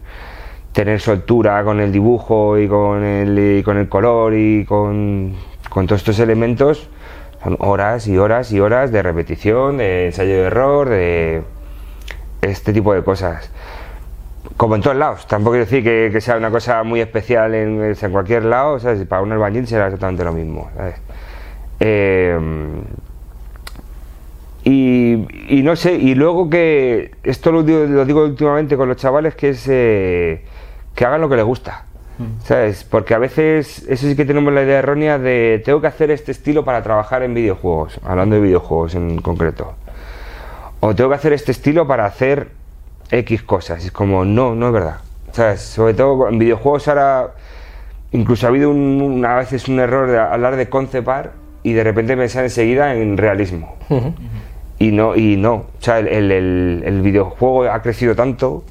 tener 0.77 1.01
soltura 1.01 1.63
con 1.63 1.79
el 1.79 1.91
dibujo 1.91 2.55
y 2.59 2.67
con 2.67 3.03
el, 3.03 3.57
y 3.57 3.63
con 3.63 3.77
el 3.77 3.89
color 3.89 4.35
y 4.35 4.63
con, 4.63 5.33
con 5.71 5.87
todos 5.87 6.01
estos 6.01 6.19
elementos, 6.19 6.87
son 7.43 7.57
horas 7.57 8.07
y 8.07 8.19
horas 8.19 8.51
y 8.51 8.59
horas 8.59 8.91
de 8.91 9.01
repetición, 9.01 9.77
de 9.77 10.05
ensayo 10.05 10.33
de 10.33 10.41
error, 10.41 10.87
de 10.87 11.41
este 12.43 12.73
tipo 12.73 12.93
de 12.93 13.03
cosas. 13.03 13.51
Como 14.55 14.75
en 14.75 14.81
todos 14.81 14.95
lados, 14.97 15.25
tampoco 15.25 15.53
quiero 15.53 15.65
decir 15.65 15.83
que, 15.83 16.21
sea 16.21 16.37
una 16.37 16.51
cosa 16.51 16.83
muy 16.83 17.01
especial 17.01 17.55
en, 17.55 17.81
en 17.99 18.11
cualquier 18.11 18.45
lado, 18.45 18.77
¿sabes? 18.77 19.03
para 19.07 19.23
un 19.23 19.31
albañil 19.31 19.65
será 19.65 19.87
exactamente 19.87 20.23
lo 20.23 20.31
mismo. 20.31 20.69
Eh, 21.79 22.37
y, 24.63 25.25
y 25.49 25.63
no 25.63 25.75
sé, 25.75 25.93
y 25.93 26.13
luego 26.13 26.51
que 26.51 27.15
esto 27.23 27.51
lo 27.51 27.63
digo, 27.63 27.83
lo 27.85 28.05
digo 28.05 28.23
últimamente 28.23 28.77
con 28.77 28.87
los 28.87 28.97
chavales, 28.97 29.33
que 29.33 29.49
es 29.49 29.67
eh, 29.67 30.43
que 30.97 31.05
hagan 31.05 31.21
lo 31.21 31.29
que 31.29 31.35
les 31.35 31.45
gusta. 31.45 31.83
¿Sabes? 32.43 32.83
Porque 32.83 33.13
a 33.13 33.19
veces, 33.19 33.85
eso 33.87 34.07
sí 34.07 34.15
que 34.15 34.25
tenemos 34.25 34.51
la 34.51 34.63
idea 34.63 34.79
errónea 34.79 35.19
de 35.19 35.61
tengo 35.63 35.79
que 35.79 35.85
hacer 35.85 36.09
este 36.09 36.31
estilo 36.31 36.65
para 36.65 36.81
trabajar 36.81 37.21
en 37.21 37.35
videojuegos, 37.35 37.99
hablando 38.03 38.35
de 38.37 38.41
videojuegos 38.41 38.95
en 38.95 39.21
concreto. 39.21 39.75
O 40.79 40.95
tengo 40.95 41.11
que 41.11 41.15
hacer 41.15 41.33
este 41.33 41.51
estilo 41.51 41.85
para 41.85 42.05
hacer 42.05 42.49
X 43.11 43.43
cosas. 43.43 43.83
Y 43.83 43.87
es 43.87 43.91
como, 43.91 44.25
no, 44.25 44.55
no 44.55 44.67
es 44.67 44.73
verdad. 44.73 44.95
¿Sabes? 45.31 45.61
Sobre 45.61 45.93
todo 45.93 46.27
en 46.29 46.39
videojuegos 46.39 46.87
ahora, 46.87 47.33
incluso 48.11 48.47
ha 48.47 48.49
habido 48.49 48.71
un, 48.71 48.99
un- 48.99 49.23
a 49.23 49.35
veces 49.35 49.67
un 49.67 49.79
error 49.79 50.09
de 50.09 50.17
hablar 50.17 50.55
de 50.55 50.67
concept 50.69 51.07
art 51.07 51.31
y 51.61 51.73
de 51.73 51.83
repente 51.83 52.17
pensar 52.17 52.43
enseguida 52.43 52.95
en 52.95 53.17
realismo. 53.17 53.75
Y 54.79 54.91
no, 54.91 55.15
y 55.15 55.37
no. 55.37 55.53
O 55.53 55.65
sea, 55.81 55.99
el- 55.99 56.31
el- 56.31 56.81
el 56.83 57.01
videojuego 57.03 57.65
ha 57.71 57.79
crecido 57.83 58.15
tanto 58.15 58.63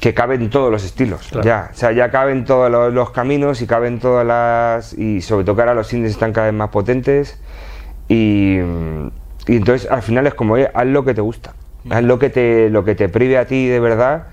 que 0.00 0.14
caben 0.14 0.50
todos 0.50 0.72
los 0.72 0.82
estilos. 0.84 1.28
Claro. 1.30 1.46
Ya, 1.46 1.70
o 1.72 1.76
sea, 1.76 1.92
ya 1.92 2.10
caben 2.10 2.44
todos 2.44 2.70
los, 2.70 2.92
los 2.92 3.10
caminos 3.10 3.60
y 3.62 3.66
caben 3.66 4.00
todas 4.00 4.26
las. 4.26 4.94
Y 4.94 5.20
sobre 5.20 5.44
todo 5.44 5.54
que 5.56 5.62
ahora 5.62 5.74
los 5.74 5.92
indies 5.92 6.12
están 6.12 6.32
cada 6.32 6.46
vez 6.46 6.54
más 6.54 6.70
potentes. 6.70 7.38
Y, 8.08 8.58
y 9.46 9.56
entonces 9.56 9.90
al 9.90 10.02
final 10.02 10.26
es 10.26 10.34
como, 10.34 10.56
haz 10.56 10.86
lo 10.86 11.04
que 11.04 11.14
te 11.14 11.20
gusta. 11.20 11.52
Haz 11.88 12.02
lo 12.02 12.18
que 12.18 12.28
te, 12.30 12.70
lo 12.70 12.84
que 12.84 12.94
te 12.94 13.08
prive 13.08 13.38
a 13.38 13.46
ti 13.46 13.66
de 13.66 13.80
verdad, 13.80 14.24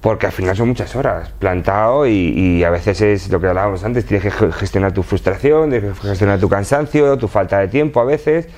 porque 0.00 0.26
al 0.26 0.32
final 0.32 0.56
son 0.56 0.68
muchas 0.68 0.94
horas 0.94 1.30
plantado 1.38 2.06
y, 2.06 2.12
y 2.12 2.64
a 2.64 2.70
veces 2.70 3.00
es 3.00 3.28
lo 3.28 3.40
que 3.40 3.48
hablábamos 3.48 3.82
antes, 3.84 4.06
tienes 4.06 4.22
que 4.22 4.30
ge- 4.30 4.52
gestionar 4.52 4.92
tu 4.92 5.02
frustración, 5.02 5.70
tienes 5.70 5.98
que 5.98 6.08
gestionar 6.08 6.38
tu 6.38 6.48
cansancio, 6.48 7.18
tu 7.18 7.26
falta 7.26 7.58
de 7.58 7.68
tiempo 7.68 8.00
a 8.00 8.04
veces. 8.04 8.48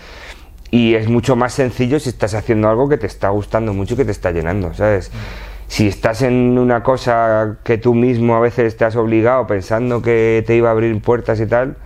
Y 0.71 0.95
es 0.95 1.09
mucho 1.09 1.37
más 1.37 1.53
sencillo 1.55 1.99
si 2.01 2.11
estás 2.11 2.35
haciendo 2.35 2.69
algo 2.69 2.89
que 2.89 2.99
te 2.99 3.07
está 3.07 3.31
gustando 3.31 3.73
mucho 3.73 3.95
y 3.95 3.97
que 3.99 4.05
te 4.05 4.13
está 4.13 4.31
llenando, 4.31 4.75
¿sabes? 4.75 5.11
Si 5.73 5.89
estás 5.89 6.21
en 6.21 6.59
una 6.59 6.83
cosa 6.83 7.57
que 7.65 7.79
tú 7.79 7.95
mismo 7.95 8.37
a 8.37 8.41
veces 8.41 8.77
te 8.77 8.85
has 8.85 8.95
obligado 8.95 9.47
pensando 9.47 10.03
que 10.03 10.45
te 10.47 10.55
iba 10.55 10.69
a 10.69 10.73
abrir 10.73 11.01
puertas 11.01 11.41
y 11.41 11.47
tal, 11.47 11.77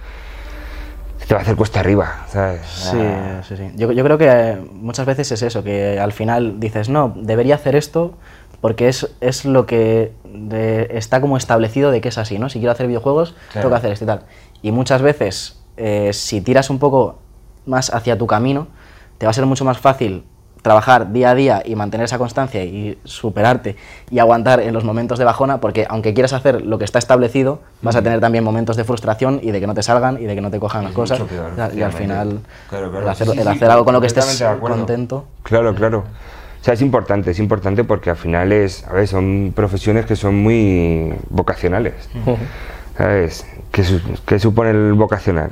te 1.28 1.32
va 1.32 1.38
a 1.38 1.42
hacer 1.44 1.54
cuesta 1.54 1.78
arriba, 1.78 2.24
¿sabes? 2.26 2.62
Sí, 2.66 2.98
sí, 3.46 3.56
sí. 3.56 3.70
Yo, 3.76 3.92
yo 3.92 4.02
creo 4.02 4.18
que 4.18 4.26
eh, 4.28 4.56
muchas 4.72 5.06
veces 5.06 5.30
es 5.30 5.40
eso, 5.42 5.62
que 5.62 6.00
al 6.00 6.10
final 6.10 6.58
dices, 6.58 6.88
no, 6.88 7.12
debería 7.16 7.54
hacer 7.54 7.76
esto 7.76 8.14
porque 8.60 8.88
es, 8.88 9.08
es 9.20 9.44
lo 9.44 9.66
que 9.66 10.10
de- 10.24 10.88
está 10.90 11.20
como 11.20 11.36
establecido 11.36 11.92
de 11.92 12.00
que 12.00 12.08
es 12.08 12.18
así, 12.18 12.40
¿no? 12.40 12.48
Si 12.48 12.58
quiero 12.58 12.72
hacer 12.72 12.88
videojuegos, 12.88 13.36
tengo 13.52 13.68
que 13.70 13.76
hacer 13.76 13.92
esto 13.92 14.04
y 14.04 14.08
tal. 14.08 14.22
Y 14.62 14.72
muchas 14.72 15.00
veces, 15.00 15.62
eh, 15.76 16.10
si 16.12 16.40
tiras 16.40 16.70
un 16.70 16.80
poco 16.80 17.20
más 17.66 17.94
hacia 17.94 18.18
tu 18.18 18.26
camino, 18.26 18.66
te 19.18 19.26
va 19.26 19.30
a 19.30 19.32
ser 19.32 19.46
mucho 19.46 19.64
más 19.64 19.78
fácil 19.78 20.24
trabajar 20.70 21.12
día 21.12 21.30
a 21.30 21.34
día 21.36 21.62
y 21.64 21.76
mantener 21.76 22.06
esa 22.06 22.18
constancia 22.18 22.64
y 22.64 22.98
superarte 23.04 23.76
y 24.10 24.18
aguantar 24.18 24.58
en 24.58 24.74
los 24.74 24.82
momentos 24.82 25.16
de 25.16 25.24
bajona, 25.24 25.60
porque 25.60 25.86
aunque 25.88 26.12
quieras 26.12 26.32
hacer 26.32 26.62
lo 26.62 26.76
que 26.76 26.84
está 26.84 26.98
establecido, 26.98 27.60
vas 27.82 27.94
a 27.94 28.02
tener 28.02 28.18
también 28.18 28.42
momentos 28.42 28.76
de 28.76 28.82
frustración 28.82 29.38
y 29.44 29.52
de 29.52 29.60
que 29.60 29.68
no 29.68 29.74
te 29.74 29.84
salgan 29.84 30.20
y 30.20 30.24
de 30.24 30.34
que 30.34 30.40
no 30.40 30.50
te 30.50 30.58
cojan 30.58 30.82
las 30.82 30.92
cosas. 30.92 31.20
peor, 31.20 31.52
y 31.72 31.82
al- 31.82 31.92
final, 31.92 32.40
Claro, 32.68 32.90
claro. 32.90 33.04
el 33.06 33.08
hacer, 33.12 33.26
Sí, 33.28 33.32
sí, 33.34 33.38
el 33.38 33.44
sí, 33.44 33.50
hacer 33.52 33.70
algo 33.70 33.84
con 33.84 33.94
lo 33.94 34.00
que 34.00 34.08
estés 34.08 34.42
contento. 34.60 35.24
Claro, 35.44 35.72
claro. 35.72 35.98
O 36.60 36.64
sea, 36.66 36.74
es 36.74 36.82
importante, 36.82 37.30
es 37.30 37.38
importante 37.38 37.84
porque 37.84 38.10
al 38.10 38.16
final 38.16 38.50
es, 38.50 38.84
a 38.88 38.92
ver, 38.92 39.06
son 39.06 39.52
profesiones 39.54 40.04
que 40.04 40.16
son 40.16 40.34
muy 40.34 41.14
vocacionales. 41.30 41.94
¿Sabes? 42.98 43.46
¿Qué, 43.70 43.84
su- 43.84 44.00
qué 44.26 44.40
supone 44.40 44.70
el 44.70 44.94
vocacional? 44.94 45.50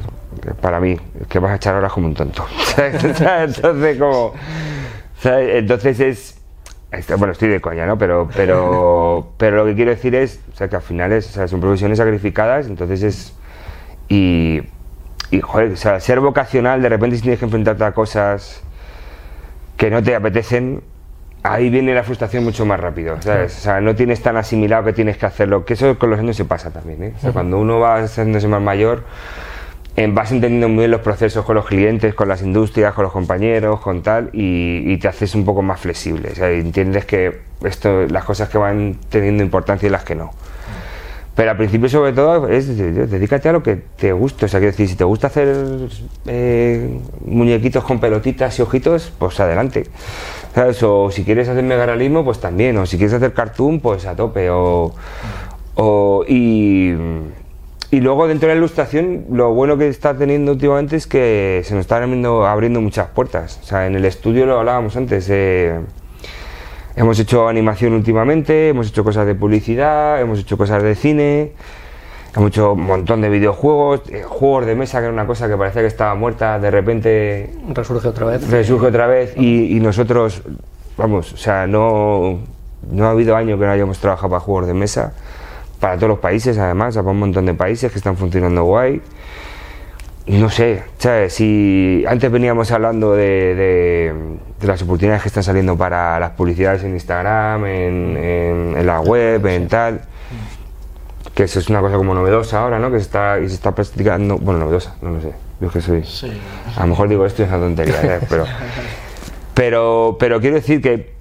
Para 0.60 0.80
mí, 0.80 0.96
que 1.28 1.38
vas 1.38 1.52
a 1.52 1.54
echar 1.56 1.74
horas 1.76 1.92
como 1.92 2.08
un 2.08 2.14
tonto. 2.14 2.44
Entonces, 2.76 3.98
como. 3.98 4.32
Entonces 5.24 6.00
es. 6.00 6.40
Bueno, 7.18 7.32
estoy 7.32 7.48
de 7.48 7.60
coña, 7.60 7.86
¿no? 7.86 7.98
Pero, 7.98 8.28
pero, 8.36 9.32
pero 9.38 9.56
lo 9.56 9.64
que 9.64 9.74
quiero 9.74 9.90
decir 9.90 10.14
es 10.14 10.40
o 10.52 10.56
sea, 10.56 10.68
que 10.68 10.76
al 10.76 10.82
final 10.82 11.12
es, 11.12 11.28
o 11.30 11.32
sea, 11.32 11.48
son 11.48 11.60
profesiones 11.60 11.98
sacrificadas, 11.98 12.66
entonces 12.66 13.02
es. 13.02 13.34
Y, 14.08 14.62
y, 15.30 15.40
joder, 15.40 15.72
o 15.72 15.76
sea, 15.76 15.98
ser 15.98 16.20
vocacional, 16.20 16.82
de 16.82 16.88
repente 16.88 17.16
si 17.16 17.22
tienes 17.22 17.38
que 17.40 17.46
enfrentarte 17.46 17.82
a 17.84 17.92
cosas 17.92 18.62
que 19.76 19.90
no 19.90 20.02
te 20.02 20.14
apetecen, 20.14 20.82
ahí 21.42 21.70
viene 21.70 21.94
la 21.94 22.02
frustración 22.02 22.44
mucho 22.44 22.64
más 22.64 22.78
rápido, 22.80 23.20
¿sabes? 23.20 23.56
O 23.58 23.60
sea, 23.60 23.80
no 23.80 23.94
tienes 23.94 24.22
tan 24.22 24.36
asimilado 24.36 24.84
que 24.84 24.92
tienes 24.92 25.16
que 25.16 25.26
hacerlo, 25.26 25.64
que 25.64 25.74
eso 25.74 25.98
con 25.98 26.10
los 26.10 26.18
años 26.18 26.36
se 26.36 26.44
pasa 26.44 26.70
también, 26.70 27.02
¿eh? 27.02 27.12
O 27.16 27.20
sea, 27.20 27.32
cuando 27.32 27.58
uno 27.58 27.80
va 27.80 27.96
haciéndose 27.96 28.46
más 28.46 28.62
mayor, 28.62 29.04
vas 30.08 30.32
entendiendo 30.32 30.68
muy 30.68 30.78
bien 30.80 30.90
los 30.90 31.00
procesos 31.02 31.44
con 31.44 31.54
los 31.54 31.66
clientes, 31.66 32.14
con 32.14 32.28
las 32.28 32.42
industrias, 32.42 32.94
con 32.94 33.04
los 33.04 33.12
compañeros, 33.12 33.80
con 33.80 34.02
tal, 34.02 34.30
y, 34.32 34.96
te 34.98 35.08
haces 35.08 35.34
un 35.34 35.44
poco 35.44 35.62
más 35.62 35.80
flexible, 35.80 36.30
o 36.32 36.34
sea, 36.34 36.50
entiendes 36.50 37.04
que 37.04 37.40
esto, 37.64 38.06
las 38.08 38.24
cosas 38.24 38.48
que 38.48 38.58
van 38.58 38.96
teniendo 39.08 39.42
importancia 39.42 39.86
y 39.86 39.90
las 39.90 40.04
que 40.04 40.14
no. 40.14 40.32
Pero 41.36 41.50
al 41.50 41.56
principio, 41.56 41.88
sobre 41.88 42.12
todo, 42.12 42.48
es 42.48 42.76
de- 42.78 43.06
dedícate 43.08 43.48
a 43.48 43.52
lo 43.52 43.60
que 43.60 43.74
te 43.74 44.12
guste. 44.12 44.44
O 44.44 44.48
sea, 44.48 44.60
quiero 44.60 44.70
decir, 44.70 44.88
si 44.88 44.94
te 44.94 45.02
gusta 45.02 45.26
hacer 45.26 45.56
eh, 46.26 47.00
muñequitos 47.24 47.82
con 47.82 47.98
pelotitas 47.98 48.56
y 48.58 48.62
ojitos, 48.62 49.12
pues 49.18 49.40
adelante. 49.40 49.84
O 50.84 51.10
si 51.10 51.24
quieres 51.24 51.48
hacer 51.48 51.64
megarealismo, 51.64 52.24
pues 52.24 52.38
también. 52.38 52.76
O 52.78 52.86
si 52.86 52.98
quieres 52.98 53.14
hacer 53.14 53.32
cartoon, 53.34 53.80
pues 53.80 54.06
a 54.06 54.14
tope. 54.14 54.48
O- 54.50 54.94
y, 56.28 56.92
y 57.94 58.00
luego 58.00 58.26
dentro 58.26 58.48
de 58.48 58.54
la 58.54 58.58
ilustración, 58.58 59.26
lo 59.30 59.54
bueno 59.54 59.78
que 59.78 59.86
está 59.86 60.16
teniendo 60.16 60.50
últimamente 60.52 60.96
es 60.96 61.06
que 61.06 61.62
se 61.64 61.74
nos 61.74 61.82
están 61.82 62.02
abriendo, 62.02 62.44
abriendo 62.44 62.80
muchas 62.80 63.06
puertas. 63.08 63.60
O 63.62 63.66
sea, 63.66 63.86
en 63.86 63.94
el 63.94 64.04
estudio 64.04 64.46
lo 64.46 64.58
hablábamos 64.58 64.96
antes. 64.96 65.28
eh, 65.30 65.78
Hemos 66.96 67.18
hecho 67.18 67.48
animación 67.48 67.92
últimamente, 67.92 68.68
hemos 68.68 68.88
hecho 68.88 69.02
cosas 69.04 69.26
de 69.26 69.34
publicidad, 69.34 70.20
hemos 70.20 70.38
hecho 70.40 70.56
cosas 70.56 70.82
de 70.82 70.94
cine, 70.94 71.52
hemos 72.36 72.48
hecho 72.50 72.72
un 72.72 72.82
montón 72.82 73.20
de 73.20 73.28
videojuegos, 73.28 74.02
eh, 74.10 74.22
juegos 74.24 74.66
de 74.66 74.74
mesa, 74.74 74.98
que 74.98 75.04
era 75.06 75.12
una 75.12 75.26
cosa 75.26 75.48
que 75.48 75.56
parecía 75.56 75.82
que 75.82 75.88
estaba 75.88 76.14
muerta, 76.14 76.58
de 76.60 76.70
repente 76.70 77.50
Resurge 77.68 78.08
otra 78.08 78.26
vez. 78.26 78.48
resurge 78.50 78.86
otra 78.86 79.06
vez 79.08 79.34
y, 79.36 79.76
y 79.76 79.80
nosotros, 79.80 80.42
vamos, 80.96 81.32
o 81.32 81.36
sea, 81.36 81.66
no, 81.66 82.38
no 82.90 83.06
ha 83.06 83.10
habido 83.10 83.34
año 83.34 83.58
que 83.58 83.64
no 83.66 83.72
hayamos 83.72 83.98
trabajado 83.98 84.30
para 84.30 84.40
juegos 84.40 84.66
de 84.68 84.74
mesa, 84.74 85.14
para 85.84 85.96
todos 85.96 86.08
los 86.08 86.18
países 86.18 86.56
además, 86.56 86.94
para 86.94 87.10
un 87.10 87.18
montón 87.18 87.44
de 87.44 87.52
países 87.52 87.92
que 87.92 87.98
están 87.98 88.16
funcionando 88.16 88.64
guay. 88.64 89.02
No 90.28 90.48
sé, 90.48 90.82
¿sabes? 90.96 91.34
Si 91.34 92.02
antes 92.08 92.32
veníamos 92.32 92.70
hablando 92.72 93.12
de, 93.12 93.54
de- 93.54 94.14
de 94.60 94.66
las 94.66 94.80
oportunidades 94.80 95.20
que 95.20 95.28
están 95.28 95.42
saliendo 95.42 95.76
para 95.76 96.18
las 96.18 96.30
publicidades 96.30 96.82
en 96.84 96.94
Instagram, 96.94 97.66
en, 97.66 98.16
en- 98.16 98.74
en 98.78 98.86
la 98.86 99.02
web, 99.02 99.44
en 99.44 99.68
tal, 99.68 100.00
que 101.34 101.42
eso 101.42 101.58
es 101.58 101.68
una 101.68 101.82
cosa 101.82 101.96
como 101.96 102.14
novedosa 102.14 102.62
ahora, 102.62 102.78
¿no? 102.78 102.90
Que 102.90 102.96
se 102.96 103.02
está, 103.02 103.38
y 103.40 103.48
se 103.50 103.54
está 103.56 103.72
practicando, 103.74 104.38
bueno, 104.38 104.60
novedosa, 104.60 104.94
no 105.02 105.10
lo 105.10 105.20
sé, 105.20 105.32
yo 105.60 105.66
es 105.66 105.72
que 105.74 105.80
soy, 105.82 106.02
a 106.78 106.80
lo 106.80 106.86
mejor 106.86 107.10
digo 107.10 107.26
esto 107.26 107.42
y 107.42 107.44
es 107.44 107.50
una 107.50 107.58
tontería, 107.60 108.00
¿sabes? 108.00 108.22
pero, 108.30 108.46
pero, 109.52 110.16
pero 110.18 110.40
quiero 110.40 110.56
decir 110.56 110.80
que 110.80 111.12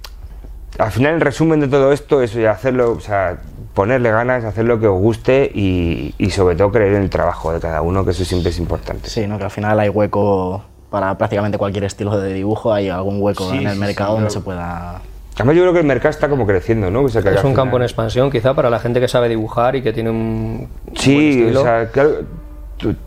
al 0.78 0.90
final 0.90 1.12
el 1.16 1.20
resumen 1.20 1.60
de 1.60 1.68
todo 1.68 1.92
esto 1.92 2.22
es 2.22 2.34
oye, 2.34 2.48
hacerlo, 2.48 2.92
o 2.92 3.00
sea, 3.00 3.36
ponerle 3.74 4.10
ganas, 4.10 4.44
hacer 4.44 4.64
lo 4.64 4.78
que 4.80 4.86
os 4.86 4.98
guste 5.00 5.50
y, 5.54 6.14
y 6.18 6.30
sobre 6.30 6.56
todo 6.56 6.70
creer 6.70 6.94
en 6.94 7.02
el 7.02 7.10
trabajo 7.10 7.52
de 7.52 7.60
cada 7.60 7.82
uno, 7.82 8.04
que 8.04 8.12
eso 8.12 8.24
siempre 8.24 8.50
es 8.50 8.58
importante. 8.58 9.08
Sí, 9.10 9.26
¿no? 9.26 9.36
que 9.38 9.44
al 9.44 9.50
final 9.50 9.78
hay 9.80 9.88
hueco 9.88 10.62
para 10.90 11.18
prácticamente 11.18 11.58
cualquier 11.58 11.84
estilo 11.84 12.16
de 12.20 12.32
dibujo, 12.32 12.72
hay 12.72 12.88
algún 12.88 13.20
hueco 13.20 13.50
Sí, 13.50 13.56
en 13.58 13.66
el 13.66 13.74
sí, 13.74 13.78
mercado 13.80 14.10
sí, 14.10 14.14
donde 14.16 14.30
se 14.30 14.40
pueda... 14.40 15.00
Además 15.34 15.56
yo 15.56 15.62
creo 15.62 15.72
que 15.72 15.80
el 15.80 15.86
mercado 15.86 16.10
está 16.10 16.28
como 16.28 16.46
creciendo, 16.46 16.92
¿no? 16.92 17.02
O 17.02 17.08
sea, 17.08 17.20
que 17.20 17.30
Es 17.30 17.34
un 17.36 17.40
final- 17.40 17.56
campo 17.56 17.76
en 17.78 17.82
expansión, 17.82 18.30
quizá, 18.30 18.54
para 18.54 18.70
la 18.70 18.78
gente 18.78 19.00
que 19.00 19.08
sabe 19.08 19.28
dibujar 19.28 19.74
y 19.74 19.82
que 19.82 19.92
tiene 19.92 20.10
un 20.10 20.68
buen 20.86 20.96
Sí, 20.96 21.40
estilo. 21.42 21.60
o 21.60 21.64
sea, 21.64 21.88
claro, 21.90 22.10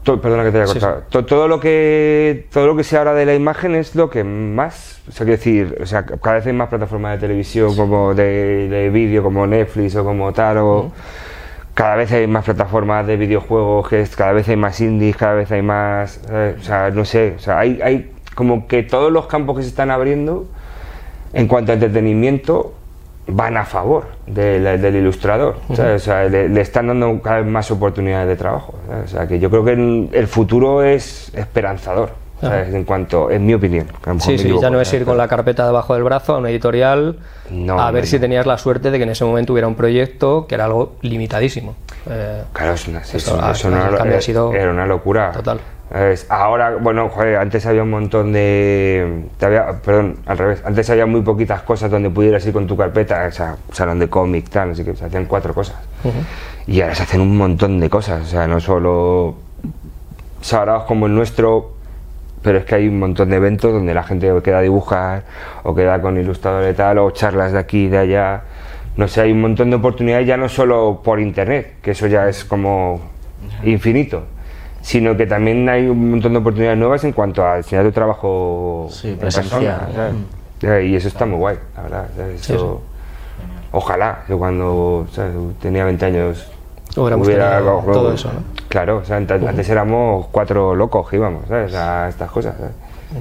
to- 0.03 0.19
perdona 0.21 0.43
que 0.43 0.51
te 0.51 0.57
haya 0.57 0.67
Sí, 0.67 0.79
cortado. 0.79 1.03
To- 1.09 1.25
todo 1.25 1.47
lo 1.47 1.59
que 1.59 2.47
todo 2.51 2.67
lo 2.67 2.75
que 2.75 2.83
se 2.83 2.97
habla 2.97 3.13
de 3.13 3.25
la 3.25 3.35
imagen 3.35 3.75
es 3.75 3.95
lo 3.95 4.09
que 4.09 4.23
más, 4.23 5.01
o 5.07 5.11
sea, 5.11 5.25
quiero 5.25 5.37
decir, 5.37 5.77
o 5.81 5.85
sea, 5.85 6.05
cada 6.05 6.37
vez 6.37 6.47
hay 6.47 6.53
más 6.53 6.69
plataformas 6.69 7.13
de 7.19 7.27
televisión 7.27 7.75
como 7.75 8.13
de, 8.15 8.67
de 8.69 8.89
vídeo 8.89 9.21
como 9.23 9.45
Netflix 9.45 9.95
o 9.95 10.03
como 10.03 10.33
tal 10.33 10.57
o 10.57 10.91
cada 11.73 11.95
vez 11.95 12.11
hay 12.11 12.25
más 12.25 12.43
plataformas 12.43 13.05
de 13.05 13.17
videojuegos, 13.17 13.87
que 13.87 14.01
es, 14.01 14.15
cada 14.15 14.31
vez 14.31 14.49
hay 14.49 14.55
más 14.55 14.81
indies, 14.81 15.15
cada 15.15 15.35
vez 15.35 15.51
hay 15.51 15.61
más, 15.61 16.19
¿sabes? 16.25 16.55
o 16.59 16.63
sea, 16.63 16.89
no 16.89 17.05
sé, 17.05 17.33
o 17.37 17.39
sea, 17.39 17.59
hay, 17.59 17.79
hay 17.83 18.11
como 18.33 18.67
que 18.67 18.81
todos 18.83 19.11
los 19.11 19.27
campos 19.27 19.57
que 19.57 19.61
se 19.63 19.69
están 19.69 19.91
abriendo 19.91 20.47
en 21.33 21.47
cuanto 21.47 21.71
a 21.71 21.75
entretenimiento 21.75 22.73
van 23.27 23.57
a 23.57 23.65
favor 23.65 24.05
del, 24.25 24.81
del 24.81 24.95
ilustrador. 24.95 25.57
O 25.69 25.99
sea, 25.99 26.23
le, 26.25 26.49
le 26.49 26.61
están 26.61 26.87
dando 26.87 27.21
cada 27.21 27.37
vez 27.41 27.45
más 27.47 27.69
oportunidades 27.71 28.27
de 28.27 28.35
trabajo, 28.35 28.75
¿sabes? 28.87 29.05
o 29.13 29.17
sea, 29.17 29.27
que 29.27 29.39
yo 29.39 29.49
creo 29.49 29.65
que 29.65 29.73
el, 29.73 30.27
futuro 30.27 30.81
es 30.83 31.31
esperanzador, 31.35 32.11
¿sabes? 32.39 32.73
en 32.73 32.83
cuanto, 32.85 33.29
en 33.29 33.45
mi 33.45 33.53
opinión. 33.53 33.87
Sí, 34.19 34.37
sí, 34.37 34.43
equivoco, 34.45 34.61
ya 34.61 34.69
no 34.69 34.79
es 34.79 34.91
ir 34.93 35.03
con 35.05 35.17
la 35.17 35.27
carpeta 35.27 35.65
debajo 35.65 35.93
del 35.93 36.03
brazo 36.03 36.35
a 36.35 36.37
una 36.37 36.49
editorial 36.49 37.17
No, 37.51 37.79
a 37.79 37.91
ver 37.91 38.03
no, 38.03 38.07
si 38.07 38.15
no. 38.15 38.21
tenías 38.21 38.45
la 38.45 38.57
suerte 38.57 38.91
de 38.91 38.97
que 38.97 39.03
en 39.03 39.09
ese 39.09 39.25
momento 39.25 39.53
hubiera 39.53 39.67
un 39.67 39.75
proyecto 39.75 40.47
que 40.47 40.55
era 40.55 40.65
algo 40.65 40.95
limitadísimo. 41.01 41.75
Eh, 42.09 42.43
Claro, 42.53 42.73
es 42.73 42.87
una, 42.87 43.03
sí, 43.03 43.17
Eso, 43.17 43.35
eso- 43.37 43.51
eso 43.51 43.67
el 43.67 43.73
no 43.75 44.05
era, 44.05 44.21
sido 44.21 44.53
era 44.53 44.71
una 44.71 44.85
locura. 44.85 45.31
total. 45.33 45.59
Es- 45.93 46.26
ahora, 46.30 46.76
bueno, 46.76 47.08
joder, 47.10 47.38
antes 47.38 47.65
había 47.65 47.84
un 47.84 47.89
montón 47.89 48.34
de. 48.34 49.23
había- 49.41 49.71
perdón, 49.82 50.17
al 50.26 50.38
revés. 50.38 50.62
Antes 50.65 50.89
había 50.89 51.06
muy 51.06 51.21
poquitas 51.21 51.62
cosas 51.62 51.89
donde 51.89 52.10
pudieras 52.10 52.45
ir 52.45 52.52
con 52.54 52.67
tu 52.67 52.76
carpeta, 52.76 53.25
o 53.27 53.31
sea, 53.31 53.56
salón 53.71 54.00
de 54.00 54.10
cómic, 54.10 54.50
tal, 54.50 54.71
así 54.71 54.83
que 54.83 54.94
se 54.96 55.06
hacían 55.06 55.25
cuatro 55.25 55.54
cosas. 55.54 55.77
Y 56.67 56.81
ahora 56.81 56.94
se 56.96 57.04
hacen 57.04 57.21
un 57.21 57.38
montón 57.38 57.79
de 57.79 57.90
cosas, 57.90 58.21
o 58.21 58.25
sea, 58.25 58.48
no 58.48 58.60
solo 58.60 59.35
sagrados 60.42 60.83
como 60.83 61.06
el 61.08 61.15
nuestro, 61.15 61.71
pero 62.42 62.60
es 62.60 62.65
que 62.65 62.75
hay 62.75 62.88
un 62.90 63.00
montón 63.00 63.29
de 63.29 63.38
eventos 63.38 63.71
donde 63.71 63.94
la 63.94 64.04
gente 64.04 64.29
queda 64.44 64.60
a 64.60 64.62
dibujar, 64.62 65.23
o 65.63 65.73
queda 65.73 66.02
con 66.02 66.17
ilustradores 66.17 66.75
tal, 66.75 66.98
o 67.00 67.12
charlas 67.12 67.54
de 67.54 67.60
aquí 67.60 67.85
y 67.85 67.88
de 67.90 67.98
allá. 67.98 68.42
No 68.98 69.08
sé, 69.08 69.21
hay 69.21 69.31
un 69.31 69.40
montón 69.42 69.69
de 69.69 69.77
oportunidades 69.77 70.27
ya 70.27 70.35
no 70.38 70.50
solo 70.50 71.02
por 71.04 71.19
internet, 71.21 71.75
que 71.81 71.92
eso 71.92 72.08
ya 72.08 72.27
es 72.27 72.44
como 72.44 73.00
infinito, 73.63 74.23
sino 74.88 75.17
que 75.17 75.27
también 75.27 75.67
hay 75.67 75.85
un 75.90 76.12
montón 76.12 76.31
de 76.31 76.40
oportunidades 76.40 76.79
nuevas 76.79 77.04
en 77.04 77.12
cuanto 77.12 77.46
a 77.46 77.58
enseñar 77.58 77.83
tu 77.83 77.92
trabajo 77.92 78.88
Sí, 78.90 79.10
en 79.10 79.17
persona, 79.17 79.50
¿sabes? 79.94 80.13
Ya, 80.62 80.79
Y 80.81 80.96
eso 80.96 81.10
está 81.10 81.25
muy 81.25 81.38
guay, 81.38 81.58
la 81.75 81.81
verdad. 81.83 82.08
¿sabes? 82.15 82.42
Sí, 82.42 82.54
Eso- 82.54 82.81
Ojalá, 83.73 84.19
yo 84.29 84.38
cuando 84.38 85.06
¿sabes? 85.12 85.33
tenía 85.62 85.83
20 85.83 86.06
años 86.06 86.48
Hubiéramos 86.96 87.27
cogido- 87.27 87.92
todo 87.94 88.13
eso, 88.13 88.29
¿no? 88.31 88.40
Claro, 88.69 88.98
o 89.00 89.04
sea, 89.04 89.19
ant- 89.19 89.46
antes 89.46 89.67
éramos 89.69 90.27
cuatro 90.31 90.73
locos 90.73 91.10
que 91.10 91.17
íbamos, 91.17 91.46
¿sabes? 91.50 91.73
A 91.75 92.08
estas 92.08 92.31
cosas, 92.31 92.56
¿sabes? 92.58 92.71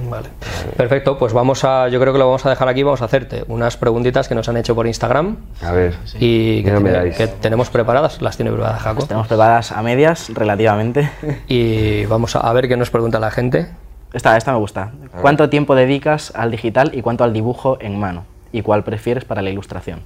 Vale. 0.09 0.27
Perfecto, 0.75 1.17
pues 1.17 1.31
vamos 1.33 1.63
a, 1.63 1.87
yo 1.87 1.99
creo 2.01 2.11
que 2.11 2.19
lo 2.19 2.25
vamos 2.25 2.45
a 2.45 2.49
dejar 2.49 2.67
aquí, 2.67 2.83
vamos 2.83 3.01
a 3.01 3.05
hacerte 3.05 3.45
unas 3.47 3.77
preguntitas 3.77 4.27
que 4.27 4.35
nos 4.35 4.49
han 4.49 4.57
hecho 4.57 4.75
por 4.75 4.85
Instagram 4.85 5.37
A 5.63 5.71
ver. 5.71 5.95
y 6.19 6.57
que, 6.57 6.65
¿Qué 6.65 6.71
no 6.73 6.81
me 6.81 6.89
tiene- 6.89 7.05
dais? 7.05 7.17
que 7.17 7.27
tenemos 7.27 7.69
preparadas, 7.69 8.21
las 8.21 8.35
tiene 8.35 8.51
preparadas 8.51 8.81
Jaco. 8.81 9.05
Tenemos 9.05 9.27
preparadas 9.27 9.71
a 9.71 9.81
medias, 9.81 10.29
relativamente. 10.33 11.09
Y 11.47 12.05
vamos 12.05 12.35
a, 12.35 12.39
a 12.41 12.51
ver 12.53 12.67
qué 12.67 12.75
nos 12.75 12.89
pregunta 12.89 13.19
la 13.19 13.31
gente. 13.31 13.67
Esta, 14.13 14.35
esta 14.37 14.51
me 14.51 14.57
gusta. 14.59 14.91
¿Cuánto 15.21 15.49
tiempo 15.49 15.73
dedicas 15.75 16.31
al 16.35 16.51
digital 16.51 16.91
y 16.93 17.01
cuánto 17.01 17.23
al 17.23 17.31
dibujo 17.33 17.77
en 17.81 17.97
mano? 17.99 18.25
¿Y 18.51 18.61
cuál 18.63 18.83
prefieres 18.83 19.25
para 19.25 19.41
la 19.41 19.49
ilustración? 19.49 20.01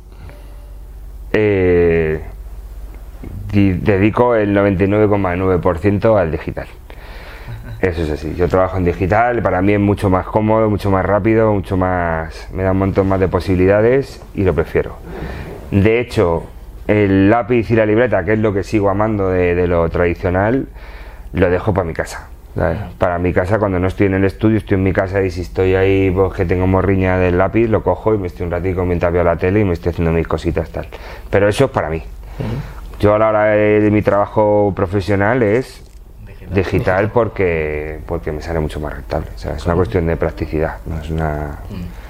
Eh, 1.34 2.22
di- 3.52 3.74
dedico 3.74 4.36
el 4.36 4.56
99,9% 4.56 6.20
al 6.20 6.32
digital. 6.32 6.68
Eso 7.82 8.04
es 8.04 8.12
así. 8.12 8.36
Yo 8.36 8.48
trabajo 8.48 8.78
en 8.78 8.86
digital, 8.86 9.42
para 9.42 9.62
mí 9.64 9.74
es 9.74 9.80
mucho 9.80 10.10
más 10.10 10.28
cómodo, 10.28 10.70
mucho 10.70 10.92
más 10.92 11.04
rápido, 11.04 11.52
mucho 11.52 11.78
más. 11.78 12.48
me 12.54 12.62
da 12.62 12.72
un 12.72 12.78
montón 12.78 13.10
más 13.10 13.20
de 13.20 13.28
posibilidades 13.28 14.22
y 14.36 14.44
lo 14.44 14.54
prefiero. 14.54 14.98
De 15.72 16.00
hecho, 16.00 16.44
el 16.88 17.32
lápiz 17.32 17.72
y 17.72 17.76
la 17.76 17.88
libreta, 17.88 18.24
que 18.24 18.34
es 18.34 18.40
lo 18.40 18.54
que 18.54 18.64
sigo 18.64 18.90
amando 18.90 19.30
de, 19.30 19.56
de 19.56 19.68
lo 19.68 19.90
tradicional, 19.90 20.68
lo 21.34 21.50
dejo 21.50 21.74
para 21.74 21.88
mi 21.88 21.94
casa. 21.94 22.28
¿sabes? 22.54 22.78
Para 23.00 23.18
mi 23.18 23.34
casa, 23.34 23.58
cuando 23.58 23.80
no 23.80 23.88
estoy 23.88 24.08
en 24.08 24.14
el 24.14 24.26
estudio, 24.26 24.58
estoy 24.58 24.76
en 24.76 24.84
mi 24.84 24.94
casa 24.94 25.24
y 25.24 25.32
si 25.32 25.42
estoy 25.42 25.74
ahí, 25.74 26.12
pues 26.12 26.34
que 26.34 26.46
tengo 26.46 26.68
morriña 26.68 27.18
del 27.18 27.40
lápiz, 27.40 27.68
lo 27.68 27.82
cojo 27.82 28.14
y 28.14 28.20
me 28.20 28.28
estoy 28.28 28.46
un 28.46 28.52
ratico 28.52 28.86
mientras 28.86 29.12
veo 29.12 29.24
la 29.24 29.38
tele 29.38 29.62
y 29.62 29.64
me 29.64 29.74
estoy 29.74 29.92
haciendo 29.92 30.12
mis 30.12 30.28
cositas 30.28 30.70
tal. 30.70 30.88
Pero 31.32 31.48
eso 31.50 31.66
es 31.66 31.72
para 31.72 31.90
mí. 31.90 32.04
Yo 33.00 33.16
a 33.16 33.18
la 33.20 33.30
hora 33.30 33.44
de, 33.46 33.82
de 33.82 33.90
mi 33.90 34.04
trabajo 34.04 34.72
profesional 34.76 35.42
es 35.42 35.84
digital, 36.54 37.12
porque, 37.12 38.00
porque 38.06 38.32
me 38.32 38.42
sale 38.42 38.60
mucho 38.60 38.80
más 38.80 38.94
rentable. 38.94 39.28
O 39.36 39.38
sea, 39.38 39.56
es 39.56 39.66
una 39.66 39.76
cuestión 39.76 40.06
de 40.06 40.18
practicidad, 40.18 40.78
no 40.86 41.00
es 41.00 41.10
una... 41.10 41.60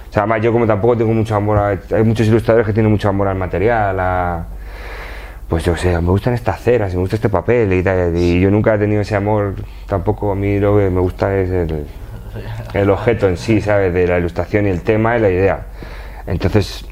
O 0.10 0.14
sea, 0.14 0.24
además 0.24 0.42
yo 0.42 0.52
como 0.52 0.68
tampoco 0.68 0.98
tengo 0.98 1.14
mucho 1.14 1.36
amor 1.36 1.58
a... 1.58 1.68
Hay 1.70 2.04
muchos 2.04 2.28
ilustradores 2.28 2.68
que 2.68 2.74
tienen 2.74 2.92
mucho 2.92 3.10
amor 3.10 3.28
al 3.28 3.38
material, 3.38 4.00
a... 4.00 4.46
Pues 5.48 5.66
yo 5.66 5.76
sé, 5.76 5.89
me 6.00 6.10
gustan 6.10 6.34
estas 6.34 6.62
ceras, 6.62 6.94
me 6.94 7.02
gusta 7.02 7.18
este 7.18 7.30
papel 7.30 7.74
y 7.74 7.84
tal, 7.84 8.16
y 8.16 8.39
yo 8.39 8.50
nunca 8.50 8.76
he 8.76 8.78
tenido 8.78 9.02
ese 9.02 9.18
amor, 9.18 9.56
tampoco 9.86 10.32
a 10.32 10.36
mí 10.36 10.60
lo 10.60 10.78
que 10.78 10.89
me 10.89 11.02
gusta 11.02 11.36
es 11.38 11.50
el, 11.50 11.88
el 12.74 12.89
objeto 12.89 13.28
en 13.28 13.36
sí, 13.36 13.60
¿sabes? 13.60 13.94
De 13.94 14.08
la 14.08 14.18
ilustración 14.18 14.66
y 14.68 14.70
el 14.70 14.82
tema 14.82 15.18
y 15.18 15.20
la 15.20 15.30
idea. 15.30 15.66
Entonces, 16.26 16.86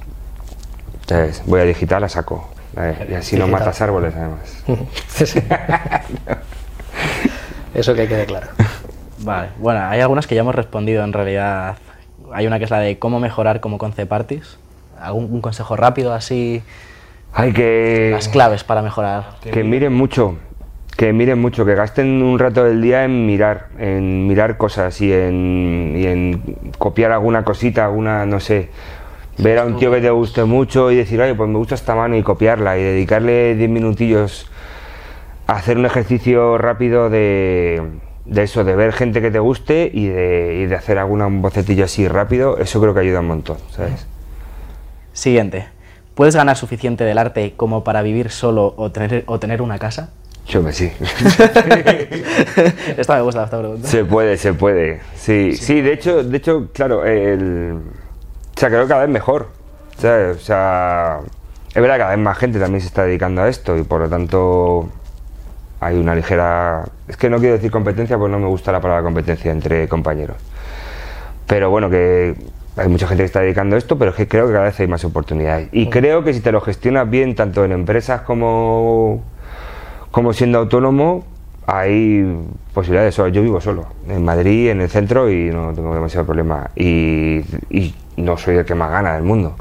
¿sabes? 1.07 1.41
voy 1.45 1.61
a 1.61 1.63
digital, 1.63 2.01
la 2.01 2.09
saco. 2.09 2.49
¿sabes? 2.75 2.97
Y 3.09 3.13
así 3.13 3.37
no 3.37 3.47
matas 3.47 3.81
árboles, 3.81 4.13
además. 4.13 4.63
Eso 7.73 7.95
que 7.95 8.07
quede 8.07 8.25
claro. 8.25 8.47
Vale, 9.19 9.49
bueno, 9.57 9.81
hay 9.81 9.99
algunas 9.99 10.27
que 10.27 10.35
ya 10.35 10.41
hemos 10.41 10.55
respondido 10.55 11.03
en 11.03 11.13
realidad. 11.13 11.77
Hay 12.31 12.47
una 12.47 12.57
que 12.57 12.65
es 12.65 12.71
la 12.71 12.79
de 12.79 12.99
cómo 12.99 13.19
mejorar 13.19 13.59
como 13.59 13.77
concept 13.77 14.11
artist. 14.11 14.59
¿Algún 14.99 15.25
un 15.31 15.41
consejo 15.41 15.75
rápido 15.75 16.13
así? 16.13 16.61
Hay 17.33 17.53
que... 17.53 18.09
Las 18.13 18.29
claves 18.29 18.63
para 18.63 18.81
mejorar. 18.81 19.35
Que 19.41 19.63
miren 19.63 19.93
mucho, 19.93 20.37
que 20.97 21.13
miren 21.13 21.39
mucho, 21.39 21.65
que 21.65 21.75
gasten 21.75 22.21
un 22.21 22.39
rato 22.39 22.63
del 22.63 22.81
día 22.81 23.03
en 23.03 23.25
mirar, 23.25 23.67
en 23.77 24.27
mirar 24.27 24.57
cosas 24.57 24.99
y 25.01 25.13
en, 25.13 25.93
y 25.95 26.05
en 26.05 26.71
copiar 26.77 27.11
alguna 27.11 27.43
cosita, 27.43 27.85
alguna, 27.85 28.25
no 28.25 28.39
sé, 28.39 28.69
ver 29.37 29.59
a 29.59 29.65
un 29.65 29.77
tío 29.77 29.91
que 29.91 30.01
te 30.01 30.09
guste 30.09 30.43
mucho 30.43 30.91
y 30.91 30.95
decir, 30.95 31.21
oye, 31.21 31.35
pues 31.35 31.49
me 31.49 31.57
gusta 31.57 31.75
esta 31.75 31.95
mano 31.95 32.17
y 32.17 32.23
copiarla 32.23 32.77
y 32.77 32.83
dedicarle 32.83 33.55
10 33.55 33.69
minutillos 33.69 34.49
hacer 35.57 35.77
un 35.77 35.85
ejercicio 35.85 36.57
rápido 36.57 37.09
de, 37.09 37.81
de 38.25 38.43
eso, 38.43 38.63
de 38.63 38.75
ver 38.75 38.93
gente 38.93 39.21
que 39.21 39.31
te 39.31 39.39
guste 39.39 39.89
y 39.93 40.07
de, 40.07 40.61
y 40.63 40.65
de 40.65 40.75
hacer 40.75 40.97
alguna 40.97 41.27
un 41.27 41.41
bocetillo 41.41 41.85
así 41.85 42.07
rápido, 42.07 42.57
eso 42.57 42.79
creo 42.79 42.93
que 42.93 43.01
ayuda 43.01 43.19
un 43.19 43.27
montón, 43.27 43.57
¿sabes? 43.71 44.05
Siguiente. 45.13 45.67
¿Puedes 46.15 46.35
ganar 46.35 46.57
suficiente 46.57 47.03
del 47.03 47.17
arte 47.17 47.53
como 47.55 47.83
para 47.83 48.01
vivir 48.01 48.29
solo 48.29 48.73
o 48.77 48.91
tener, 48.91 49.23
o 49.27 49.39
tener 49.39 49.61
una 49.61 49.79
casa? 49.79 50.11
Yo 50.47 50.61
me 50.61 50.73
sí. 50.73 50.91
esta 52.97 53.15
me 53.15 53.21
gusta, 53.21 53.43
esta 53.43 53.59
pregunta. 53.59 53.87
Se 53.87 54.03
puede, 54.03 54.35
se 54.37 54.53
puede. 54.53 54.99
Sí, 55.15 55.55
sí, 55.55 55.81
de 55.81 55.93
hecho, 55.93 56.23
de 56.23 56.37
hecho, 56.37 56.69
claro, 56.73 57.05
el, 57.05 57.77
o 58.55 58.59
sea, 58.59 58.69
creo 58.69 58.81
que 58.83 58.87
cada 58.87 59.01
vez 59.01 59.09
mejor. 59.09 59.59
¿sabes? 59.99 60.37
O 60.37 60.39
sea, 60.39 61.19
es 61.67 61.75
verdad 61.75 61.95
que 61.95 61.99
cada 61.99 62.15
vez 62.15 62.19
más 62.19 62.37
gente 62.37 62.59
también 62.59 62.81
se 62.81 62.87
está 62.87 63.03
dedicando 63.03 63.41
a 63.41 63.49
esto 63.49 63.77
y 63.77 63.83
por 63.83 64.01
lo 64.01 64.09
tanto 64.09 64.89
hay 65.79 65.97
una 65.97 66.15
ligera. 66.15 66.85
Es 67.07 67.17
que 67.17 67.29
no 67.29 67.39
quiero 67.39 67.55
decir 67.55 67.71
competencia, 67.71 68.17
porque 68.17 68.31
no 68.31 68.39
me 68.39 68.47
gusta 68.47 68.71
la 68.71 68.81
palabra 68.81 69.03
competencia 69.03 69.51
entre 69.51 69.87
compañeros. 69.87 70.37
Pero 71.47 71.69
bueno, 71.69 71.89
que 71.89 72.35
hay 72.77 72.87
mucha 72.87 73.07
gente 73.07 73.23
que 73.23 73.25
está 73.25 73.41
dedicando 73.41 73.75
a 73.75 73.79
esto, 73.79 73.97
pero 73.97 74.11
es 74.11 74.17
que 74.17 74.27
creo 74.27 74.47
que 74.47 74.53
cada 74.53 74.65
vez 74.65 74.79
hay 74.79 74.87
más 74.87 75.03
oportunidades. 75.03 75.69
Y 75.71 75.89
creo 75.89 76.23
que 76.23 76.33
si 76.33 76.41
te 76.41 76.51
lo 76.51 76.61
gestionas 76.61 77.09
bien, 77.09 77.35
tanto 77.35 77.65
en 77.65 77.71
empresas 77.71 78.21
como, 78.21 79.23
como 80.11 80.33
siendo 80.33 80.59
autónomo, 80.59 81.25
hay 81.65 82.37
posibilidades. 82.73 83.15
Yo 83.15 83.41
vivo 83.41 83.61
solo, 83.61 83.87
en 84.07 84.23
Madrid, 84.23 84.69
en 84.69 84.81
el 84.81 84.89
centro, 84.89 85.29
y 85.29 85.49
no 85.49 85.73
tengo 85.73 85.93
demasiado 85.93 86.25
problema. 86.25 86.69
Y, 86.75 87.41
y 87.69 87.95
no 88.17 88.37
soy 88.37 88.57
el 88.57 88.65
que 88.65 88.75
más 88.75 88.91
gana 88.91 89.13
del 89.13 89.23
mundo. 89.23 89.55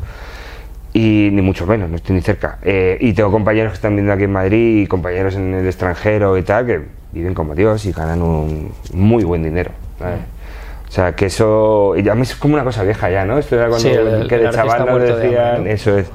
Y 0.99 1.31
ni 1.33 1.43
mucho 1.43 1.67
menos, 1.67 1.89
no 1.91 1.97
estoy 1.97 2.17
ni 2.17 2.23
cerca. 2.23 2.59
Eh, 2.63 2.97
y 3.01 3.13
tengo 3.13 3.31
compañeros 3.31 3.73
que 3.73 3.77
están 3.77 3.93
viviendo 3.93 4.13
aquí 4.15 4.25
en 4.25 4.33
Madrid 4.33 4.83
y 4.83 4.87
compañeros 4.87 5.35
en 5.37 5.55
el 5.55 5.67
extranjero 5.67 6.37
y 6.37 6.43
tal, 6.43 6.67
que 6.67 6.81
viven 7.13 7.35
como 7.35 7.55
Dios 7.55 7.85
y 7.87 7.93
ganan 7.93 8.21
un 8.23 8.73
muy 8.93 9.23
buen 9.25 9.43
dinero. 9.43 9.71
¿sabes? 9.99 10.21
O 10.89 10.91
sea, 10.91 11.15
que 11.15 11.27
eso. 11.27 11.95
Y 11.97 12.09
a 12.09 12.15
mí 12.15 12.23
es 12.23 12.35
como 12.35 12.55
una 12.55 12.65
cosa 12.65 12.83
vieja 12.83 13.11
ya, 13.11 13.25
¿no? 13.27 13.37
Esto 13.39 13.57
era 13.57 13.69
cuando 13.69 13.87
Sí, 13.89 13.95
el- 13.95 14.27
que 14.27 14.37
el 14.37 14.43
de 14.45 14.51
chaval 14.51 14.87
nos 14.87 15.01
de 15.03 15.17
decían, 15.17 15.47
hambre, 15.57 15.65
¿no? 15.69 15.75
eso 15.75 15.99
es, 15.99 16.07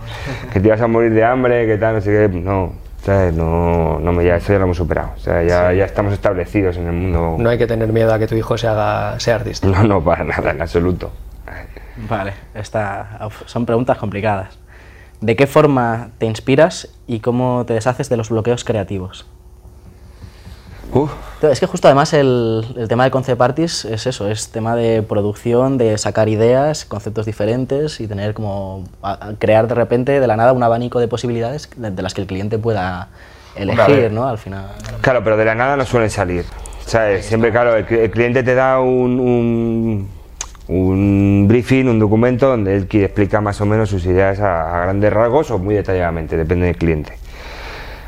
que 0.52 0.60
te 0.60 0.68
ibas 0.68 0.82
a 0.82 0.88
morir 0.88 1.14
de 1.14 1.24
hambre, 1.24 1.66
que 1.68 1.78
tal, 1.78 1.96
no 1.96 2.02
sé 2.02 2.10
qué. 2.10 2.40
No, 2.40 2.74
¿sabes? 3.04 3.34
No, 3.36 4.00
no 4.00 4.12
me, 4.14 4.26
ya, 4.26 4.38
eso 4.38 4.52
ya 4.52 4.58
lo 4.58 4.66
hemos 4.66 4.78
superado. 4.78 5.12
O 5.16 5.20
sea, 5.20 5.44
ya, 5.44 5.72
ya 5.74 5.86
estamos 5.86 6.12
establecidos 6.14 6.76
en 6.78 6.88
el 6.88 6.94
mundo. 6.94 7.36
No 7.38 7.50
hay 7.50 7.58
que 7.60 7.68
tener 7.68 7.94
miedo 7.94 8.12
a 8.14 8.18
que 8.18 8.26
tu 8.28 8.36
hijo 8.36 8.58
se 8.58 8.68
haga 8.68 9.20
sea 9.20 9.36
artista. 9.36 9.68
No, 9.68 9.84
no, 9.84 10.04
para 10.04 10.24
nada, 10.24 10.52
en 10.52 10.62
absoluto. 10.62 11.12
Vale, 12.10 12.34
esta, 12.56 13.20
son 13.46 13.66
preguntas 13.68 13.98
complicadas. 14.00 14.58
¿De 15.24 15.38
qué 15.38 15.48
forma 15.48 16.10
te 16.18 16.26
inspiras 16.26 16.90
y 17.08 17.22
cómo 17.22 17.64
te 17.66 17.74
deshaces 17.74 18.10
de 18.10 18.18
los 18.18 18.30
bloqueos 18.30 18.66
creativos? 18.66 19.26
Es 21.42 21.62
que 21.62 21.66
justo 21.66 21.88
además 21.88 22.12
el, 22.14 22.66
el 22.78 22.88
tema 22.90 23.06
de 23.06 23.12
concept 23.12 23.42
artist 23.42 23.86
es 23.86 24.06
eso, 24.06 24.30
es 24.30 24.50
tema 24.50 24.76
de 24.76 25.02
producción, 25.02 25.78
de 25.78 25.98
sacar 25.98 26.28
ideas, 26.28 26.84
conceptos 26.86 27.26
diferentes 27.26 28.02
y 28.02 28.08
tener 28.08 28.34
como 28.34 28.84
a- 29.02 29.30
a 29.30 29.34
crear 29.40 29.68
de 29.70 29.76
repente 29.76 30.20
de 30.20 30.28
la 30.28 30.36
nada 30.36 30.52
un 30.52 30.62
abanico 30.62 31.00
de 31.00 31.08
posibilidades 31.08 31.70
de, 31.78 31.90
de 31.92 32.02
las 32.02 32.14
que 32.14 32.20
el 32.22 32.28
cliente 32.28 32.60
pueda 32.60 33.08
elegir. 33.56 34.12
¿no? 34.12 34.28
Al 34.28 34.38
final. 34.38 34.66
Claro, 35.02 35.24
pero 35.24 35.38
de 35.38 35.46
la 35.46 35.56
nada 35.56 35.78
no 35.78 35.86
suelen 35.86 36.10
salir. 36.10 36.44
¿Sabes? 36.86 37.26
Siempre, 37.28 37.50
claro, 37.52 37.78
el, 37.78 37.88
cli- 37.88 38.00
el 38.00 38.12
cliente 38.12 38.44
te 38.44 38.56
da 38.56 38.82
un, 38.82 39.20
un, 39.22 40.10
un 40.68 41.46
briefing, 41.48 41.88
un 41.88 42.00
documento 42.00 42.48
donde 42.48 42.76
él 42.76 42.88
quiere 42.88 43.08
explica 43.08 43.42
más 43.42 43.60
o 43.62 43.66
menos 43.66 43.90
sus 43.90 44.06
ideas 44.06 44.40
a, 44.40 44.78
a 44.80 44.84
grandes 44.84 45.12
rasgos 45.12 45.52
o 45.52 45.60
muy 45.60 45.76
detalladamente, 45.76 46.38
depende 46.38 46.68
del 46.68 46.78
cliente. 46.78 47.14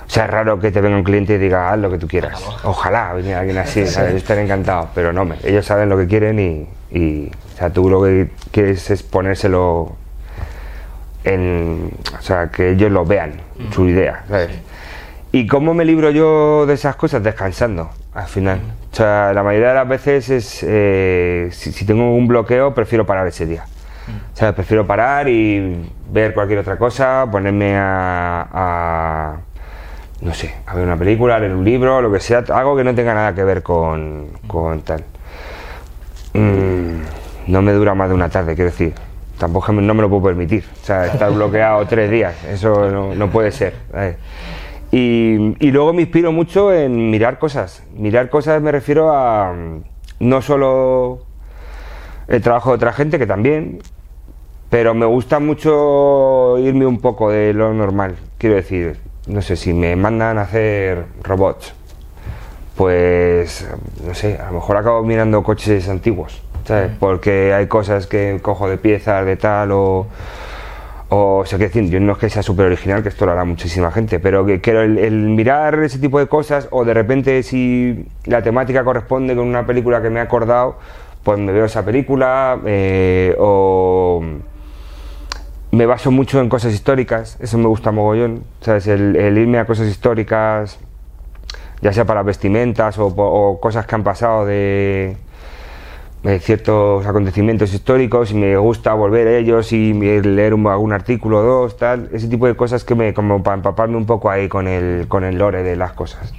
O 0.07 0.09
sea, 0.09 0.25
es 0.25 0.29
raro 0.29 0.59
que 0.59 0.71
te 0.71 0.79
venga 0.81 0.95
un 0.95 1.03
cliente 1.03 1.33
y 1.33 1.37
diga, 1.37 1.71
haz 1.71 1.79
lo 1.79 1.89
que 1.89 1.97
tú 1.97 2.07
quieras. 2.07 2.41
Ojalá 2.63 3.13
viniera 3.15 3.39
alguien 3.39 3.57
así, 3.57 3.85
¿sabes? 3.87 4.11
yo 4.11 4.17
estaría 4.17 4.43
encantado. 4.43 4.87
Pero 4.93 5.11
no, 5.11 5.25
me- 5.25 5.35
ellos 5.43 5.65
saben 5.65 5.89
lo 5.89 5.97
que 5.97 6.05
quieren 6.07 6.39
y, 6.39 6.67
y, 6.97 7.27
o 7.53 7.57
sea, 7.57 7.71
tú 7.71 7.89
lo 7.89 8.03
que 8.03 8.29
quieres 8.51 8.89
es 8.91 9.01
ponérselo 9.03 9.95
en, 11.23 11.91
o 12.17 12.21
sea, 12.21 12.49
que 12.49 12.71
ellos 12.71 12.91
lo 12.91 13.03
vean, 13.03 13.33
su 13.71 13.87
idea, 13.87 14.23
¿sabes? 14.29 14.49
¿Y 15.31 15.47
cómo 15.47 15.73
me 15.73 15.83
libro 15.83 16.11
yo 16.11 16.65
de 16.67 16.75
esas 16.75 16.95
cosas? 16.95 17.23
Descansando, 17.23 17.89
al 18.13 18.27
final. 18.27 18.59
O 18.95 18.97
sea, 18.97 19.33
la 19.33 19.43
mayoría 19.43 19.67
de 19.67 19.73
las 19.73 19.87
veces 19.89 20.29
es, 20.29 20.65
eh, 20.65 21.49
si, 21.51 21.83
tengo 21.83 22.15
un 22.15 22.29
bloqueo, 22.29 22.73
prefiero 22.73 23.05
parar 23.05 23.27
ese 23.27 23.45
día. 23.45 23.65
O 24.33 24.37
sea, 24.37 24.55
prefiero 24.55 24.87
parar 24.87 25.27
y 25.27 25.91
ver 26.09 26.33
cualquier 26.33 26.59
otra 26.59 26.77
cosa, 26.77 27.27
ponerme 27.29 27.75
a, 27.75 28.47
a, 28.53 29.37
no 30.21 30.33
sé, 30.33 30.55
a 30.65 30.75
ver 30.75 30.85
una 30.85 30.95
película, 30.95 31.37
leer 31.37 31.51
un 31.51 31.65
libro, 31.65 32.01
lo 32.01 32.09
que 32.09 32.21
sea, 32.21 32.45
algo 32.53 32.77
que 32.77 32.85
no 32.85 32.95
tenga 32.95 33.13
nada 33.13 33.35
que 33.35 33.43
ver 33.43 33.63
con, 33.63 34.29
tal. 34.85 35.03
Mm, 36.31 37.01
no 37.47 37.61
me 37.61 37.73
dura 37.73 37.95
más 37.95 38.07
de 38.07 38.15
una 38.15 38.29
tarde, 38.29 38.55
quiero 38.55 38.71
decir. 38.71 38.93
Tampoco 39.37 39.73
no 39.73 39.93
me 39.93 40.03
lo 40.03 40.09
puedo 40.09 40.23
permitir. 40.23 40.63
O 40.81 40.85
sea, 40.85 41.07
estar 41.07 41.33
bloqueado 41.33 41.85
tres 41.85 42.09
días, 42.09 42.33
eso 42.45 43.13
no, 43.13 43.29
puede 43.29 43.51
ser. 43.51 43.73
Y, 44.97 45.57
y 45.59 45.71
luego 45.71 45.91
me 45.91 46.03
inspiro 46.03 46.31
mucho 46.31 46.71
en 46.71 47.11
mirar 47.11 47.37
cosas. 47.37 47.83
Mirar 47.97 48.29
cosas 48.29 48.61
me 48.61 48.71
refiero 48.71 49.13
a 49.13 49.51
mm, 49.51 49.83
no 50.21 50.41
solo 50.41 51.19
el 52.29 52.41
trabajo 52.41 52.69
de 52.69 52.75
otra 52.77 52.93
gente, 52.93 53.19
que 53.19 53.27
también, 53.27 53.79
pero 54.69 54.93
me 54.93 55.05
gusta 55.05 55.39
mucho 55.39 56.57
irme 56.59 56.85
un 56.85 57.01
poco 57.01 57.29
de 57.29 57.51
lo 57.51 57.73
normal. 57.73 58.15
Quiero 58.37 58.55
decir, 58.55 58.97
no 59.27 59.41
sé, 59.41 59.57
si 59.57 59.73
me 59.73 59.97
mandan 59.97 60.37
a 60.37 60.43
hacer 60.43 61.03
robots, 61.23 61.73
pues, 62.77 63.67
no 64.07 64.13
sé, 64.13 64.37
a 64.37 64.45
lo 64.45 64.53
mejor 64.53 64.77
acabo 64.77 65.03
mirando 65.03 65.43
coches 65.43 65.89
antiguos, 65.89 66.41
¿sabes? 66.63 66.93
Porque 66.97 67.53
hay 67.53 67.67
cosas 67.67 68.07
que 68.07 68.39
cojo 68.41 68.69
de 68.69 68.77
piezas, 68.77 69.25
de 69.25 69.35
tal, 69.35 69.73
o. 69.73 70.07
O 71.18 71.45
sea, 71.45 71.57
que 71.57 71.66
decir, 71.66 71.89
yo 71.89 71.99
no 71.99 72.13
es 72.13 72.18
que 72.18 72.30
sea 72.30 72.43
súper 72.43 72.66
original, 72.66 73.01
que 73.01 73.09
esto 73.09 73.26
lo 73.26 73.32
hará 73.32 73.45
muchísima 73.45 73.91
gente, 73.91 74.20
pero 74.20 74.45
que 74.45 74.59
quiero 74.59 74.82
el, 74.82 75.30
mirar 75.30 75.80
ese 75.80 75.99
tipo 75.99 76.20
de 76.20 76.28
cosas, 76.28 76.68
o 76.72 76.84
de 76.84 76.93
repente 76.93 77.41
si 77.43 78.05
la 78.26 78.41
temática 78.41 78.84
corresponde 78.84 79.36
con 79.36 79.47
una 79.47 79.66
película 79.66 80.01
que 80.01 80.09
me 80.09 80.20
he 80.20 80.24
acordado, 80.24 80.78
pues 81.24 81.39
me 81.39 81.51
veo 81.51 81.66
esa 81.66 81.86
película, 81.86 82.59
eh, 82.66 83.36
o 83.39 84.24
me 85.72 85.86
baso 85.86 86.11
mucho 86.11 86.41
en 86.41 86.49
cosas 86.49 86.74
históricas, 86.74 87.38
eso 87.39 87.57
me 87.57 87.68
gusta 87.68 87.91
mogollón, 87.91 88.43
¿sabes? 88.61 88.88
El, 88.88 89.16
irme 89.38 89.59
a 89.59 89.66
cosas 89.66 89.88
históricas, 89.88 90.80
ya 91.82 91.93
sea 91.93 92.05
para 92.05 92.24
vestimentas 92.24 92.97
o, 92.97 93.07
o 93.07 93.59
cosas 93.61 93.86
que 93.86 93.95
han 93.95 94.03
pasado 94.03 94.45
de 94.45 95.18
ciertos 96.39 97.05
acontecimientos 97.05 97.73
históricos 97.73 98.32
y 98.32 98.36
me 98.36 98.57
gusta 98.57 98.93
volver 98.93 99.28
a 99.28 99.38
ellos 99.38 99.71
y 99.71 99.93
leer 99.93 100.53
un- 100.53 100.67
algún 100.67 100.91
artículo 100.93 101.39
o 101.39 101.43
dos, 101.43 101.78
tal, 101.78 102.09
ese 102.11 102.28
tipo 102.28 102.47
de 102.47 102.55
cosas 102.55 102.84
que 102.84 102.95
me, 102.95 103.13
como 103.13 103.43
para 103.43 103.55
empaparme 103.57 103.97
un 103.97 104.05
poco 104.05 104.30
ahí 104.30 104.47
con 104.47 104.67
el, 104.67 105.07
con 105.07 105.23
el 105.23 105.38
lore 105.38 105.63
de 105.63 105.76
las 105.76 105.91
cosas. 105.93 106.34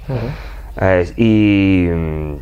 ¿Sabes? 0.77 1.13
Y 1.17 1.87
mm, 1.91 2.33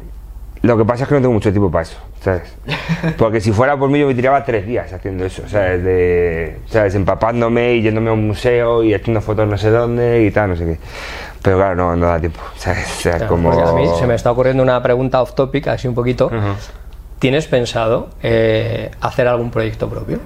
lo 0.64 0.78
que 0.78 0.86
pasa 0.86 1.04
es 1.04 1.10
que 1.10 1.16
no 1.16 1.22
tengo 1.22 1.34
mucho 1.34 1.52
tiempo 1.52 1.70
para 1.72 1.84
eso, 1.84 1.98
¿sabes? 2.22 2.54
Porque 3.18 3.40
si 3.40 3.52
fuera 3.52 3.78
por 3.78 3.90
mí 3.90 4.00
yo 4.00 4.08
me 4.08 4.16
tiraba 4.16 4.44
tres 4.44 4.66
días 4.66 4.92
haciendo 4.92 5.26
eso, 5.26 5.44
¿sabes? 5.48 5.84
De, 5.84 6.58
¿sabes? 6.68 6.96
Empapándome 6.96 7.76
y 7.76 7.82
yéndome 7.84 8.10
a 8.10 8.14
un 8.14 8.26
museo 8.28 8.84
y 8.84 8.94
haciendo 8.94 9.22
fotos 9.22 9.48
no 9.48 9.58
sé 9.58 9.70
dónde 9.70 10.24
y 10.26 10.32
tal, 10.32 10.50
no 10.50 10.56
sé 10.56 10.66
qué. 10.66 10.78
Pero 11.42 11.58
claro, 11.58 11.76
no, 11.76 11.96
no 11.96 12.08
da 12.08 12.20
tiempo, 12.20 12.40
¿sabes? 12.58 12.88
O 12.98 13.02
sea, 13.02 13.18
Claro, 13.18 13.28
como... 13.30 13.52
a 13.52 13.72
mí 13.74 13.88
se 14.00 14.08
me 14.08 14.16
está 14.16 14.32
ocurriendo 14.32 14.64
una 14.64 14.82
pregunta 14.82 15.22
off 15.22 15.36
topic, 15.36 15.68
así 15.68 15.88
un 15.88 15.94
poquito. 15.96 16.30
¿Tienes 17.20 17.48
pensado 17.48 18.10
eh, 18.22 18.92
hacer 19.02 19.28
algún 19.28 19.52
proyecto 19.52 19.90
propio? 19.90 20.20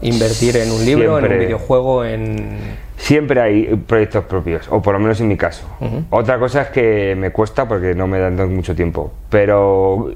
Invertir 0.00 0.56
en 0.56 0.70
un 0.70 0.84
libro, 0.84 1.18
en 1.18 1.32
un 1.32 1.38
videojuego, 1.38 2.04
en... 2.04 2.58
Siempre 2.96 3.40
hay 3.40 3.76
proyectos 3.86 4.24
propios, 4.24 4.66
o 4.70 4.80
por 4.80 4.94
lo 4.94 5.00
menos 5.00 5.20
en 5.20 5.28
mi 5.28 5.36
caso. 5.36 5.66
Otra 6.10 6.38
cosa 6.38 6.62
es 6.62 6.68
que 6.68 7.14
me 7.16 7.30
cuesta 7.30 7.66
porque 7.68 7.94
no 7.94 8.06
me 8.06 8.18
dan 8.18 8.54
mucho 8.54 8.74
tiempo. 8.74 9.12
Pero 9.28 10.12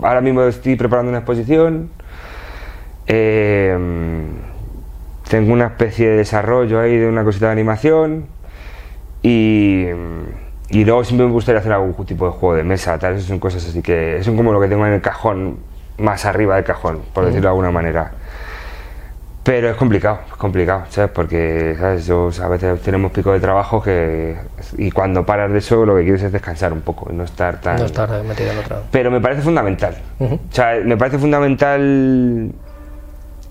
ahora 0.00 0.20
mismo 0.20 0.42
estoy 0.42 0.76
preparando 0.76 1.10
una 1.10 1.18
exposición. 1.18 1.90
eh, 3.06 3.76
tengo 5.28 5.54
una 5.54 5.66
especie 5.68 6.08
de 6.10 6.16
desarrollo 6.18 6.78
ahí 6.78 6.98
de 6.98 7.08
una 7.08 7.24
cosita 7.24 7.46
de 7.46 7.52
animación. 7.52 8.26
Y, 9.22 9.86
y 10.72 10.86
luego 10.86 11.04
siempre 11.04 11.26
me 11.26 11.32
gustaría 11.32 11.60
hacer 11.60 11.70
algún 11.70 11.94
tipo 12.06 12.24
de 12.24 12.32
juego 12.32 12.54
de 12.54 12.64
mesa, 12.64 12.98
tal. 12.98 13.14
Esas 13.14 13.28
son 13.28 13.38
cosas 13.38 13.62
así 13.68 13.82
que. 13.82 14.20
Son 14.22 14.36
como 14.36 14.54
lo 14.54 14.60
que 14.60 14.68
tengo 14.68 14.86
en 14.86 14.94
el 14.94 15.02
cajón, 15.02 15.58
más 15.98 16.24
arriba 16.24 16.56
del 16.56 16.64
cajón, 16.64 17.02
por 17.12 17.26
decirlo 17.26 17.42
de 17.42 17.48
alguna 17.48 17.70
manera. 17.70 18.12
Pero 19.42 19.68
es 19.68 19.76
complicado, 19.76 20.20
es 20.28 20.36
complicado, 20.36 20.84
¿sabes? 20.88 21.10
Porque, 21.10 21.76
¿sabes? 21.78 22.06
Yo, 22.06 22.30
a 22.42 22.48
veces 22.48 22.80
tenemos 22.80 23.12
pico 23.12 23.32
de 23.32 23.40
trabajo 23.40 23.82
que... 23.82 24.36
Y 24.78 24.92
cuando 24.92 25.26
paras 25.26 25.52
de 25.52 25.58
eso, 25.58 25.84
lo 25.84 25.96
que 25.96 26.04
quieres 26.04 26.22
es 26.22 26.32
descansar 26.32 26.72
un 26.72 26.80
poco 26.80 27.10
no 27.12 27.24
estar 27.24 27.60
tan... 27.60 27.76
No 27.76 27.84
estar 27.84 28.08
metido 28.22 28.52
en 28.52 28.58
otro... 28.58 28.82
Pero 28.92 29.10
me 29.10 29.20
parece 29.20 29.42
fundamental. 29.42 29.96
Ujú. 30.20 30.36
O 30.36 30.54
sea, 30.54 30.76
me 30.84 30.96
parece 30.96 31.18
fundamental... 31.18 32.52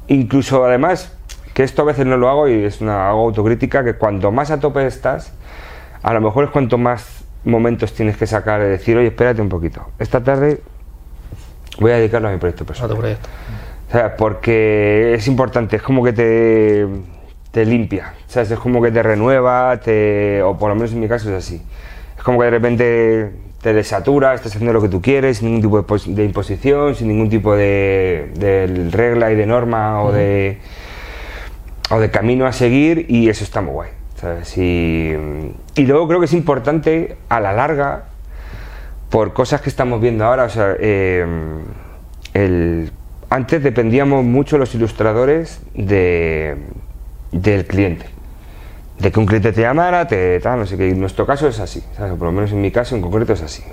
Incluso, 0.07 0.65
además, 0.65 1.13
que 1.53 1.63
esto 1.63 1.82
a 1.82 1.86
veces 1.86 2.05
no 2.05 2.15
lo 2.15 2.30
hago 2.30 2.47
y 2.47 2.63
es 2.63 2.80
una 2.80 3.09
hago 3.09 3.26
autocrítica, 3.26 3.84
que 3.84 3.95
cuanto 3.95 4.32
más 4.32 4.49
a 4.49 4.61
tope 4.61 4.88
estás, 4.88 5.34
a 6.04 6.14
lo 6.14 6.22
mejor 6.22 6.45
es 6.45 6.49
cuanto 6.52 6.78
más 6.78 7.24
momentos 7.43 7.93
tienes 7.93 8.18
que 8.18 8.28
sacar 8.28 8.62
de 8.62 8.70
decir, 8.70 8.97
oye, 8.97 9.08
espérate 9.08 9.41
un 9.41 9.49
poquito. 9.49 9.88
Esta 9.99 10.24
tarde 10.24 10.62
voy 11.80 11.91
a 11.91 11.95
dedicarlo 11.95 12.28
a 12.28 12.32
mi 12.32 12.38
proyecto 12.38 12.64
a 12.64 12.68
personal. 12.68 12.91
tu 12.91 12.97
proyecto. 12.99 13.30
O 13.88 13.91
sea, 13.91 14.16
porque 14.16 15.14
es 15.16 15.28
importante, 15.28 15.76
es 15.76 15.82
como 15.82 16.04
que 16.04 16.14
te, 16.14 16.88
te 17.52 17.66
limpia, 17.66 18.14
¿sabes? 18.28 18.52
Es 18.52 18.60
como 18.60 18.82
que 18.82 18.91
te 18.91 19.04
renueva, 19.04 19.78
te, 19.84 20.41
o 20.43 20.58
por 20.58 20.70
lo 20.70 20.76
menos 20.76 20.93
en 20.93 20.99
mi 21.02 21.08
caso 21.08 21.30
es 21.30 21.36
así. 21.43 21.62
Es 22.18 22.24
como 22.24 22.39
que 22.39 22.45
de 22.45 22.52
repente 22.52 23.32
te 23.62 23.74
desatura, 23.74 24.34
estás 24.34 24.54
haciendo 24.54 24.74
lo 24.74 24.82
que 24.82 24.88
tú 24.89 25.02
quieres, 25.02 25.38
sin 25.39 25.47
ningún 25.49 25.62
tipo 25.62 25.78
de, 25.78 25.84
pos- 25.84 26.16
de 26.16 26.24
imposición, 26.24 26.95
sin 26.95 27.10
ningún 27.10 27.30
tipo 27.30 27.56
de, 27.56 28.32
de 28.36 28.89
regla 28.91 29.32
y 29.32 29.36
de 29.36 29.45
norma 29.45 30.02
o, 30.04 30.12
de, 30.12 30.58
o 31.89 31.99
de 31.99 32.10
camino 32.10 32.45
a 32.45 32.54
seguir 32.54 33.06
y 33.10 33.30
eso 33.30 33.43
está 33.43 33.62
muy 33.62 33.74
guay, 33.74 33.89
¿sabes? 34.22 34.55
Y, 34.57 35.13
luego 35.78 36.07
creo 36.07 36.19
que 36.19 36.28
es 36.28 36.34
importante 36.34 37.17
a 37.28 37.39
la 37.39 37.53
larga 37.53 38.03
por 39.09 39.34
cosas 39.34 39.61
que 39.61 39.69
estamos 39.69 39.99
viendo 39.99 40.24
ahora. 40.26 40.43
O 40.43 40.49
sea, 40.49 40.76
eh, 40.80 41.26
el- 42.36 42.91
antes 43.30 43.63
dependíamos 43.63 44.24
mucho 44.24 44.57
los 44.57 44.76
ilustradores 44.76 45.61
de, 45.74 46.57
del 47.32 47.65
cliente. 47.65 48.05
De 48.99 49.11
que 49.11 49.19
un 49.19 49.26
cliente 49.26 49.51
te 49.51 49.61
llamara, 49.61 50.07
te 50.07 50.39
tal, 50.39 50.59
no 50.59 50.65
sé 50.67 50.78
qué. 50.78 50.89
En 50.89 50.99
nuestro 50.99 51.26
caso 51.26 51.47
es 51.47 51.59
así, 51.59 51.84
por 51.97 52.28
lo 52.28 52.32
menos 52.32 52.51
en 52.51 52.61
mi 52.61 52.69
caso 52.69 52.95
en 52.95 53.01
concreto 53.01 53.34
es 53.34 53.41
así. 53.41 53.63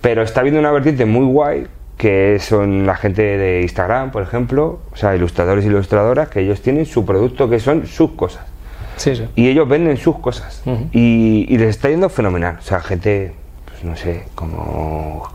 Pero 0.00 0.22
está 0.22 0.40
habiendo 0.40 0.60
una 0.60 0.70
vertiente 0.70 1.04
muy 1.06 1.26
guay 1.26 1.66
que 1.96 2.38
son 2.40 2.86
la 2.86 2.94
gente 2.94 3.22
de 3.22 3.62
Instagram, 3.62 4.12
por 4.12 4.22
ejemplo, 4.22 4.80
o 4.92 4.96
sea, 4.96 5.16
ilustradores 5.16 5.64
y 5.64 5.68
ilustradoras, 5.68 6.28
que 6.28 6.40
ellos 6.40 6.60
tienen 6.62 6.86
su 6.86 7.04
producto 7.04 7.48
que 7.48 7.58
son 7.60 7.86
sus 7.86 8.12
cosas 8.12 8.51
Sí, 8.96 9.16
sí. 9.16 9.26
y 9.36 9.48
ellos 9.48 9.68
venden 9.68 9.96
sus 9.96 10.18
cosas 10.18 10.62
y, 10.92 11.46
y 11.48 11.58
les 11.58 11.70
está 11.70 11.88
yendo 11.88 12.08
fenomenal. 12.08 12.56
O 12.58 12.62
sea, 12.62 12.80
gente, 12.80 13.32
pues 13.66 13.84
no 13.84 13.96
sé, 13.96 14.24
como. 14.34 15.28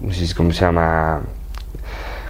No 0.00 0.12
sé 0.12 0.26
si- 0.26 0.34
cómo 0.34 0.52
se 0.52 0.60
llama. 0.60 1.22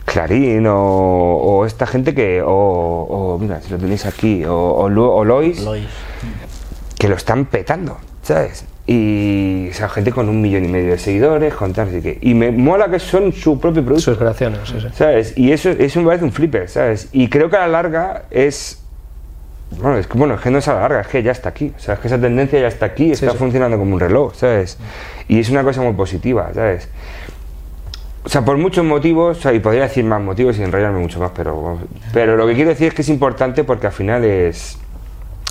Clarín 0.04 0.66
o, 0.68 0.76
o 0.76 1.66
esta 1.66 1.86
gente 1.86 2.14
que. 2.14 2.40
O, 2.42 2.48
o, 2.48 3.38
mira, 3.38 3.60
si 3.60 3.70
lo 3.70 3.78
tenéis 3.78 4.06
aquí, 4.06 4.44
o 4.46 4.88
Lois, 4.88 5.60
Lois. 5.64 5.86
que 6.96 7.08
lo 7.08 7.16
están 7.16 7.46
petando, 7.46 7.96
¿sabes? 8.22 8.64
Y 8.86 9.68
o 9.68 9.74
sea, 9.74 9.88
gente 9.88 10.12
con 10.12 10.28
un 10.28 10.40
millón 10.40 10.64
y 10.64 10.68
medio 10.68 10.92
de 10.92 10.98
seguidores, 10.98 11.54
con 11.54 11.72
tal, 11.72 11.88
así 11.88 12.00
que. 12.02 12.18
Y 12.22 12.34
me 12.34 12.52
mola 12.52 12.88
que 12.88 13.00
son 13.00 13.32
su 13.32 13.58
propio 13.58 13.82
producto. 13.84 14.12
Sus 14.12 14.18
creaciones, 14.18 14.60
sí, 14.68 14.76
sí. 14.80 14.86
¿Sabes? 14.94 15.36
Y 15.36 15.50
eso, 15.50 15.70
eso 15.70 15.98
me 16.00 16.06
parece 16.06 16.24
un 16.24 16.30
flipper, 16.32 16.68
¿sabes? 16.68 17.08
Y 17.12 17.28
creo 17.28 17.50
que 17.50 17.56
a 17.56 17.60
la 17.60 17.68
larga 17.68 18.26
es. 18.30 18.84
Bueno, 19.70 19.98
es 19.98 20.06
que, 20.06 20.16
bueno, 20.16 20.34
es 20.34 20.40
que 20.40 20.50
no 20.50 20.58
es 20.58 20.68
a 20.68 20.74
la 20.74 20.80
larga, 20.82 21.00
es 21.00 21.08
que 21.08 21.22
ya 21.22 21.32
está 21.32 21.48
aquí. 21.48 21.72
O 21.76 21.80
sea, 21.80 21.94
es 21.94 22.00
que 22.00 22.06
esa 22.06 22.20
tendencia 22.20 22.60
ya 22.60 22.68
está 22.68 22.86
aquí, 22.86 23.10
está 23.10 23.32
sí. 23.32 23.36
funcionando 23.36 23.76
como 23.78 23.94
un 23.94 24.00
reloj, 24.00 24.34
¿sabes? 24.34 24.78
Y 25.28 25.40
es 25.40 25.50
una 25.50 25.64
cosa 25.64 25.82
muy 25.82 25.92
positiva, 25.92 26.50
¿sabes? 26.54 26.88
O 28.24 28.28
sea, 28.28 28.44
por 28.44 28.56
muchos 28.58 28.84
motivos, 28.84 29.38
o 29.38 29.40
sea, 29.40 29.52
y 29.52 29.60
podría 29.60 29.82
decir 29.82 30.04
más 30.04 30.20
motivos 30.20 30.58
y 30.58 30.62
enrollarme 30.62 30.98
mucho 30.98 31.20
más, 31.20 31.30
pero, 31.34 31.78
pero 32.12 32.36
lo 32.36 32.46
que 32.46 32.54
quiero 32.54 32.70
decir 32.70 32.88
es 32.88 32.94
que 32.94 33.02
es 33.02 33.08
importante 33.08 33.64
porque 33.64 33.86
al 33.86 33.92
final 33.92 34.24
es. 34.24 34.78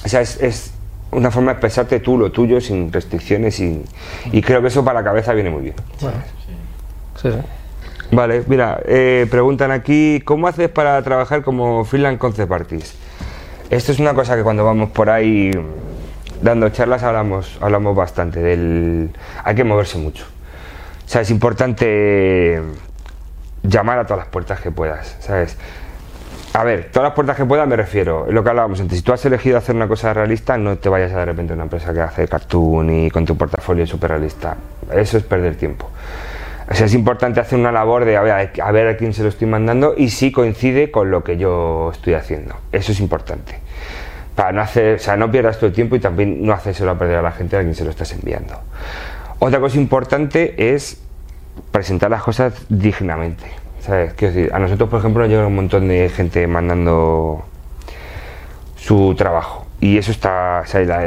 O 0.04 0.10
sea, 0.10 0.22
es, 0.22 0.42
es 0.42 0.72
una 1.12 1.32
forma 1.32 1.52
de 1.52 1.54
expresarte 1.54 2.00
tú, 2.00 2.18
lo 2.18 2.32
tuyo, 2.32 2.60
sin 2.60 2.92
restricciones 2.92 3.60
y, 3.60 3.84
y 4.32 4.42
creo 4.42 4.62
que 4.62 4.68
eso 4.68 4.84
para 4.84 5.00
la 5.02 5.06
cabeza 5.06 5.34
viene 5.34 5.50
muy 5.50 5.62
bien. 5.64 5.76
Bueno. 6.02 6.18
Sí, 7.22 7.30
sí. 7.32 7.38
Vale, 8.12 8.44
mira, 8.48 8.82
eh, 8.86 9.26
preguntan 9.32 9.72
aquí, 9.72 10.22
¿cómo 10.24 10.48
haces 10.48 10.70
para 10.70 11.02
trabajar 11.02 11.44
como 11.44 11.86
freelance 11.86 12.20
concept 12.20 12.52
artist? 12.52 12.96
Esto 13.70 13.92
es 13.92 14.00
una 14.00 14.14
cosa 14.14 14.36
que 14.36 14.44
cuando 14.44 14.64
vamos 14.64 14.92
por 14.92 15.10
ahí 15.10 15.52
dando 16.42 16.70
charlas 16.70 17.02
hablamos, 17.04 17.58
hablamos 17.62 17.96
bastante 17.96 18.40
del... 18.40 19.10
Hay 19.44 19.56
que 19.56 19.64
moverse 19.64 19.98
mucho. 19.98 20.26
O 21.06 21.10
sea, 21.10 21.22
es 21.22 21.32
importante 21.32 22.62
llamar 23.64 24.00
a 24.00 24.06
todas 24.06 24.20
las 24.20 24.28
puertas 24.28 24.60
que 24.60 24.72
puedas, 24.72 25.18
¿sabes? 25.20 25.58
A 26.54 26.64
ver, 26.64 26.90
todas 26.92 27.10
las 27.10 27.16
puertas 27.16 27.36
que 27.36 27.46
puedas 27.46 27.68
me 27.68 27.76
refiero, 27.76 28.32
lo 28.32 28.44
que 28.44 28.50
hablábamos 28.50 28.80
antes, 28.80 29.00
si 29.00 29.04
tú 29.04 29.12
has 29.12 29.26
elegido 29.26 29.58
hacer 29.58 29.76
una 29.76 29.88
cosa 29.88 30.14
realista, 30.14 30.58
no 30.58 30.78
te 30.78 30.88
vayas 30.88 31.12
a 31.12 31.20
de 31.20 31.26
repente 31.26 31.54
a 31.54 31.56
una 31.56 31.64
empresa 31.64 31.94
que 31.94 32.02
hace 32.02 32.28
cartoon 32.28 32.90
y 32.90 33.12
con 33.12 33.26
tu 33.26 33.36
portafolio 33.36 33.86
súper 33.86 34.12
realista. 34.12 34.56
Eso 34.92 35.18
es 35.18 35.24
perder 35.24 35.56
tiempo. 35.56 35.90
O 36.70 36.74
sea, 36.74 36.88
es 36.88 36.94
importante 36.94 37.40
hacer 37.40 37.60
una 37.60 37.72
labor 37.72 38.06
de 38.06 38.18
a 38.18 38.22
ver, 38.22 38.52
a 38.62 38.72
ver 38.72 38.88
a 38.88 38.98
quién 38.98 39.14
se 39.14 39.22
lo 39.24 39.30
estoy 39.30 39.48
mandando 39.48 39.94
y 39.96 40.10
si 40.10 40.32
coincide 40.32 40.90
con 40.90 41.12
lo 41.12 41.24
que 41.24 41.38
yo 41.38 41.92
estoy 41.92 42.16
haciendo. 42.16 42.56
Eso 42.72 42.92
es 42.92 43.00
importante. 43.00 43.60
Para 44.36 44.52
no 44.52 44.62
hacer, 44.62 44.96
o 44.96 45.00
sea, 45.00 45.16
no 45.16 45.32
pierdas 45.32 45.60
tu 45.60 45.72
tiempo 45.72 45.96
y 45.96 46.00
también 46.00 46.46
no 46.46 46.54
hacérselo 46.54 46.92
a 46.92 46.98
perder 46.98 47.18
a 47.18 47.22
la 47.22 47.32
gente 47.32 47.56
a 47.56 47.62
quien 47.62 47.76
se 47.76 47.84
lo 47.84 47.92
estás 47.92 48.12
enviando. 48.14 48.60
Otra 49.40 49.60
cosa 49.60 49.78
importante 49.78 50.74
es 50.74 51.02
presentar 51.72 52.10
las 52.10 52.24
cosas 52.24 52.54
dignamente. 52.70 53.46
¿Sabes? 53.82 54.14
Quiero 54.14 54.54
a 54.56 54.60
nosotros, 54.60 54.90
por 54.90 55.00
ejemplo, 55.00 55.22
nos 55.22 55.30
llega 55.30 55.46
un 55.46 55.56
montón 55.56 55.88
de 55.88 56.10
gente 56.10 56.48
mandando 56.48 57.46
su 58.78 59.14
trabajo. 59.16 59.65
Y 59.86 60.00
eso 60.00 60.10
está, 60.10 60.64
o 60.64 60.68
sea, 60.68 60.82
la, 60.82 60.98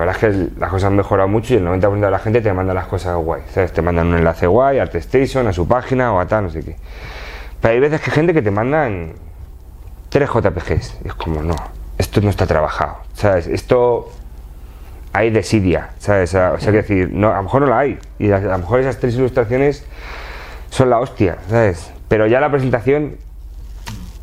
verdad 0.00 0.10
es 0.10 0.16
que 0.16 0.58
las 0.58 0.68
cosas 0.68 0.88
han 0.88 0.96
mejorado 0.96 1.28
mucho 1.28 1.54
y 1.54 1.58
el 1.58 1.64
90% 1.64 2.00
de 2.00 2.10
la 2.10 2.18
gente 2.18 2.40
te 2.40 2.52
manda 2.52 2.74
las 2.74 2.88
cosas 2.88 3.16
guay. 3.16 3.42
¿sabes? 3.54 3.70
Te 3.72 3.82
mandan 3.82 4.08
un 4.08 4.16
enlace 4.16 4.48
guay, 4.48 4.80
ArtStation, 4.80 5.46
a 5.46 5.52
su 5.52 5.68
página 5.68 6.12
o 6.12 6.18
a 6.18 6.26
tal, 6.26 6.42
no 6.42 6.50
sé 6.50 6.64
qué. 6.64 6.76
Pero 7.60 7.74
hay 7.74 7.78
veces 7.78 8.00
que 8.00 8.10
hay 8.10 8.16
gente 8.16 8.34
que 8.34 8.42
te 8.42 8.50
mandan 8.50 9.12
tres 10.08 10.28
JPGs. 10.28 11.02
Y 11.04 11.08
es 11.08 11.14
como, 11.14 11.40
no, 11.40 11.54
esto 11.98 12.20
no 12.20 12.30
está 12.30 12.48
trabajado. 12.48 12.96
¿Sabes? 13.14 13.46
Esto 13.46 14.10
hay 15.12 15.30
desidia, 15.30 15.90
¿sabes? 15.98 16.30
O 16.30 16.32
sea, 16.32 16.56
quiero 16.58 16.78
decir, 16.78 17.12
a 17.14 17.36
lo 17.36 17.42
mejor 17.44 17.60
no 17.60 17.68
la 17.68 17.78
hay. 17.78 17.96
Y 18.18 18.32
a, 18.32 18.38
a 18.38 18.40
lo 18.40 18.58
mejor 18.58 18.80
esas 18.80 18.98
tres 18.98 19.14
ilustraciones 19.14 19.86
son 20.70 20.90
la 20.90 20.98
hostia, 20.98 21.38
¿sabes? 21.48 21.92
Pero 22.08 22.26
ya 22.26 22.40
la 22.40 22.50
presentación 22.50 23.18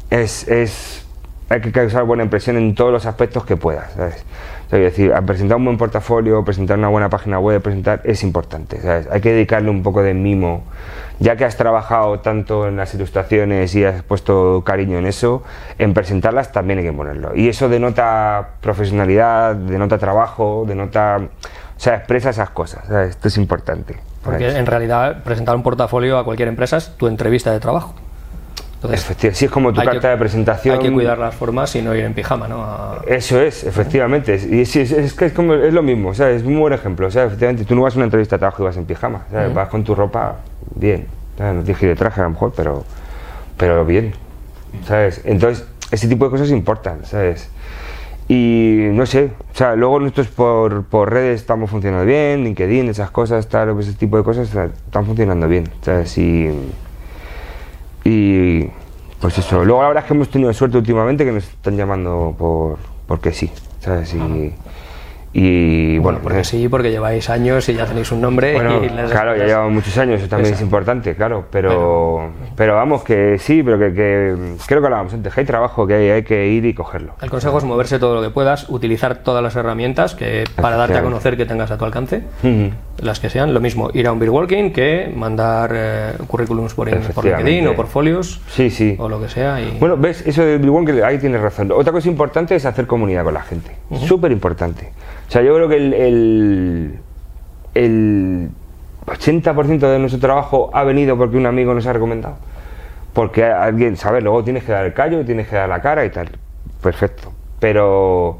es, 0.09 0.45
es 0.49 1.02
hay 1.49 1.61
que 1.61 1.71
causar 1.71 2.03
buena 2.03 2.23
impresión 2.23 2.57
en 2.57 2.75
todos 2.75 2.91
los 2.91 3.05
aspectos 3.05 3.45
que 3.45 3.57
puedas. 3.57 3.91
¿sabes? 3.93 4.25
O 4.67 4.69
sea, 4.69 4.79
es 4.79 4.85
decir, 4.85 5.13
presentar 5.25 5.57
un 5.57 5.65
buen 5.65 5.77
portafolio, 5.77 6.43
presentar 6.43 6.77
una 6.77 6.87
buena 6.87 7.09
página 7.09 7.39
web, 7.39 7.61
presentar 7.61 8.01
es 8.03 8.23
importante. 8.23 8.81
¿sabes? 8.81 9.07
Hay 9.11 9.21
que 9.21 9.31
dedicarle 9.31 9.69
un 9.69 9.83
poco 9.83 10.01
de 10.01 10.13
mimo. 10.13 10.63
Ya 11.19 11.35
que 11.35 11.45
has 11.45 11.55
trabajado 11.55 12.19
tanto 12.19 12.67
en 12.67 12.75
las 12.75 12.93
ilustraciones 12.95 13.75
y 13.75 13.85
has 13.85 14.01
puesto 14.03 14.63
cariño 14.65 14.97
en 14.97 15.05
eso, 15.05 15.43
en 15.77 15.93
presentarlas 15.93 16.51
también 16.51 16.79
hay 16.79 16.85
que 16.85 16.93
ponerlo. 16.93 17.35
Y 17.35 17.49
eso 17.49 17.69
denota 17.69 18.55
profesionalidad, 18.61 19.55
denota 19.55 19.97
trabajo, 19.97 20.65
denota. 20.67 21.17
O 21.17 21.79
sea, 21.79 21.95
expresa 21.95 22.31
esas 22.31 22.49
cosas. 22.49 22.85
¿sabes? 22.87 23.11
Esto 23.11 23.27
es 23.27 23.37
importante. 23.37 23.97
Porque 24.23 24.57
en 24.57 24.65
realidad 24.65 25.23
presentar 25.23 25.55
un 25.55 25.63
portafolio 25.63 26.17
a 26.17 26.23
cualquier 26.23 26.47
empresa 26.47 26.77
es 26.77 26.95
tu 26.97 27.07
entrevista 27.07 27.51
de 27.51 27.59
trabajo. 27.59 27.93
Entonces, 28.83 29.01
efectivamente, 29.05 29.39
sí 29.39 29.45
es 29.45 29.51
como 29.51 29.71
tu 29.73 29.81
carta 29.81 29.99
que- 30.01 30.07
de 30.09 30.17
presentación. 30.17 30.75
Hay 30.75 30.81
que 30.81 30.91
cuidar 30.91 31.17
las 31.17 31.33
formas 31.35 31.75
y 31.75 31.81
no 31.81 31.95
ir 31.95 32.03
en 32.03 32.13
pijama, 32.13 32.47
¿no? 32.47 32.63
A- 32.63 33.01
Eso 33.07 33.39
es, 33.41 33.63
efectivamente. 33.63 34.39
Y 34.49 34.61
es, 34.61 34.75
es 34.75 34.91
es, 34.91 35.33
como, 35.33 35.53
es 35.53 35.73
lo 35.73 35.81
mismo, 35.81 36.09
o 36.09 36.13
sea, 36.13 36.29
es 36.29 36.43
un 36.43 36.59
buen 36.59 36.73
ejemplo. 36.73 37.07
O 37.07 37.11
sea, 37.11 37.25
efectivamente, 37.25 37.63
tú 37.65 37.75
no 37.75 37.81
vas 37.83 37.93
a 37.93 37.97
una 37.97 38.05
entrevista 38.05 38.35
de 38.35 38.39
trabajo 38.39 38.63
y 38.63 38.65
vas 38.65 38.77
en 38.77 38.85
pijama. 38.85 39.25
¿sabes? 39.31 39.53
Vas 39.53 39.69
con 39.69 39.83
tu 39.83 39.95
ropa 39.95 40.35
bien. 40.75 41.07
¿sabes? 41.37 41.55
No 41.65 41.71
ir 41.71 41.77
de 41.77 41.95
traje 41.95 42.21
a 42.21 42.25
lo 42.25 42.31
mejor, 42.31 42.53
pero, 42.55 42.83
pero 43.57 43.85
bien. 43.85 44.13
¿Sabes? 44.85 45.21
Entonces, 45.23 45.65
ese 45.91 46.07
tipo 46.07 46.25
de 46.25 46.31
cosas 46.31 46.49
importan, 46.49 47.05
¿sabes? 47.05 47.49
Y 48.27 48.87
no 48.93 49.05
sé, 49.05 49.31
o 49.53 49.57
sea, 49.57 49.75
luego 49.75 49.99
nosotros 49.99 50.27
por, 50.27 50.83
por 50.85 51.11
redes 51.11 51.41
estamos 51.41 51.69
funcionando 51.69 52.05
bien, 52.05 52.43
LinkedIn, 52.43 52.87
esas 52.89 53.11
cosas, 53.11 53.47
tal, 53.49 53.77
ese 53.79 53.93
tipo 53.93 54.17
de 54.17 54.23
cosas 54.23 54.47
están 54.55 55.05
funcionando 55.05 55.47
bien, 55.47 55.69
¿sabes? 55.81 56.17
Y, 56.17 56.49
y 58.03 58.65
pues 59.19 59.37
eso. 59.37 59.63
Luego 59.63 59.81
la 59.81 59.87
verdad 59.89 60.03
es 60.03 60.07
que 60.07 60.13
hemos 60.13 60.29
tenido 60.29 60.53
suerte 60.53 60.77
últimamente 60.77 61.23
que 61.25 61.31
nos 61.31 61.43
están 61.43 61.77
llamando 61.77 62.35
por 62.37 62.77
porque 63.07 63.31
sí, 63.31 63.51
¿sabes? 63.79 64.13
Y, 64.13 64.53
y 65.35 65.97
Bueno, 65.97 66.03
bueno, 66.03 66.19
porque 66.21 66.39
eh, 66.41 66.43
sí, 66.43 66.67
porque 66.69 66.91
lleváis 66.91 67.27
años 67.29 67.67
y 67.67 67.73
ya 67.73 67.85
tenéis 67.87 68.11
un 68.11 68.21
nombre. 68.21 68.53
bueno, 68.53 68.83
y 68.83 68.89
les- 68.89 69.09
claro, 69.09 69.35
ya 69.35 69.45
llevamos 69.45 69.73
muchos 69.73 69.97
años, 69.97 70.19
eso 70.19 70.29
también 70.29 70.53
es 70.53 70.61
importante, 70.61 71.15
claro, 71.15 71.45
pero, 71.51 72.29
pero 72.55 72.75
vamos, 72.75 73.03
que 73.03 73.37
sí, 73.39 73.63
pero 73.63 73.79
que, 73.79 73.93
que 73.93 74.35
creo 74.67 74.79
que 74.81 74.85
hablábamos 74.87 75.13
antes, 75.13 75.33
que 75.33 75.39
hay 75.39 75.45
trabajo, 75.47 75.87
que 75.87 75.95
hay, 75.95 76.09
hay 76.11 76.23
que 76.23 76.47
ir 76.49 76.65
y 76.65 76.73
cogerlo. 76.75 77.13
El 77.21 77.31
consejo 77.31 77.57
es 77.57 77.63
moverse 77.63 77.97
todo 77.97 78.13
lo 78.15 78.21
que 78.21 78.29
puedas, 78.29 78.69
utilizar 78.69 79.15
todas 79.23 79.41
las 79.41 79.55
herramientas 79.55 80.13
que 80.13 80.43
para 80.61 80.75
darte 80.75 80.97
a 80.99 81.01
conocer 81.03 81.35
que 81.35 81.45
tengas 81.47 81.71
a 81.71 81.77
tu 81.79 81.85
alcance. 81.85 82.21
Las 82.99 83.19
que 83.19 83.29
sean. 83.29 83.53
Lo 83.53 83.59
mismo, 83.59 83.89
ir 83.93 84.07
a 84.07 84.11
un 84.11 84.19
beer 84.19 84.29
walking 84.29 84.71
que 84.71 85.11
mandar 85.15 85.71
eh, 85.73 86.13
currículums 86.27 86.73
por. 86.73 86.87
LinkedIn 86.89 87.67
o 87.67 87.75
portfolios 87.75 88.41
Sí, 88.47 88.69
sí. 88.69 88.95
o 88.99 89.09
lo 89.09 89.19
que 89.21 89.29
sea. 89.29 89.61
Y... 89.61 89.77
Bueno, 89.79 89.97
ves, 89.97 90.25
eso 90.25 90.43
del 90.43 90.59
Bill 90.59 90.85
que 90.85 91.03
ahí 91.03 91.17
tienes 91.17 91.41
razón. 91.41 91.71
Otra 91.71 91.91
cosa 91.91 92.07
importante 92.07 92.55
es 92.55 92.65
hacer 92.65 92.87
comunidad 92.87 93.23
con 93.23 93.33
la 93.33 93.41
gente. 93.41 93.71
Súper 94.05 94.31
importante. 94.31 94.91
O 95.27 95.31
sea, 95.31 95.41
yo 95.41 95.55
creo 95.55 95.69
que 95.69 95.75
el, 95.77 95.93
el, 95.93 96.99
el 97.73 98.49
80% 99.05 99.79
de 99.79 99.99
nuestro 99.99 100.19
trabajo 100.19 100.69
ha 100.73 100.83
venido 100.83 101.17
porque 101.17 101.37
un 101.37 101.45
amigo 101.45 101.73
nos 101.73 101.85
ha 101.87 101.93
recomendado. 101.93 102.35
Porque 103.13 103.43
alguien, 103.45 103.95
¿sabes? 103.95 104.23
Luego 104.23 104.43
tienes 104.43 104.63
que 104.63 104.71
dar 104.71 104.85
el 104.85 104.93
callo, 104.93 105.23
tienes 105.25 105.47
que 105.47 105.55
dar 105.55 105.69
la 105.69 105.81
cara 105.81 106.03
y 106.05 106.09
tal. 106.09 106.29
Perfecto. 106.81 107.31
Pero 107.59 108.39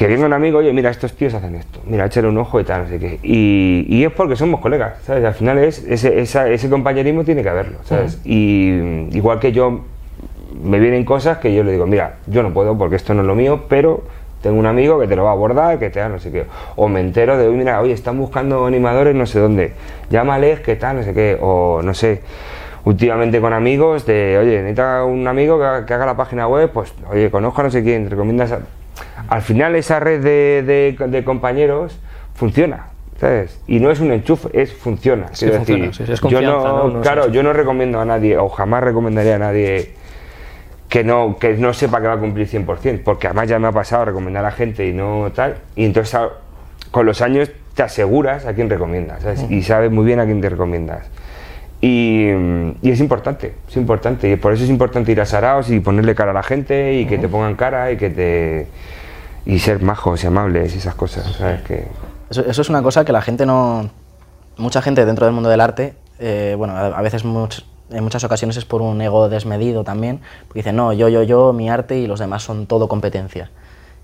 que 0.00 0.06
venga 0.06 0.24
un 0.24 0.32
amigo, 0.32 0.60
oye, 0.60 0.72
mira, 0.72 0.88
estos 0.88 1.12
tíos 1.12 1.34
hacen 1.34 1.56
esto, 1.56 1.78
mira, 1.84 2.06
échale 2.06 2.26
un 2.26 2.38
ojo 2.38 2.58
y 2.58 2.64
tal, 2.64 2.84
no 2.84 2.88
sé 2.88 2.98
qué. 2.98 3.18
Y, 3.22 3.84
y 3.86 4.02
es 4.04 4.10
porque 4.10 4.34
somos 4.34 4.58
colegas, 4.60 4.94
¿sabes? 5.04 5.22
Al 5.26 5.34
final 5.34 5.58
es, 5.58 5.84
ese, 5.86 6.20
esa- 6.22 6.48
ese 6.48 6.70
compañerismo 6.70 7.22
tiene 7.22 7.42
que 7.42 7.50
haberlo, 7.50 7.76
¿sabes? 7.84 8.18
Y 8.24 9.08
igual 9.12 9.38
que 9.40 9.52
yo, 9.52 9.80
me 10.64 10.80
vienen 10.80 11.04
cosas 11.04 11.36
que 11.36 11.54
yo 11.54 11.62
le 11.64 11.72
digo, 11.72 11.86
mira, 11.86 12.14
yo 12.28 12.42
no 12.42 12.50
puedo 12.54 12.78
porque 12.78 12.96
esto 12.96 13.12
no 13.12 13.20
es 13.20 13.26
lo 13.26 13.34
mío, 13.34 13.64
pero 13.68 14.02
tengo 14.40 14.58
un 14.58 14.64
amigo 14.64 14.98
que 14.98 15.06
te 15.06 15.16
lo 15.16 15.24
va 15.24 15.30
a 15.30 15.32
abordar, 15.34 15.78
que 15.78 15.90
te 15.90 16.00
da 16.00 16.08
no 16.08 16.18
sé 16.18 16.32
qué. 16.32 16.44
O 16.76 16.88
me 16.88 17.00
entero 17.00 17.36
de, 17.36 17.46
"Uy, 17.50 17.56
mira, 17.56 17.78
oye, 17.82 17.92
están 17.92 18.16
buscando 18.16 18.64
animadores 18.64 19.14
no 19.14 19.26
sé 19.26 19.38
dónde, 19.38 19.74
llámales, 20.08 20.60
qué 20.60 20.76
tal, 20.76 20.96
no 20.96 21.02
sé 21.02 21.12
qué. 21.12 21.36
O 21.42 21.82
no 21.84 21.92
sé, 21.92 22.22
últimamente 22.86 23.38
con 23.38 23.52
amigos 23.52 24.06
de, 24.06 24.38
oye, 24.40 24.60
necesita 24.62 25.04
un 25.04 25.28
amigo 25.28 25.58
que, 25.58 25.64
haga- 25.66 25.84
que 25.84 25.92
haga 25.92 26.06
la 26.06 26.16
página 26.16 26.48
web, 26.48 26.70
pues, 26.72 26.94
oye, 27.10 27.30
conozco 27.30 27.60
a 27.60 27.64
no 27.64 27.70
sé 27.70 27.82
quién, 27.82 28.04
te 28.04 28.08
recomiendas. 28.08 28.54
Al 29.28 29.42
final 29.42 29.74
esa 29.76 30.00
red 30.00 30.22
de, 30.22 30.62
de- 30.98 31.06
de 31.08 31.24
compañeros 31.24 31.98
funciona. 32.34 32.86
¿Sabes? 33.20 33.60
Y 33.66 33.80
no 33.80 33.90
es 33.90 34.00
un 34.00 34.12
enchufe, 34.12 34.48
es 34.52 34.72
funciona. 34.72 35.26
Sí, 35.32 35.44
Quiero 35.44 35.56
funciona, 35.58 35.86
decir, 35.88 36.06
sí, 36.06 36.12
es 36.12 36.20
yo 36.22 36.40
no, 36.40 37.00
claro, 37.02 37.28
yo 37.28 37.42
no 37.42 37.52
recomiendo 37.52 38.00
a 38.00 38.06
nadie, 38.06 38.38
o 38.38 38.48
jamás 38.48 38.82
recomendaría 38.82 39.34
a 39.36 39.38
nadie 39.38 39.92
que 40.88 41.04
no, 41.04 41.36
que 41.38 41.52
no 41.58 41.74
sepa 41.74 42.00
que 42.00 42.06
va 42.06 42.14
a 42.14 42.18
cumplir 42.18 42.48
100%, 42.48 43.02
porque 43.04 43.26
además 43.26 43.48
ya 43.48 43.58
me 43.58 43.68
ha 43.68 43.72
pasado 43.72 44.06
recomendar 44.06 44.44
a 44.46 44.50
gente 44.50 44.86
y 44.88 44.94
no 44.94 45.30
tal, 45.34 45.56
y 45.76 45.84
entonces 45.84 46.18
con 46.90 47.04
los 47.04 47.20
años 47.20 47.50
te 47.74 47.82
aseguras 47.82 48.46
a 48.46 48.54
quién 48.54 48.70
recomiendas, 48.70 49.22
¿sabes? 49.22 49.44
y 49.50 49.62
sabes 49.62 49.90
muy 49.90 50.06
bien 50.06 50.18
a 50.18 50.24
quién 50.24 50.40
te 50.40 50.48
recomiendas. 50.48 51.06
Y, 51.82 52.28
y 52.82 52.90
es 52.90 53.00
importante, 53.00 53.54
es 53.68 53.76
importante, 53.76 54.30
y 54.30 54.36
por 54.36 54.52
eso 54.52 54.64
es 54.64 54.70
importante 54.70 55.12
ir 55.12 55.20
a 55.20 55.24
Saraos 55.26 55.70
y 55.70 55.80
ponerle 55.80 56.14
cara 56.14 56.32
a 56.32 56.34
la 56.34 56.42
gente 56.42 56.94
y 57.00 57.06
que 57.06 57.16
te 57.18 57.26
pongan 57.28 57.54
cara 57.56 57.90
y 57.90 57.96
que 57.96 58.10
te... 58.10 58.66
y 59.46 59.58
ser 59.60 59.80
majos 59.80 60.22
y 60.22 60.26
amables 60.26 60.74
y 60.74 60.78
esas 60.78 60.94
cosas, 60.94 61.24
¿sabes? 61.38 61.62
Que, 61.62 61.86
Eso, 62.28 62.44
eso 62.44 62.60
es 62.62 62.68
una 62.68 62.82
cosa 62.82 63.04
que 63.04 63.12
la 63.12 63.22
gente 63.22 63.46
no... 63.46 63.88
Mucha 64.58 64.82
gente 64.82 65.06
dentro 65.06 65.24
del 65.24 65.34
mundo 65.34 65.48
del 65.48 65.60
arte, 65.62 65.94
eh, 66.18 66.54
bueno, 66.58 66.76
a, 66.76 66.88
a 66.88 67.00
veces 67.00 67.24
much- 67.24 67.64
en 67.88 68.04
muchas 68.04 68.22
ocasiones 68.24 68.58
es 68.58 68.66
por 68.66 68.82
un 68.82 69.00
ego 69.00 69.30
desmedido 69.30 69.82
también, 69.82 70.20
porque 70.48 70.58
dicen, 70.60 70.76
no, 70.76 70.92
yo, 70.92 71.08
yo, 71.08 71.22
yo, 71.22 71.54
mi 71.54 71.70
arte 71.70 71.96
y 71.96 72.06
los 72.06 72.20
demás 72.20 72.42
son 72.42 72.66
todo 72.66 72.88
competencia. 72.88 73.50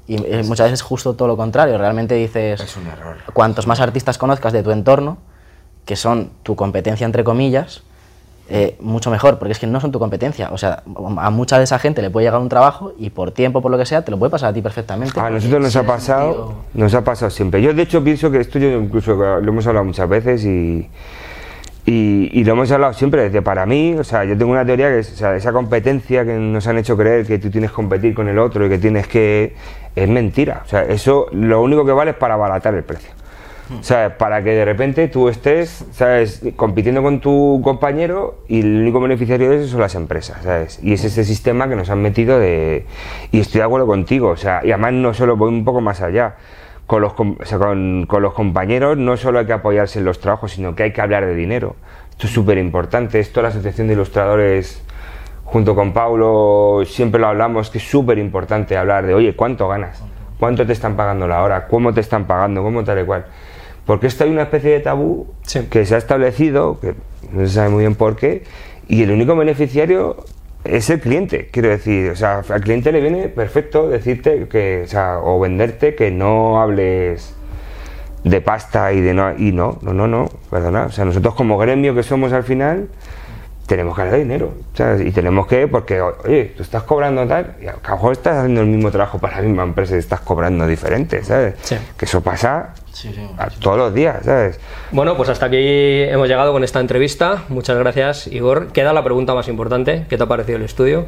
Y 0.09 0.17
eh, 0.25 0.43
muchas 0.47 0.67
veces 0.69 0.81
es 0.81 0.83
justo 0.83 1.13
todo 1.15 1.29
lo 1.29 1.37
contrario, 1.37 1.77
realmente 1.77 2.15
dices, 2.15 2.59
Es 2.61 2.77
un 2.79 2.87
error. 2.87 3.17
cuantos 3.35 3.67
más 3.67 3.81
artistas 3.81 4.17
conozcas 4.17 4.55
de 4.55 4.63
tu 4.63 4.71
entorno, 4.71 5.19
que 5.87 5.97
son 5.97 6.31
tu 6.43 6.55
competencia 6.57 7.07
entre 7.07 7.25
comillas, 7.25 7.83
eh, 8.49 8.77
mucho 8.81 9.11
mejor, 9.11 9.39
porque 9.39 9.53
es 9.53 9.59
que 9.59 9.67
no 9.67 9.81
son 9.81 9.91
tu 9.91 9.99
competencia. 9.99 10.51
O 10.53 10.59
sea, 10.59 10.83
a 11.19 11.31
mucha 11.31 11.57
de 11.59 11.65
esa 11.65 11.79
gente 11.79 12.03
le 12.03 12.11
puede 12.11 12.27
llegar 12.27 12.41
un 12.41 12.49
trabajo 12.49 12.93
y 12.99 13.11
por 13.11 13.31
tiempo, 13.33 13.63
por 13.63 13.71
lo 13.73 13.79
que 13.79 13.87
sea, 13.87 14.05
te 14.05 14.11
lo 14.11 14.19
puede 14.19 14.31
pasar 14.31 14.51
a 14.51 14.53
ti 14.53 14.61
perfectamente. 14.63 15.19
A 15.19 15.31
nosotros 15.31 15.61
nos 15.63 15.75
ha 15.75 15.83
pasado, 15.85 16.33
sentido- 16.35 16.55
nos 16.75 16.95
ha 16.95 17.03
pasado 17.03 17.31
siempre. 17.31 17.63
Yo 17.63 17.73
de 17.73 17.83
hecho 17.83 18.05
pienso 18.05 18.31
que 18.31 18.39
esto 18.41 18.59
yo 18.59 18.69
incluso 18.81 19.15
lo 19.15 19.39
hemos 19.39 19.67
hablado 19.67 19.85
muchas 19.85 20.09
veces 20.09 20.45
y, 20.45 20.89
y, 21.87 22.31
y 22.33 22.45
lo 22.45 22.53
hemos 22.53 22.71
hablado 22.73 22.93
siempre 22.93 23.23
desde 23.23 23.43
para 23.43 23.65
mí, 23.67 23.95
o 23.99 24.03
sea, 24.05 24.25
yo 24.25 24.37
tengo 24.37 24.51
una 24.53 24.65
teoría 24.67 24.89
que 24.89 25.01
es, 25.01 25.13
o 25.13 25.17
sea, 25.17 25.37
esa 25.37 25.53
competencia 25.53 26.25
que 26.25 26.35
nos 26.35 26.67
han 26.67 26.79
hecho 26.79 26.97
creer 26.97 27.27
que 27.27 27.39
tú 27.39 27.49
tienes 27.51 27.71
que 27.71 27.77
competir 27.77 28.13
con 28.15 28.29
el 28.29 28.39
otro 28.39 28.67
y 28.67 28.69
que 28.69 28.79
tienes 28.79 29.07
que 29.07 29.55
es 29.95 30.09
mentira. 30.09 30.63
O 30.65 30.69
sea, 30.69 30.83
eso 30.83 31.27
lo 31.33 31.63
único 31.63 31.85
que 31.87 31.93
vale 31.93 32.11
es 32.13 32.17
para 32.17 32.35
abaratar 32.35 32.75
el 32.75 32.83
precio. 32.85 33.11
Para 34.19 34.43
que 34.45 34.51
de 34.51 34.65
repente 34.65 35.09
tú 35.09 35.29
estés, 35.29 35.85
¿sabes?, 35.93 36.43
compitiendo 36.55 37.03
con 37.03 37.21
tu 37.21 37.61
compañero 37.65 38.43
y 38.49 38.61
el 38.61 38.81
único 38.83 39.01
beneficiario 39.01 39.51
de 39.51 39.57
eso 39.57 39.69
son 39.69 39.81
las 39.81 39.95
empresas, 39.95 40.43
¿sabes? 40.43 40.79
Y 40.83 40.93
es 40.93 41.05
ese 41.05 41.25
sistema 41.25 41.69
que 41.69 41.77
nos 41.77 41.91
han 41.91 42.01
metido 42.01 42.39
de... 42.39 42.87
Y 43.33 43.41
estoy 43.41 43.59
de 43.59 43.65
acuerdo 43.65 43.87
contigo, 43.87 44.29
o 44.29 44.37
sea, 44.37 44.61
y 44.65 44.71
además 44.71 44.93
no 44.93 45.15
solo 45.15 45.37
voy 45.37 45.49
un 45.49 45.65
poco 45.65 45.81
más 45.81 46.01
allá. 46.01 46.37
Con 46.87 47.03
los, 47.03 47.15
o 47.19 47.45
sea, 47.45 47.59
con, 47.59 48.07
con 48.07 48.23
los 48.23 48.33
compañeros 48.33 48.97
no 48.97 49.17
solo 49.17 49.41
hay 49.41 49.47
que 49.47 49.53
apoyarse 49.53 49.99
en 49.99 50.05
los 50.05 50.21
trabajos, 50.21 50.53
sino 50.53 50.77
que 50.77 50.85
hay 50.85 50.93
que 50.93 51.01
hablar 51.01 51.27
de 51.27 51.35
dinero. 51.35 51.75
Esto 52.11 52.29
es 52.29 52.33
súper 52.33 52.59
importante. 52.59 53.19
Esto 53.19 53.43
la 53.43 53.49
Asociación 53.49 53.89
de 53.89 53.95
Ilustradores, 53.95 54.83
junto 55.45 55.75
con 55.75 55.93
Paulo, 55.93 56.85
siempre 56.87 57.21
lo 57.21 57.27
hablamos, 57.27 57.71
que 57.71 57.79
es 57.79 57.85
súper 57.85 58.19
importante 58.19 58.77
hablar 58.77 59.05
de, 59.05 59.15
oye, 59.15 59.35
¿cuánto 59.35 59.67
ganas? 59.67 60.03
¿Cuánto 60.39 60.65
te 60.65 60.73
están 60.73 60.97
pagando 60.97 61.27
la 61.27 61.43
hora? 61.43 61.67
¿Cómo 61.67 61.93
te 61.93 62.01
están 62.01 62.27
pagando? 62.27 62.63
¿Cómo 62.63 62.85
tal 62.85 63.01
y 63.01 63.05
cual? 63.05 63.27
Porque 63.87 64.09
esto 64.09 64.25
hay 64.25 64.31
una 64.31 64.43
especie 64.43 64.73
de 64.73 64.81
tabú 64.81 65.29
Sí. 65.43 65.61
que 65.71 65.87
se 65.87 65.95
ha 65.95 65.99
establecido, 65.99 66.81
que 66.81 66.95
no 67.33 67.47
se 67.47 67.55
sabe 67.55 67.71
muy 67.71 67.81
bien 67.81 67.95
por 67.95 68.17
qué, 68.17 68.43
y 68.89 69.03
el 69.03 69.11
único 69.13 69.35
beneficiario 69.37 70.25
es 70.65 70.91
el 70.91 71.01
cliente, 71.01 71.49
quiero 71.53 71.69
decir, 71.69 72.11
o 72.11 72.17
sea, 72.17 72.43
al 72.49 72.61
cliente 72.61 72.91
le 72.91 73.01
viene 73.01 73.29
perfecto 73.29 73.89
decirte 73.89 74.49
que, 74.49 74.83
o 74.85 74.89
sea, 74.89 75.21
o 75.23 75.39
venderte 75.39 75.95
que 75.95 76.11
no 76.11 76.61
hables 76.61 77.35
de 78.25 78.41
pasta 78.41 78.93
y 78.93 79.01
de 79.01 79.15
no, 79.15 79.33
y 79.39 79.53
no, 79.53 79.79
no, 79.83 79.95
no, 79.95 80.09
no, 80.09 80.29
perdona, 80.51 80.87
o 80.87 80.91
sea, 80.91 81.05
nosotros 81.05 81.35
como 81.35 81.57
gremio 81.57 81.95
que 81.95 82.03
somos 82.03 82.33
al 82.33 82.43
final, 82.43 82.89
tenemos 83.67 83.97
que 83.97 84.03
ganar 84.05 84.19
dinero, 84.19 84.55
¿sabes? 84.75 85.01
Y 85.07 85.11
tenemos 85.13 85.47
que, 85.47 85.67
porque, 85.69 86.01
oye, 86.01 86.53
tú 86.57 86.63
estás 86.63 86.85
cobrando 86.85 87.27
tal, 87.27 87.57
y 87.61 87.67
a 87.67 87.73
lo 87.73 87.79
mejor 87.81 88.13
estás 88.13 88.39
haciendo 88.39 88.61
el 88.61 88.67
mismo 88.69 88.91
trabajo 88.91 89.19
para 89.19 89.37
la 89.37 89.43
misma 89.43 89.63
empresa 89.65 89.97
y 89.97 89.99
estás 89.99 90.21
cobrando 90.21 90.67
diferente, 90.67 91.23
¿sabes? 91.25 91.55
Sí. 91.63 91.77
Que 91.97 92.05
eso 92.05 92.21
pasa 92.23 92.75
Sí, 92.93 93.13
sí. 93.15 93.29
a 93.37 93.49
todos 93.51 93.77
los 93.77 93.93
días, 93.95 94.25
¿sabes? 94.25 94.59
Bueno, 94.93 95.17
pues 95.17 95.29
hasta 95.29 95.47
aquí 95.47 95.59
hemos 95.59 96.29
llegado 96.29 96.53
con 96.53 96.65
esta 96.65 96.81
entrevista. 96.81 97.43
Muchas 97.49 97.77
gracias, 97.79 98.27
Igor. 98.29 98.69
Queda 98.69 98.93
la 98.93 99.05
pregunta 99.05 99.35
más 99.35 99.49
importante. 99.49 100.07
¿Qué 100.09 100.17
te 100.17 100.23
ha 100.23 100.27
parecido 100.27 100.57
el 100.57 100.65
estudio? 100.65 101.05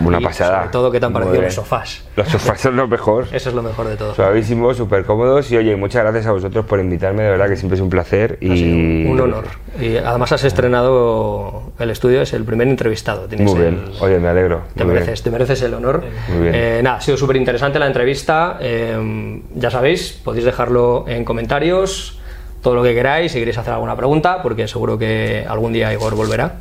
Una 0.00 0.20
y 0.20 0.24
pasada. 0.24 0.58
Sobre 0.58 0.68
todo, 0.70 0.90
¿qué 0.90 1.00
te 1.00 1.06
han 1.06 1.12
parecido 1.12 1.42
los 1.42 1.54
sofás? 1.54 2.04
Los 2.16 2.28
sofás 2.28 2.60
son 2.60 2.76
lo 2.76 2.86
mejor. 2.86 3.26
Eso 3.32 3.48
es 3.48 3.54
lo 3.54 3.62
mejor 3.62 3.88
de 3.88 3.96
todo. 3.96 4.14
Suavísimos, 4.14 4.76
súper 4.76 5.04
cómodos 5.04 5.50
y 5.52 5.56
oye, 5.56 5.74
muchas 5.76 6.02
gracias 6.02 6.26
a 6.26 6.32
vosotros 6.32 6.64
por 6.66 6.78
invitarme, 6.80 7.22
de 7.22 7.30
verdad 7.30 7.48
que 7.48 7.56
siempre 7.56 7.76
es 7.76 7.80
un 7.82 7.88
placer 7.90 8.38
y 8.40 8.52
Ha 8.52 8.56
sido 8.56 9.10
un 9.12 9.20
honor. 9.20 9.44
Y 9.80 9.96
además 9.96 10.32
has 10.32 10.44
estrenado 10.44 11.72
el 11.78 11.90
estudio, 11.90 12.22
es 12.22 12.32
el 12.32 12.44
primer 12.44 12.68
entrevistado. 12.68 13.26
Tienes 13.26 13.50
Muy 13.50 13.60
bien, 13.60 13.74
el- 13.86 14.02
oye, 14.02 14.18
me 14.18 14.28
alegro. 14.28 14.62
Te 14.74 14.84
muy 14.84 14.92
bien. 14.92 15.04
mereces, 15.04 15.22
te 15.22 15.30
mereces 15.30 15.62
el 15.62 15.74
honor. 15.74 16.04
Muy 16.28 16.42
bien. 16.42 16.54
Eh, 16.54 16.80
nada, 16.82 16.96
ha 16.96 17.00
sido 17.00 17.16
súper 17.16 17.36
interesante 17.36 17.78
la 17.78 17.86
entrevista. 17.86 18.58
Eh, 18.60 19.40
ya 19.54 19.70
sabéis, 19.70 20.20
podéis 20.24 20.44
dejarlo 20.44 21.04
en 21.08 21.24
comentarios, 21.24 22.18
todo 22.62 22.74
lo 22.74 22.82
que 22.82 22.94
queráis, 22.94 23.32
si 23.32 23.38
queréis 23.38 23.58
hacer 23.58 23.72
alguna 23.72 23.96
pregunta, 23.96 24.42
porque 24.42 24.66
seguro 24.68 24.98
que 24.98 25.44
algún 25.48 25.72
día 25.72 25.92
Igor 25.92 26.14
volverá. 26.14 26.54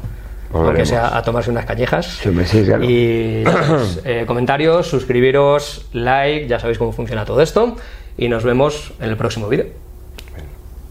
Aunque 0.64 0.86
sea 0.86 1.18
a 1.18 1.22
tomarse 1.24 1.51
unas 1.51 1.66
cañejas. 1.66 2.20
Sí, 2.22 2.64
claro. 2.64 2.84
Y 2.84 3.43
eh, 4.06 4.24
comentarios, 4.26 4.88
suscribiros, 4.88 5.86
like, 5.93 6.47
ya 6.47 6.60
sabéis 6.60 6.78
cómo 6.78 6.91
funciona 6.91 7.26
todo 7.26 7.41
esto. 7.41 7.76
Y 8.18 8.30
nos 8.30 8.43
vemos 8.43 8.93
en 8.99 9.10
el 9.10 9.18
próximo 9.18 9.49
vídeo. 9.49 9.68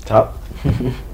Chao. 0.04 0.30